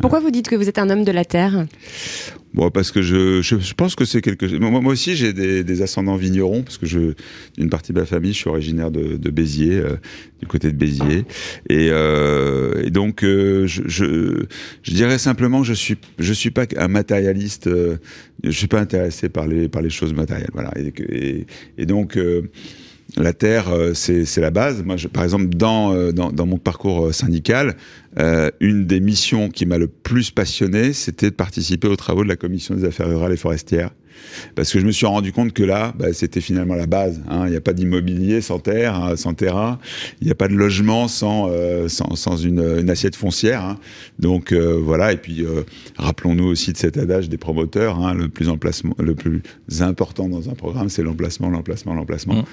Pourquoi 0.00 0.20
vous 0.20 0.30
dites 0.30 0.48
que 0.48 0.54
vous 0.54 0.68
êtes 0.68 0.78
un 0.78 0.90
homme 0.90 1.04
de 1.04 1.10
la 1.10 1.24
terre? 1.24 1.66
Bon, 2.54 2.70
parce 2.70 2.92
que 2.92 3.02
je, 3.02 3.42
je, 3.42 3.74
pense 3.74 3.94
que 3.94 4.04
c'est 4.04 4.22
quelque 4.22 4.48
chose. 4.48 4.58
Moi, 4.58 4.80
moi 4.80 4.92
aussi, 4.92 5.16
j'ai 5.16 5.32
des, 5.32 5.82
ascendants 5.82 6.16
vignerons, 6.16 6.62
parce 6.62 6.78
que 6.78 6.86
je, 6.86 7.14
une 7.58 7.68
partie 7.68 7.92
de 7.92 7.98
ma 7.98 8.06
famille, 8.06 8.32
je 8.32 8.38
suis 8.38 8.48
originaire 8.48 8.90
de, 8.90 9.30
Béziers, 9.30 9.78
euh, 9.78 9.96
du 10.40 10.46
côté 10.46 10.70
de 10.72 10.76
Béziers. 10.76 11.24
Et, 11.68 11.88
et 11.88 12.90
donc, 12.90 13.20
je, 13.22 13.66
je, 13.66 14.46
dirais 14.90 15.18
simplement 15.18 15.60
que 15.60 15.66
je 15.66 15.74
suis, 15.74 15.98
je 16.18 16.32
suis 16.32 16.50
pas 16.50 16.64
un 16.76 16.88
matérialiste, 16.88 17.68
je 17.68 18.50
suis 18.50 18.68
pas 18.68 18.80
intéressé 18.80 19.28
par 19.28 19.46
les, 19.46 19.68
par 19.68 19.82
les 19.82 19.90
choses 19.90 20.14
matérielles. 20.14 20.50
Voilà. 20.54 20.72
Et, 20.78 21.44
et 21.76 21.86
donc, 21.86 22.16
la 23.16 23.32
terre, 23.32 23.68
euh, 23.70 23.94
c'est 23.94 24.36
la 24.38 24.50
base. 24.50 24.82
Moi, 24.84 24.96
par 25.12 25.24
exemple, 25.24 25.48
dans, 25.48 25.94
euh, 25.94 26.12
dans, 26.12 26.46
mon 26.46 26.58
parcours 26.58 27.14
euh, 28.18 28.50
une 28.60 28.86
des 28.86 29.00
missions 29.00 29.48
qui 29.48 29.66
m'a 29.66 29.78
le 29.78 29.86
plus 29.86 30.30
passionné, 30.30 30.92
c'était 30.92 31.30
de 31.30 31.34
participer 31.34 31.88
aux 31.88 31.96
travaux 31.96 32.24
de 32.24 32.28
la 32.28 32.36
commission 32.36 32.74
des 32.74 32.84
affaires 32.84 33.08
rurales 33.08 33.32
et 33.32 33.36
forestières 33.36 33.90
parce 34.54 34.72
que 34.72 34.80
je 34.80 34.86
me 34.86 34.92
suis 34.92 35.06
rendu 35.06 35.32
compte 35.32 35.52
que 35.52 35.62
là, 35.62 35.94
bah, 35.98 36.12
c'était 36.12 36.40
finalement 36.40 36.74
la 36.74 36.86
base. 36.86 37.22
Hein. 37.28 37.44
Il 37.46 37.50
n'y 37.50 37.56
a 37.56 37.60
pas 37.60 37.72
d'immobilier 37.72 38.40
sans 38.40 38.58
terre, 38.58 38.94
hein, 38.94 39.16
sans 39.16 39.34
terrain. 39.34 39.78
Il 40.20 40.26
n'y 40.26 40.30
a 40.30 40.34
pas 40.34 40.48
de 40.48 40.54
logement 40.54 41.08
sans, 41.08 41.48
euh, 41.50 41.88
sans, 41.88 42.36
une, 42.36 42.90
assiette 42.90 43.16
foncière. 43.16 43.64
Hein. 43.64 43.78
Donc 44.18 44.52
euh, 44.52 44.78
voilà. 44.82 45.12
Et 45.12 45.16
puis 45.16 45.44
rappelons-nous 45.96 46.46
aussi 46.46 46.72
de 46.72 46.78
cet 46.78 46.96
adage 46.96 47.28
des 47.28 47.38
promoteurs. 47.38 48.14
le 48.14 48.28
plus 48.28 48.48
emplacement, 48.48 48.94
le 48.98 49.14
plus 49.14 49.42
important 49.80 50.28
dans 50.28 50.48
un 50.48 50.54
programme, 50.54 50.88
c'est 50.88 51.02
l'emplacement, 51.02 51.50
l'emplacement, 51.50 51.94
l'emplacement. 51.94 52.34
Mmh. 52.34 52.44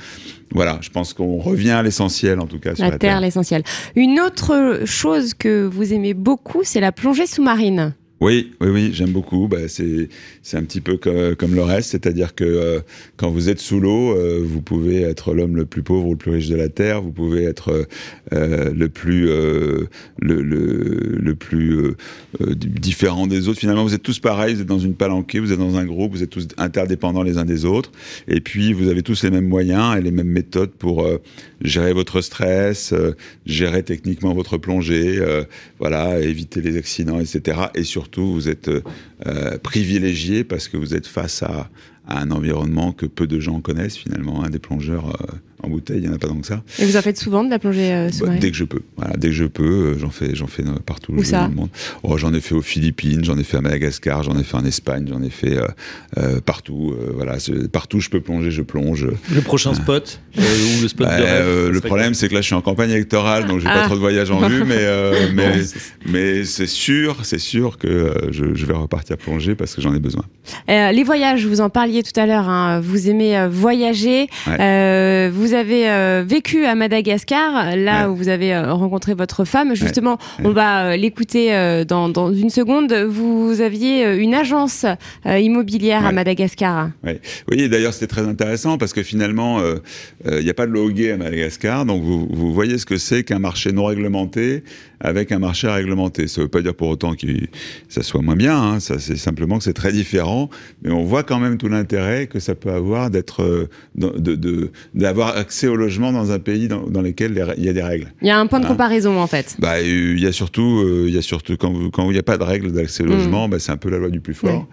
Voilà. 0.53 0.80
Je 0.82 0.89
pense 0.89 1.14
qu'on 1.14 1.38
revient 1.38 1.72
à 1.72 1.84
l'essentiel 1.84 2.39
en 2.39 2.47
tout 2.47 2.60
cas. 2.60 2.76
Sur 2.76 2.86
la, 2.86 2.97
terre, 2.97 3.22
l'essentiel. 3.22 3.64
Une 3.95 4.20
autre 4.20 4.82
chose 4.86 5.34
que 5.34 5.44
vous 5.49 5.93
aimez 5.93 6.13
beaucoup, 6.13 6.63
c'est 6.63 6.79
la 6.79 6.91
plongée 6.91 7.27
sous-marine. 7.27 7.93
Oui, 8.22 8.53
oui, 8.61 8.70
oui, 8.70 8.91
j'aime 8.93 9.11
beaucoup. 9.11 9.49
Bah, 9.49 9.68
c'est 9.68 10.07
c'est 10.41 10.55
un 10.55 10.63
petit 10.63 10.80
peu 10.80 10.95
comme, 10.97 11.53
le 11.53 11.63
reste, 11.63 11.91
c'est-à-dire 11.91 12.34
que 12.34 12.45
euh, 12.45 12.80
quand 13.18 13.30
vous 13.30 13.49
êtes 13.49 13.59
sous 13.59 13.80
l'eau, 13.82 14.16
euh, 14.16 14.41
vous 14.41 14.61
pouvez 14.61 15.01
être 15.01 15.34
l'homme 15.34 15.57
le 15.57 15.66
plus 15.66 15.84
pauvre 15.84 16.07
ou 16.07 16.11
le 16.11 16.18
plus 16.18 16.32
riche 16.32 16.47
de 16.47 16.55
la 16.55 16.70
terre, 16.70 17.01
vous 17.01 17.11
pouvez 17.11 17.43
être 17.43 17.88
euh, 18.34 18.74
le 18.74 18.88
plus 18.89 19.26
le, 19.26 19.88
le, 20.20 21.18
le 21.20 21.36
plus 21.36 21.95
différent 22.39 23.28
des 23.28 23.49
autres. 23.49 23.59
Finalement, 23.59 23.84
vous 23.84 23.93
êtes 23.93 24.03
tous 24.03 24.20
pareils, 24.20 24.55
vous 24.55 24.61
êtes 24.61 24.68
dans 24.68 24.80
une 24.80 24.95
palanquée, 24.95 25.39
vous 25.39 25.51
êtes 25.51 25.59
dans 25.59 25.76
un 25.76 25.86
groupe, 25.86 26.13
vous 26.13 26.24
êtes 26.24 26.30
tous 26.30 26.47
interdépendants 26.57 27.24
les 27.24 27.38
uns 27.38 27.45
des 27.45 27.66
autres, 27.66 27.91
et 28.28 28.39
puis 28.39 28.72
vous 28.72 28.88
avez 28.88 29.01
tous 29.01 29.24
les 29.24 29.32
mêmes 29.32 29.47
moyens 29.47 29.97
et 29.97 30.01
les 30.01 30.11
mêmes 30.11 30.30
méthodes 30.30 30.72
pour 30.72 31.07
gérer 31.61 31.93
votre 31.93 32.22
stress, 32.22 32.93
gérer 33.45 33.84
techniquement 33.84 34.34
votre 34.34 34.57
plongée, 34.57 35.20
voilà, 35.80 36.20
éviter 36.22 36.61
les 36.61 36.78
accidents, 36.78 37.20
etc. 37.20 37.59
Et 37.76 37.84
surtout, 38.06 38.34
vous 38.34 38.49
êtes 38.49 38.70
euh, 38.70 39.58
privilégié 39.64 40.43
parce 40.43 40.68
que 40.68 40.78
vous 40.78 40.93
êtes 40.93 41.08
face 41.08 41.41
à, 41.41 41.70
un 42.08 42.32
environnement 42.32 42.91
que 42.91 43.06
peu 43.06 43.28
de 43.28 43.39
gens 43.39 43.62
connaissent 43.62 43.97
finalement, 43.97 44.43
hein, 44.43 44.49
des 44.49 44.60
plongeurs 44.60 45.10
euh, 45.10 45.36
en 45.66 45.70
bouteille, 45.70 45.97
il 45.97 46.03
n'y 46.03 46.10
en 46.10 46.14
a 46.14 46.18
pas 46.18 46.28
tant 46.28 46.36
que 46.36 46.45
ça. 46.45 46.64
Et 46.80 46.86
vous 46.86 46.97
en 46.97 47.01
faites 47.01 47.18
souvent 47.18 47.43
de 47.43 47.49
la 47.49 47.60
plongée 47.60 47.91
euh, 47.91 48.12
sous-marine 48.12 48.39
Dès 48.39 48.51
que 48.51 48.58
je 48.58 48.64
peux. 48.64 48.82
Voilà, 48.97 49.16
dès 49.18 49.30
que 49.30 49.34
je 49.34 49.45
peux, 49.45 49.64
euh, 49.64 49.99
j'en 49.99 50.10
fais, 50.10 50.36
j'en 50.36 50.47
fais 50.47 50.64
partout 50.86 51.14
Où 51.14 51.24
ça? 51.24 51.41
dans 51.41 51.47
le 51.47 51.56
monde. 51.56 51.70
Oh, 52.03 52.18
j'en 52.18 52.34
ai 52.34 52.41
fait 52.41 52.56
aux 52.56 52.62
Philippines, 52.62 53.24
j'en 53.24 53.38
ai 53.38 53.43
fait 53.43 53.58
à 53.58 53.62
Madagascar, 53.62 54.24
j'en 54.24 54.38
ai 54.38 54.43
fait 54.43 54.58
en 54.58 54.66
Espagne, 54.66 55.06
j'en 55.10 55.24
ai 55.24 55.30
fait 55.30 55.58
euh, 56.18 56.39
partout. 56.41 56.95
voilà, 57.14 57.38
partout 57.72 57.99
je 57.99 58.10
peux 58.10 58.22
plonger, 58.22 58.51
je 58.51 58.62
plonge. 58.62 59.08
Le 59.34 59.41
prochain 59.41 59.74
spot 59.74 60.20
ou 60.38 60.41
le 60.82 60.88
spot 60.88 61.08
bah, 61.08 61.20
Le 61.72 61.80
problème, 61.80 62.14
c'est 62.14 62.30
que 62.30 62.34
là, 62.34 62.41
je 62.41 62.47
suis 62.47 62.56
en 62.56 62.62
campagne 62.62 62.91
électorale, 62.91 63.47
donc 63.47 63.60
j'ai 63.60 63.66
pas 63.66 63.84
ah. 63.84 63.86
trop 63.86 63.95
de 63.95 63.99
voyages 63.99 64.32
en 64.32 64.47
vue, 64.47 64.64
mais 64.66 64.86
mais 65.34 65.62
mais 66.06 66.43
c'est 66.43 66.68
sûr, 66.68 67.20
c'est 67.24 67.39
sûr 67.39 67.78
que 67.78 68.30
je, 68.32 68.53
je, 68.53 68.66
vais 68.66 68.74
repartir 68.74 69.18
plonger 69.18 69.56
parce 69.56 69.76
que 69.76 69.82
j'en 69.82 69.93
ai 69.93 69.99
besoin. 69.99 70.24
les 70.68 71.03
voyages, 71.03 71.45
vous 71.45 71.62
en 71.62 71.70
parliez 71.70 71.94
parliez 71.95 72.03
tout 72.03 72.19
à 72.19 72.25
l'heure, 72.25 72.49
hein, 72.49 72.81
vous 72.81 73.09
aimez 73.09 73.47
voyager. 73.49 74.27
vous 74.45 75.53
avez 75.53 76.23
vécu 76.25 76.65
à 76.65 76.75
Madagascar, 76.75 77.75
là 77.75 78.09
où 78.09 78.15
vous 78.15 78.27
avez 78.27 78.57
rencontré 78.57 79.13
votre 79.13 79.45
femme. 79.45 79.75
Justement, 79.75 80.17
on 80.43 80.51
va 80.51 80.97
l'écouter 80.97 81.83
dans, 81.87 82.09
dans, 82.09 82.33
une 82.33 82.49
seconde. 82.49 82.93
Vous 82.93 83.61
aviez 83.61 84.15
une 84.15 84.33
agence 84.33 84.85
immobilière 85.25 86.05
à 86.05 86.11
Madagascar. 86.11 86.89
Oui, 87.49 87.69
d'ailleurs, 87.69 87.93
c'était 87.93 88.07
très 88.07 88.27
intéressant 88.27 88.77
parce 88.77 88.93
que 88.93 89.03
finalement, 89.03 89.61
il 90.25 90.43
n'y 90.43 90.49
a 90.49 90.53
pas 90.53 90.67
de 90.67 90.71
logué 90.71 91.11
à 91.11 91.17
Madagascar. 91.17 91.85
Donc, 91.85 92.03
vous, 92.03 92.27
vous 92.29 92.53
voyez 92.53 92.77
ce 92.77 92.85
que 92.85 92.97
c'est 92.97 93.23
qu'un 93.23 93.39
marché 93.39 93.71
non 93.71 93.85
réglementé 93.85 94.63
avec 94.99 95.31
un 95.31 95.39
marché 95.39 95.67
réglementé. 95.67 96.27
Ça 96.27 96.41
ne 96.41 96.45
veut 96.45 96.49
pas 96.49 96.61
dire 96.61 96.73
pour 96.73 96.89
autant 96.89 97.15
que 97.15 97.27
ça 97.89 98.03
soit 98.03 98.21
moins 98.21 98.35
bien, 98.35 98.59
hein. 98.59 98.79
ça 98.79 98.99
c'est 98.99 99.17
simplement 99.17 99.57
que 99.57 99.63
c'est 99.63 99.73
très 99.73 99.91
différent, 99.91 100.49
mais 100.83 100.91
on 100.91 101.03
voit 101.03 101.23
quand 101.23 101.39
même 101.39 101.57
tout 101.57 101.67
l'intérêt 101.67 101.84
que 101.86 102.39
ça 102.39 102.55
peut 102.55 102.71
avoir 102.71 103.09
d'être, 103.09 103.43
euh, 103.43 104.71
d'avoir 104.93 105.38
accès 105.38 105.67
au 105.67 105.75
logement 105.75 106.11
dans 106.11 106.31
un 106.31 106.39
pays 106.39 106.67
dans, 106.67 107.01
lequel 107.01 107.53
il 107.57 107.63
y 107.63 107.69
a 107.69 107.73
des 107.73 107.81
règles. 107.81 108.11
Il 108.21 108.27
y 108.27 108.31
a 108.31 108.39
un 108.39 108.47
point 108.47 108.59
de 108.59 108.67
comparaison 108.67 109.19
en 109.19 109.27
fait. 109.27 109.55
Bah, 109.59 109.81
il 109.81 110.19
y 110.19 110.27
a 110.27 110.31
surtout, 110.31 110.81
euh, 110.83 111.05
il 111.07 111.13
y 111.13 111.17
a 111.17 111.21
surtout 111.21 111.57
quand, 111.57 111.89
quand 111.91 112.09
il 112.09 112.13
n'y 112.13 112.19
a 112.19 112.23
pas 112.23 112.38
de 112.38 112.43
règles 112.43 112.71
d'accès 112.71 113.03
au 113.03 113.07
mm. 113.07 113.09
logement, 113.09 113.49
bah, 113.49 113.59
c'est 113.59 113.71
un 113.71 113.77
peu 113.77 113.89
la 113.89 113.97
loi 113.97 114.09
du 114.09 114.19
plus 114.19 114.33
fort. 114.33 114.67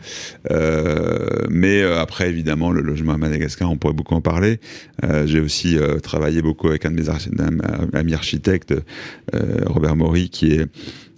Euh, 0.51 1.29
mais 1.51 1.83
après 1.83 2.29
évidemment 2.29 2.71
le 2.71 2.81
logement 2.81 3.13
à 3.13 3.19
Madagascar, 3.19 3.71
on 3.71 3.77
pourrait 3.77 3.95
beaucoup 3.95 4.15
en 4.15 4.21
parler. 4.21 4.61
J'ai 5.25 5.41
aussi 5.41 5.77
travaillé 6.03 6.43
beaucoup 6.43 6.69
avec 6.69 6.85
un 6.87 6.91
de 6.91 7.01
mes 7.01 7.09
amis 7.93 8.15
architectes, 8.15 8.75
Robert 9.67 9.97
Maury 9.97 10.31
qui 10.31 10.53
est 10.53 10.67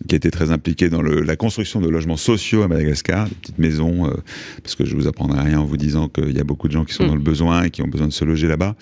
qui 0.09 0.15
a 0.15 0.17
été 0.17 0.31
très 0.31 0.51
impliqué 0.51 0.91
dans 0.91 1.03
le, 1.03 1.21
la 1.21 1.37
construction 1.37 1.81
de 1.81 1.89
logements 1.89 2.17
sociaux 2.17 2.63
à 2.63 2.69
Madagascar, 2.69 3.29
des 3.29 3.35
petites 3.35 3.59
maisons, 3.59 4.07
euh, 4.07 4.15
parce 4.63 4.75
que 4.75 4.85
je 4.85 4.95
vous 4.95 5.07
apprendrai 5.07 5.41
rien 5.41 5.61
en 5.61 5.65
vous 5.65 5.77
disant 5.77 6.09
qu'il 6.09 6.37
y 6.37 6.41
a 6.41 6.45
beaucoup 6.45 6.69
de 6.69 6.73
gens 6.73 6.85
qui 6.85 6.95
sont 6.95 7.05
mm. 7.05 7.09
dans 7.09 7.15
le 7.15 7.23
besoin 7.23 7.63
et 7.65 7.71
qui 7.71 7.83
ont 7.83 7.89
besoin 7.89 8.07
de 8.07 8.13
se 8.13 8.25
loger 8.25 8.47
là-bas 8.47 8.77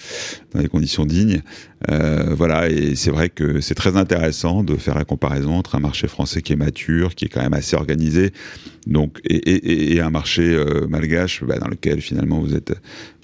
dans 0.52 0.60
des 0.60 0.68
conditions 0.68 1.06
dignes. 1.06 1.42
Euh, 1.90 2.34
voilà, 2.34 2.70
et 2.70 2.94
c'est 2.94 3.10
vrai 3.10 3.28
que 3.28 3.60
c'est 3.60 3.74
très 3.74 3.96
intéressant 3.96 4.64
de 4.64 4.76
faire 4.76 4.96
la 4.96 5.04
comparaison 5.04 5.54
entre 5.54 5.74
un 5.74 5.80
marché 5.80 6.08
français 6.08 6.42
qui 6.42 6.52
est 6.52 6.56
mature, 6.56 7.14
qui 7.14 7.26
est 7.26 7.28
quand 7.28 7.42
même 7.42 7.54
assez 7.54 7.76
organisé, 7.76 8.32
donc 8.86 9.18
et, 9.24 9.36
et, 9.36 9.94
et 9.94 10.00
un 10.00 10.10
marché 10.10 10.42
euh, 10.42 10.86
malgache 10.88 11.42
bah, 11.44 11.58
dans 11.58 11.68
lequel 11.68 12.00
finalement 12.00 12.40
vous 12.40 12.54
êtes 12.54 12.72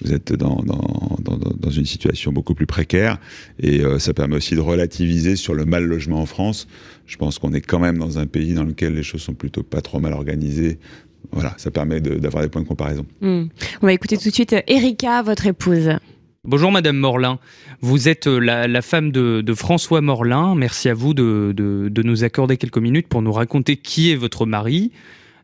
vous 0.03 0.13
êtes 0.13 0.33
dans, 0.33 0.61
dans, 0.63 1.17
dans, 1.21 1.37
dans 1.37 1.69
une 1.69 1.85
situation 1.85 2.31
beaucoup 2.33 2.53
plus 2.53 2.65
précaire, 2.65 3.17
et 3.61 3.81
ça 3.97 4.13
permet 4.13 4.35
aussi 4.35 4.55
de 4.55 4.61
relativiser 4.61 5.35
sur 5.35 5.53
le 5.53 5.65
mal 5.65 5.85
logement 5.85 6.21
en 6.21 6.25
France 6.25 6.67
je 7.09 7.17
pense 7.17 7.39
qu'on 7.39 7.53
est 7.53 7.61
quand 7.61 7.78
même 7.79 7.97
dans 7.97 8.19
un 8.19 8.27
pays 8.27 8.53
dans 8.53 8.63
lequel 8.63 8.93
les 8.93 9.03
choses 9.03 9.21
sont 9.21 9.33
plutôt 9.33 9.63
pas 9.63 9.81
trop 9.81 9.99
mal 9.99 10.13
organisées. 10.13 10.79
Voilà, 11.31 11.53
ça 11.57 11.71
permet 11.71 11.99
d'avoir 11.99 12.43
des 12.43 12.49
points 12.49 12.61
de 12.61 12.67
comparaison. 12.67 13.05
Hmm. 13.21 13.45
On 13.81 13.85
va 13.85 13.93
écouter 13.93 14.17
tout 14.17 14.29
de 14.29 14.33
suite 14.33 14.55
Erika, 14.67 15.21
votre 15.21 15.47
épouse. 15.47 15.91
Bonjour 16.45 16.71
Madame 16.71 16.95
Morlin, 16.97 17.37
vous 17.81 18.07
êtes 18.07 18.27
euh, 18.27 18.39
la, 18.39 18.81
femme 18.81 19.11
de, 19.11 19.53
François 19.53 19.99
Morlin. 20.01 20.55
Merci 20.55 20.89
à 20.89 20.93
vous 20.93 21.13
de, 21.13 21.53
de, 21.55 22.03
nous 22.03 22.23
accorder 22.23 22.55
quelques 22.55 22.77
minutes 22.77 23.07
pour 23.09 23.21
nous 23.21 23.33
raconter 23.33 23.75
qui 23.75 24.11
est 24.11 24.15
votre 24.15 24.45
mari. 24.45 24.91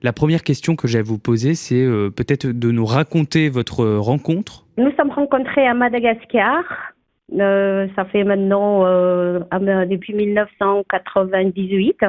La 0.01 0.13
première 0.13 0.43
question 0.43 0.75
que 0.75 0.87
j'ai 0.87 0.99
à 0.99 1.03
vous 1.03 1.17
poser, 1.17 1.53
c'est 1.53 1.83
euh, 1.83 2.09
peut-être 2.09 2.47
de 2.47 2.71
nous 2.71 2.85
raconter 2.85 3.49
votre 3.49 3.85
rencontre. 3.85 4.65
Nous 4.77 4.91
sommes 4.95 5.11
rencontrés 5.11 5.67
à 5.67 5.73
Madagascar 5.73 6.63
euh, 7.33 7.87
ça 7.95 8.05
fait 8.05 8.23
maintenant 8.23 8.85
euh, 8.85 9.39
depuis 9.89 10.13
1998. 10.13 12.05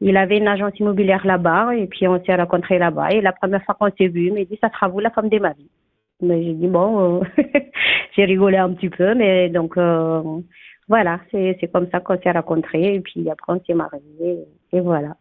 Il 0.00 0.16
avait 0.16 0.38
une 0.38 0.48
agence 0.48 0.78
immobilière 0.78 1.26
là-bas 1.26 1.74
et 1.74 1.86
puis 1.86 2.06
on 2.06 2.22
s'est 2.24 2.34
rencontrés 2.34 2.78
là-bas. 2.78 3.12
Et 3.12 3.20
la 3.20 3.32
première 3.32 3.62
fois 3.64 3.74
qu'on 3.78 3.90
s'est 3.96 4.08
vu, 4.08 4.26
il 4.26 4.34
m'a 4.34 4.44
dit 4.44 4.58
ça 4.60 4.70
sera 4.70 4.88
vous 4.88 5.00
la 5.00 5.10
femme 5.10 5.28
de 5.28 5.38
ma 5.38 5.52
vie. 5.52 5.70
Mais 6.20 6.42
j'ai 6.42 6.54
dit 6.54 6.66
bon, 6.66 7.20
euh, 7.20 7.24
j'ai 8.16 8.24
rigolé 8.24 8.58
un 8.58 8.72
petit 8.72 8.90
peu, 8.90 9.14
mais 9.14 9.48
donc 9.48 9.76
euh, 9.76 10.22
voilà, 10.88 11.20
c'est 11.30 11.70
comme 11.72 11.88
ça 11.90 12.00
qu'on 12.00 12.18
s'est 12.20 12.30
rencontrés 12.30 12.94
et 12.94 13.00
puis 13.00 13.28
après 13.30 13.54
on 13.54 13.60
s'est 13.66 13.74
mariés 13.74 14.44
et 14.72 14.80
voilà. 14.80 15.16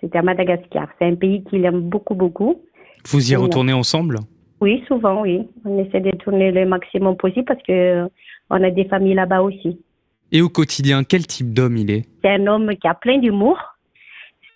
C'était 0.00 0.18
à 0.18 0.22
Madagascar. 0.22 0.88
C'est 0.98 1.06
un 1.06 1.14
pays 1.14 1.44
qu'il 1.44 1.64
aime 1.64 1.80
beaucoup 1.80 2.14
beaucoup. 2.14 2.62
Vous 3.08 3.32
y 3.32 3.36
retournez 3.36 3.72
ensemble? 3.72 4.18
Oui, 4.60 4.82
souvent, 4.88 5.22
oui. 5.22 5.46
On 5.64 5.78
essaie 5.78 6.00
de 6.00 6.10
tourner 6.16 6.50
le 6.50 6.66
maximum 6.66 7.16
possible 7.16 7.44
parce 7.44 7.62
que 7.62 8.08
on 8.50 8.62
a 8.62 8.70
des 8.70 8.86
familles 8.86 9.14
là-bas 9.14 9.42
aussi. 9.42 9.78
Et 10.32 10.42
au 10.42 10.48
quotidien, 10.48 11.04
quel 11.04 11.26
type 11.26 11.52
d'homme 11.52 11.76
il 11.76 11.90
est? 11.90 12.04
C'est 12.22 12.30
un 12.30 12.46
homme 12.46 12.74
qui 12.76 12.88
a 12.88 12.94
plein 12.94 13.18
d'humour. 13.18 13.58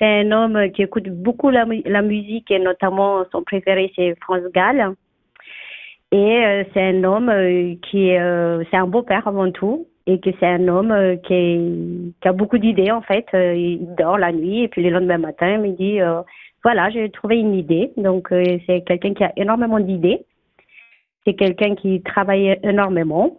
C'est 0.00 0.20
un 0.20 0.32
homme 0.32 0.70
qui 0.72 0.82
écoute 0.82 1.08
beaucoup 1.08 1.50
la, 1.50 1.66
musique 2.02 2.50
et 2.50 2.58
notamment 2.58 3.24
son 3.30 3.42
préféré 3.42 3.92
c'est 3.94 4.16
France 4.20 4.42
Gall. 4.54 4.94
Et 6.12 6.44
euh, 6.44 6.64
c'est 6.74 6.82
un 6.82 7.04
homme 7.04 7.28
euh, 7.28 7.74
qui 7.82 8.16
euh, 8.16 8.64
c'est 8.70 8.78
un 8.78 8.86
beau 8.86 9.02
père 9.02 9.28
avant 9.28 9.52
tout 9.52 9.86
et 10.06 10.18
que 10.18 10.30
c'est 10.40 10.46
un 10.46 10.66
homme 10.66 11.18
qui, 11.22 12.14
qui, 12.20 12.28
a 12.28 12.32
beaucoup 12.32 12.58
d'idées 12.58 12.90
en 12.90 13.02
fait. 13.02 13.26
il 13.34 13.94
dort 13.96 14.18
la 14.18 14.32
nuit 14.32 14.64
et 14.64 14.68
puis 14.68 14.82
le 14.82 14.90
lendemain 14.90 15.18
matin 15.18 15.52
il 15.52 15.60
me 15.60 15.76
dit 15.76 16.00
voilà, 16.62 16.90
j'ai 16.90 17.10
trouvé 17.10 17.38
une 17.38 17.54
idée. 17.54 17.92
Donc, 17.96 18.32
euh, 18.32 18.58
c'est 18.66 18.82
quelqu'un 18.82 19.14
qui 19.14 19.24
a 19.24 19.32
énormément 19.36 19.80
d'idées. 19.80 20.24
C'est 21.24 21.34
quelqu'un 21.34 21.74
qui 21.74 22.02
travaille 22.02 22.58
énormément. 22.62 23.38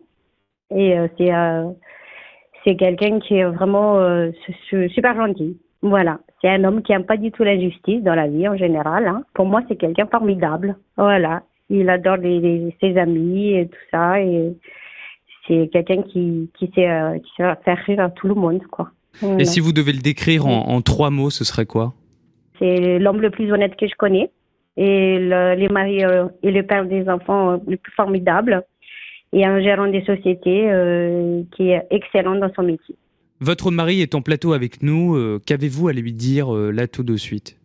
Et 0.72 0.98
euh, 0.98 1.08
c'est 1.18 1.34
euh, 1.34 1.70
c'est 2.64 2.76
quelqu'un 2.76 3.20
qui 3.20 3.36
est 3.36 3.46
vraiment 3.46 4.00
super 4.94 5.16
gentil. 5.16 5.60
Voilà. 5.82 6.20
C'est 6.42 6.50
un 6.50 6.64
homme 6.64 6.82
qui 6.82 6.92
n'aime 6.92 7.06
pas 7.06 7.18
du 7.18 7.32
tout 7.32 7.44
l'injustice 7.44 8.02
dans 8.04 8.16
la 8.16 8.28
vie 8.28 8.48
en 8.48 8.58
général. 8.58 9.08
Hein. 9.08 9.24
Pour 9.34 9.46
moi, 9.46 9.62
c'est 9.68 9.76
quelqu'un 9.76 10.08
formidable. 10.08 10.76
Voilà. 10.98 11.44
Il 11.70 11.90
adore 11.90 12.18
les, 12.18 12.76
ses 12.82 12.98
amis 12.98 13.54
et 13.54 13.68
tout 13.68 13.86
ça. 13.92 14.20
Et 14.20 14.54
c'est 15.48 15.70
quelqu'un 15.72 16.02
qui, 16.02 16.50
qui, 16.58 16.72
sait, 16.74 16.90
qui 17.24 17.32
sait 17.38 17.54
faire 17.64 17.78
rire 17.86 18.12
tout 18.16 18.28
le 18.28 18.36
monde. 18.36 18.64
Quoi. 18.72 18.90
Et 19.40 19.46
si 19.46 19.60
vous 19.60 19.72
devez 19.72 19.94
le 19.94 20.02
décrire 20.02 20.48
en 20.48 20.82
trois 20.82 21.12
mots, 21.12 21.30
ce 21.30 21.44
serait 21.44 21.66
quoi? 21.66 21.94
C'est 22.60 23.00
l'homme 23.00 23.22
le 23.22 23.30
plus 23.30 23.52
honnête 23.52 23.76
que 23.76 23.88
je 23.88 23.96
connais 23.96 24.32
et 24.78 25.20
le, 25.20 25.56
les 25.56 25.70
maris 25.70 26.04
euh, 26.04 26.28
et 26.44 26.52
le 26.52 26.64
père 26.64 26.86
des 26.86 27.10
enfants 27.10 27.52
euh, 27.52 27.58
le 27.68 27.78
plus 27.78 27.92
formidable 27.94 28.64
et 29.34 29.46
un 29.46 29.62
gérant 29.62 29.88
des 29.88 30.04
sociétés 30.04 30.72
euh, 30.72 31.42
qui 31.56 31.70
est 31.72 31.86
excellent 31.90 32.36
dans 32.36 32.52
son 32.54 32.64
métier. 32.64 32.96
Votre 33.42 33.72
mari 33.72 34.02
est 34.02 34.16
en 34.16 34.22
plateau 34.22 34.54
avec 34.54 34.84
nous. 34.84 35.40
Qu'avez-vous 35.46 35.88
à 35.88 35.94
lui 35.94 36.14
dire 36.14 36.52
là 36.52 36.88
tout 36.88 37.04
de 37.04 37.18
suite? 37.18 37.58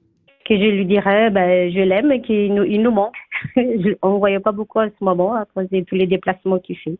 Que 0.46 0.56
je 0.56 0.64
lui 0.64 0.86
dirais, 0.86 1.30
ben, 1.30 1.70
je 1.70 1.80
l'aime 1.80 2.10
et 2.12 2.22
qu'il 2.22 2.54
nous, 2.54 2.64
il 2.64 2.80
nous 2.80 2.92
manque. 2.92 3.14
On 4.02 4.14
ne 4.14 4.18
voyait 4.18 4.40
pas 4.40 4.52
beaucoup 4.52 4.78
en 4.78 4.88
ce 4.88 5.04
moment 5.04 5.34
à 5.34 5.44
cause 5.44 5.68
de 5.70 5.80
tous 5.82 5.96
les 5.96 6.06
déplacements 6.06 6.58
qu'il 6.58 6.78
fait. 6.78 6.96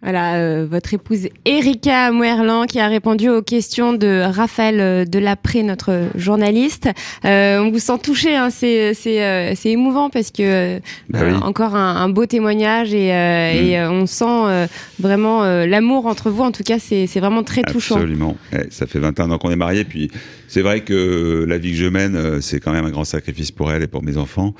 Voilà, 0.00 0.36
euh, 0.36 0.64
votre 0.70 0.94
épouse 0.94 1.26
Erika 1.44 2.12
Mouerlan 2.12 2.66
qui 2.66 2.78
a 2.78 2.86
répondu 2.86 3.28
aux 3.28 3.42
questions 3.42 3.94
de 3.94 4.22
Raphaël 4.24 4.78
euh, 4.78 5.04
Delapré, 5.04 5.64
notre 5.64 6.10
journaliste. 6.14 6.88
Euh, 7.24 7.58
on 7.58 7.72
vous 7.72 7.80
sent 7.80 7.98
touché, 8.00 8.36
hein, 8.36 8.50
c'est 8.50 8.94
c'est 8.94 9.56
c'est 9.56 9.70
émouvant 9.70 10.08
parce 10.08 10.30
que 10.30 10.78
bah 11.08 11.18
encore 11.42 11.74
un, 11.74 11.96
un, 11.96 12.08
beau 12.08 12.26
témoignage 12.26 12.94
et, 12.94 13.08
mm. 13.08 13.64
et 13.64 13.86
on 13.90 14.06
sent 14.06 14.68
vraiment 15.00 15.42
l'amour 15.42 16.06
entre 16.06 16.30
vous. 16.30 16.44
En 16.44 16.52
tout 16.52 16.62
cas, 16.62 16.78
c'est 16.78 17.08
c'est 17.08 17.18
vraiment 17.18 17.42
très 17.42 17.62
touchant. 17.62 17.96
Absolument. 17.96 18.36
ça 18.70 18.86
fait 18.86 19.00
21 19.00 19.32
ans 19.32 19.38
qu'on 19.38 19.50
est 19.50 19.56
mariés, 19.56 19.84
puis 19.84 20.12
c'est 20.46 20.62
vrai 20.62 20.82
que 20.82 21.44
la 21.48 21.58
vie 21.58 21.72
que 21.72 21.76
je 21.76 21.86
mène, 21.86 22.40
c'est 22.40 22.60
quand 22.60 22.72
même 22.72 22.84
un 22.84 22.90
grand 22.90 23.04
sacrifice 23.04 23.50
pour 23.50 23.72
elle 23.72 23.82
et 23.82 23.88
pour 23.88 24.04
mes 24.04 24.16
enfants 24.16 24.54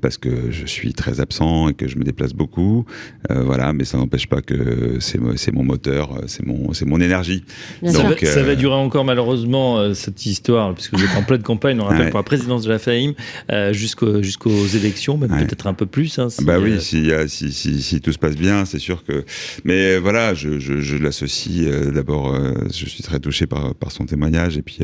parce 0.00 0.18
que 0.18 0.50
je 0.50 0.66
suis 0.66 0.94
très 0.94 1.20
absent 1.20 1.68
et 1.68 1.74
que 1.74 1.86
je 1.86 1.96
me 1.96 2.02
déplace 2.02 2.32
beaucoup. 2.32 2.84
voilà, 3.30 3.72
mais 3.72 3.84
ça 3.84 3.98
n'empêche 3.98 4.26
pas 4.26 4.42
que 4.48 4.98
c'est 5.00 5.52
mon 5.52 5.62
moteur, 5.62 6.22
c'est 6.26 6.44
mon, 6.46 6.72
c'est 6.72 6.86
mon 6.86 7.00
énergie. 7.00 7.44
Donc, 7.82 7.92
ça, 8.22 8.42
va, 8.42 8.50
euh, 8.50 8.54
durer 8.56 8.74
encore 8.74 9.04
malheureusement 9.04 9.78
euh, 9.78 9.94
cette 9.94 10.24
histoire, 10.24 10.74
puisque 10.74 10.94
vous 10.94 11.04
êtes 11.04 11.16
en 11.16 11.22
pleine 11.22 11.42
campagne, 11.42 11.78
on 11.80 11.84
rappelle, 11.84 12.10
pour 12.10 12.18
la 12.18 12.24
présidence 12.24 12.62
de 12.62 12.70
la 12.70 12.78
FAIM, 12.78 13.12
euh, 13.52 13.72
jusqu'aux 13.72 14.66
élections, 14.74 15.18
même 15.18 15.30
peut-être 15.30 15.66
un 15.66 15.74
peu 15.74 15.86
plus. 15.86 16.18
Hein, 16.18 16.28
bah 16.42 16.58
oui, 16.58 16.80
si, 16.80 17.10
si, 17.28 17.52
si, 17.52 17.82
si, 17.82 18.00
tout 18.00 18.12
se 18.12 18.18
passe 18.18 18.36
bien, 18.36 18.64
c'est 18.64 18.78
sûr 18.78 19.04
que. 19.04 19.24
Mais 19.64 19.98
voilà, 19.98 20.34
je, 20.34 20.58
je, 20.58 20.80
je 20.80 20.96
l'associe 20.96 21.68
d'abord, 21.92 22.34
je 22.72 22.88
suis 22.88 23.02
très 23.02 23.20
touché 23.20 23.46
par, 23.46 23.74
par 23.74 23.92
son 23.92 24.06
témoignage, 24.06 24.56
et 24.56 24.62
puis, 24.62 24.78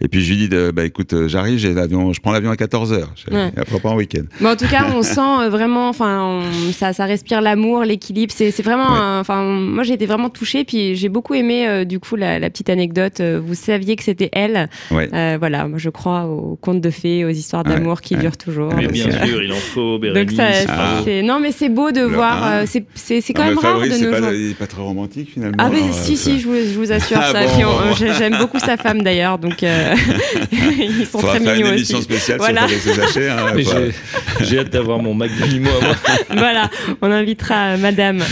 et 0.00 0.08
puis 0.08 0.24
je 0.24 0.30
lui 0.30 0.36
dis, 0.38 0.48
de, 0.48 0.72
bah 0.72 0.84
écoute, 0.84 1.14
j'arrive, 1.28 1.58
j'ai 1.58 1.72
l'avion, 1.72 2.12
je 2.12 2.20
prends 2.20 2.32
l'avion 2.32 2.50
à 2.50 2.56
14h, 2.56 3.04
ouais. 3.30 3.52
après 3.56 3.78
pas 3.78 3.90
en 3.90 3.96
week-end. 3.96 4.24
Mais 4.40 4.48
en 4.48 4.56
tout 4.56 4.68
cas, 4.68 4.86
on 4.92 5.02
sent 5.02 5.48
vraiment, 5.50 5.88
enfin, 5.88 6.42
ça, 6.72 6.92
ça 6.92 7.04
respire 7.04 7.40
l'amour, 7.40 7.84
l'équilibre, 7.84 8.32
c'est 8.34 8.62
vraiment 8.62 9.03
enfin, 9.20 9.42
moi 9.42 9.82
j'ai 9.82 9.94
été 9.94 10.06
vraiment 10.06 10.30
touchée, 10.30 10.64
puis 10.64 10.96
j'ai 10.96 11.08
beaucoup 11.08 11.34
aimé 11.34 11.84
du 11.84 12.00
coup 12.00 12.16
la, 12.16 12.40
petite 12.50 12.70
anecdote. 12.70 13.20
Vous 13.20 13.54
saviez 13.54 13.96
que 13.96 14.02
c'était 14.02 14.30
elle. 14.32 14.68
voilà, 14.90 15.68
moi 15.68 15.78
je 15.78 15.90
crois 15.90 16.24
aux 16.26 16.56
contes 16.60 16.80
de 16.80 16.90
fées, 16.90 17.24
aux 17.24 17.30
histoires 17.30 17.64
d'amour 17.64 18.00
qui 18.00 18.16
durent 18.16 18.36
toujours. 18.36 18.74
Mais 18.74 18.86
bien 18.86 19.10
sûr, 19.10 19.42
il 19.42 19.52
en 19.52 19.56
faut. 19.56 19.98
Bérénice, 19.98 20.36
Donc 20.36 20.46
ça, 20.46 21.12
non, 21.22 21.40
mais 21.40 21.52
c'est 21.52 21.68
beau 21.68 21.90
de 21.90 22.02
voir. 22.02 22.64
c'est 22.66 23.32
quand 23.34 23.44
même 23.44 23.58
rare 23.58 23.80
de 23.80 24.04
nos 24.04 24.10
pas, 24.10 24.18
jours. 24.18 24.32
Il 24.32 24.48
n'est 24.48 24.54
pas 24.54 24.66
très 24.66 24.82
romantique 24.82 25.30
finalement. 25.32 25.56
Ah 25.58 25.70
mais 25.70 25.92
si 25.92 26.16
si, 26.16 26.40
je 26.40 26.46
vous, 26.46 26.54
je 26.54 26.78
vous 26.78 26.92
assure 26.92 27.18
ah, 27.20 27.32
ça. 27.32 28.14
J'aime 28.18 28.36
beaucoup 28.38 28.58
sa 28.58 28.76
femme 28.76 29.02
d'ailleurs, 29.02 29.38
donc 29.38 29.62
ils 30.52 31.06
sont 31.06 31.18
très 31.18 31.40
mignons 31.40 31.54
une 31.54 31.66
émission 31.66 32.00
spéciale 32.00 32.38
voilà. 32.38 32.66
sur 32.68 32.92
hein, 33.32 33.52
J'ai 34.40 34.58
hâte 34.58 34.70
d'avoir 34.70 34.98
mon 34.98 35.14
Mac 35.14 35.30
de 35.38 35.44
limo 35.44 35.70
à 35.70 35.84
moi. 35.84 35.96
voilà, 36.30 36.70
on 37.02 37.10
invitera 37.10 37.76
Madame. 37.76 38.22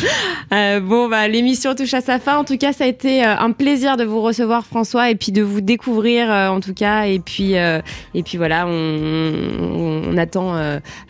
Euh, 0.63 0.81
bon, 0.81 1.09
bah, 1.09 1.29
l'émission 1.29 1.75
touche 1.75 1.95
à 1.95 2.01
sa 2.01 2.19
fin. 2.19 2.37
En 2.37 2.45
tout 2.45 2.57
cas, 2.57 2.73
ça 2.73 2.85
a 2.85 2.87
été 2.87 3.25
euh, 3.25 3.37
un 3.39 3.53
plaisir 3.53 3.97
de 3.97 4.05
vous 4.05 4.21
recevoir, 4.21 4.65
François, 4.65 5.11
et 5.11 5.15
puis 5.15 5.33
de 5.33 5.43
vous 5.43 5.61
découvrir, 5.61 6.31
euh, 6.31 6.49
en 6.49 6.61
tout 6.61 6.75
cas. 6.75 7.05
Et 7.07 7.19
puis, 7.19 7.55
et 7.55 8.23
puis 8.23 8.39
voilà, 8.39 8.67
on, 8.67 10.11
on 10.13 10.17
attend 10.17 10.57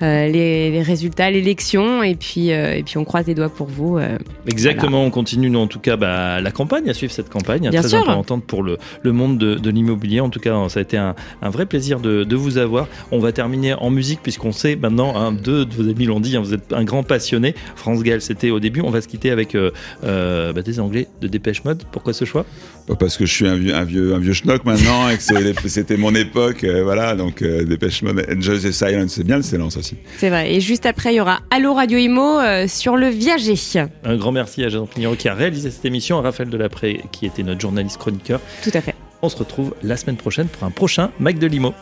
les, 0.01 0.71
les, 0.71 0.83
résultats, 0.83 1.31
l'élection, 1.31 2.03
et 2.03 2.15
puis, 2.15 2.49
et 2.49 2.83
puis 2.85 2.99
on 2.99 3.05
croise 3.05 3.27
les 3.27 3.35
doigts 3.35 3.49
pour 3.49 3.67
vous. 3.67 3.99
Exactement, 4.47 5.03
on 5.05 5.11
continue, 5.11 5.51
nous, 5.51 5.61
en 5.61 5.67
tout 5.67 5.79
cas, 5.81 5.97
bah, 5.97 6.41
la 6.41 6.51
campagne, 6.51 6.89
à 6.89 6.95
suivre 6.95 7.13
cette 7.13 7.29
campagne, 7.29 7.69
Bien 7.71 7.81
très 7.81 7.91
sûr. 7.91 8.09
importante 8.09 8.45
pour 8.45 8.63
le, 8.63 8.79
le 9.03 9.13
monde 9.13 9.39
de, 9.39 9.55
de 9.55 9.71
l'immobilier. 9.71 10.21
En 10.21 10.31
tout 10.31 10.41
cas, 10.41 10.69
ça 10.69 10.81
a 10.81 10.83
été 10.83 10.97
un, 10.97 11.15
un 11.43 11.51
vrai 11.51 11.67
plaisir 11.67 12.01
de, 12.01 12.25
de, 12.25 12.37
vous 12.37 12.59
avoir. 12.59 12.89
On 13.11 13.19
va 13.19 13.33
terminer 13.33 13.75
en 13.75 13.91
musique, 13.91 14.21
puisqu'on 14.23 14.53
sait 14.53 14.77
maintenant, 14.77 15.17
un, 15.17 15.33
deux 15.33 15.65
de 15.65 15.75
vos 15.75 15.89
amis 15.89 16.07
l'ont 16.07 16.21
dit, 16.21 16.37
hein, 16.37 16.41
vous 16.41 16.55
êtes 16.55 16.73
un 16.73 16.85
grand 16.85 17.03
passionné. 17.03 17.55
France 17.77 18.03
Gall, 18.03 18.21
c'était 18.21 18.51
au 18.51 18.61
début. 18.61 18.81
On 18.81 18.91
va 18.91 19.01
se 19.01 19.09
quitter 19.09 19.31
avec 19.31 19.42
euh, 19.55 19.71
euh, 20.05 20.53
bah, 20.53 20.63
des 20.63 20.81
Anglais 20.81 21.09
de 21.21 21.29
Dépêche 21.29 21.65
Mode. 21.65 21.85
Pourquoi 21.91 22.13
ce 22.13 22.25
choix? 22.25 22.45
Bah, 22.89 22.97
Parce 22.99 23.17
que 23.17 23.27
je 23.27 23.33
suis 23.33 23.47
un 23.47 23.57
vieux, 23.57 23.75
un 23.75 23.85
vieux, 23.85 24.15
un 24.15 24.19
vieux 24.19 24.33
schnock 24.33 24.65
maintenant 24.65 25.09
et 25.09 25.17
que 25.17 25.23
c'était 25.69 25.97
mon 25.97 26.15
époque. 26.15 26.65
Euh, 26.65 26.83
voilà, 26.83 27.15
donc 27.15 27.43
Dépêche 27.43 28.03
Mode, 28.03 28.25
Enjoy 28.35 28.61
the 28.61 28.73
Silence, 28.73 29.13
c'est 29.13 29.25
bien 29.25 29.37
le 29.37 29.43
silence 29.43 29.77
aussi. 29.77 29.97
C'est 30.19 30.31
vrai. 30.31 30.55
Et 30.55 30.61
juste 30.61 30.87
après, 30.87 31.13
il 31.13 31.17
y 31.17 31.21
aura 31.21 31.41
Allo 31.51 31.75
Radio 31.75 31.99
Imo 31.99 32.41
sur 32.67 32.97
le 32.97 33.09
viager. 33.09 33.55
Un 34.05 34.17
grand 34.17 34.33
merci 34.33 34.65
à 34.65 34.69
Jean 34.69 34.87
Pignero 34.87 35.15
qui 35.15 35.29
a 35.29 35.35
réalisé 35.35 35.71
cette 35.71 35.85
émission, 35.85 36.19
à 36.19 36.23
Raphaël 36.23 36.49
Delapré 36.49 37.03
qui 37.13 37.27
était 37.27 37.43
notre 37.43 37.61
journaliste 37.61 37.99
chroniqueur. 37.99 38.41
Tout 38.63 38.71
à 38.75 38.81
fait. 38.81 38.95
On 39.21 39.29
se 39.29 39.37
retrouve 39.37 39.75
la 39.83 39.97
semaine 39.97 40.17
prochaine 40.17 40.49
pour 40.49 40.65
un 40.65 40.71
prochain 40.71 41.11
Mac 41.21 41.39
de 41.39 41.47
Limo. 41.47 41.75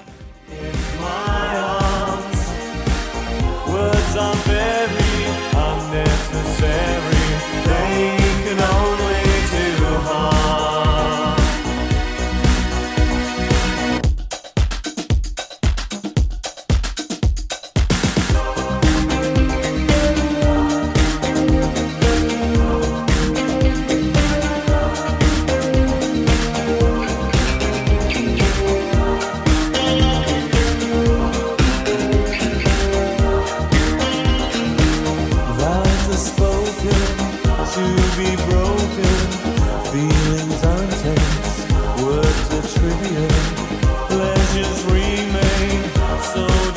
contents, 40.71 41.67
words 42.03 42.47
are 42.57 42.67
trivial, 42.75 43.29
pleasures 44.09 44.85
remain 44.85 45.83
so. 46.33 46.70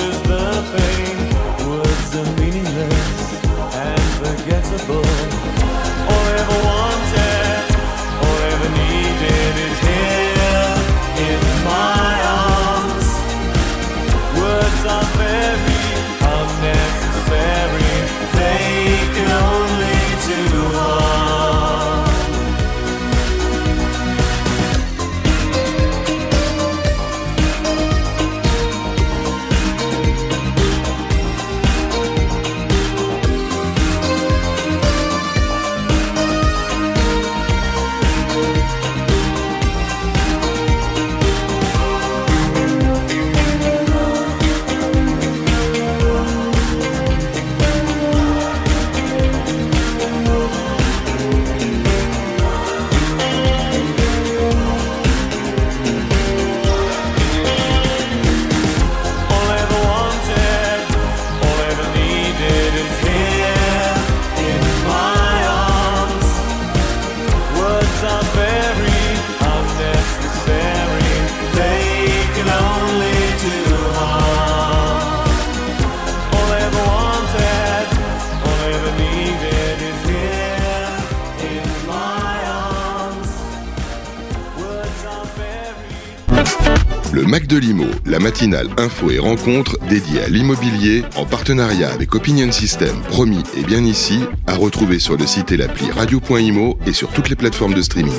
Matinale 88.20 88.68
info 88.78 89.10
et 89.10 89.18
rencontres 89.18 89.80
dédiée 89.90 90.22
à 90.22 90.28
l'immobilier 90.28 91.04
en 91.16 91.26
partenariat 91.26 91.92
avec 91.92 92.14
Opinion 92.14 92.52
System, 92.52 92.96
promis 93.08 93.42
et 93.58 93.64
bien 93.64 93.84
ici, 93.84 94.20
à 94.46 94.54
retrouver 94.54 95.00
sur 95.00 95.18
le 95.18 95.26
site 95.26 95.52
et 95.52 95.58
l'appli 95.58 95.90
radio.imo 95.90 96.78
et 96.86 96.94
sur 96.94 97.10
toutes 97.10 97.30
les 97.30 97.36
plateformes 97.36 97.74
de 97.74 97.82
streaming. 97.82 98.14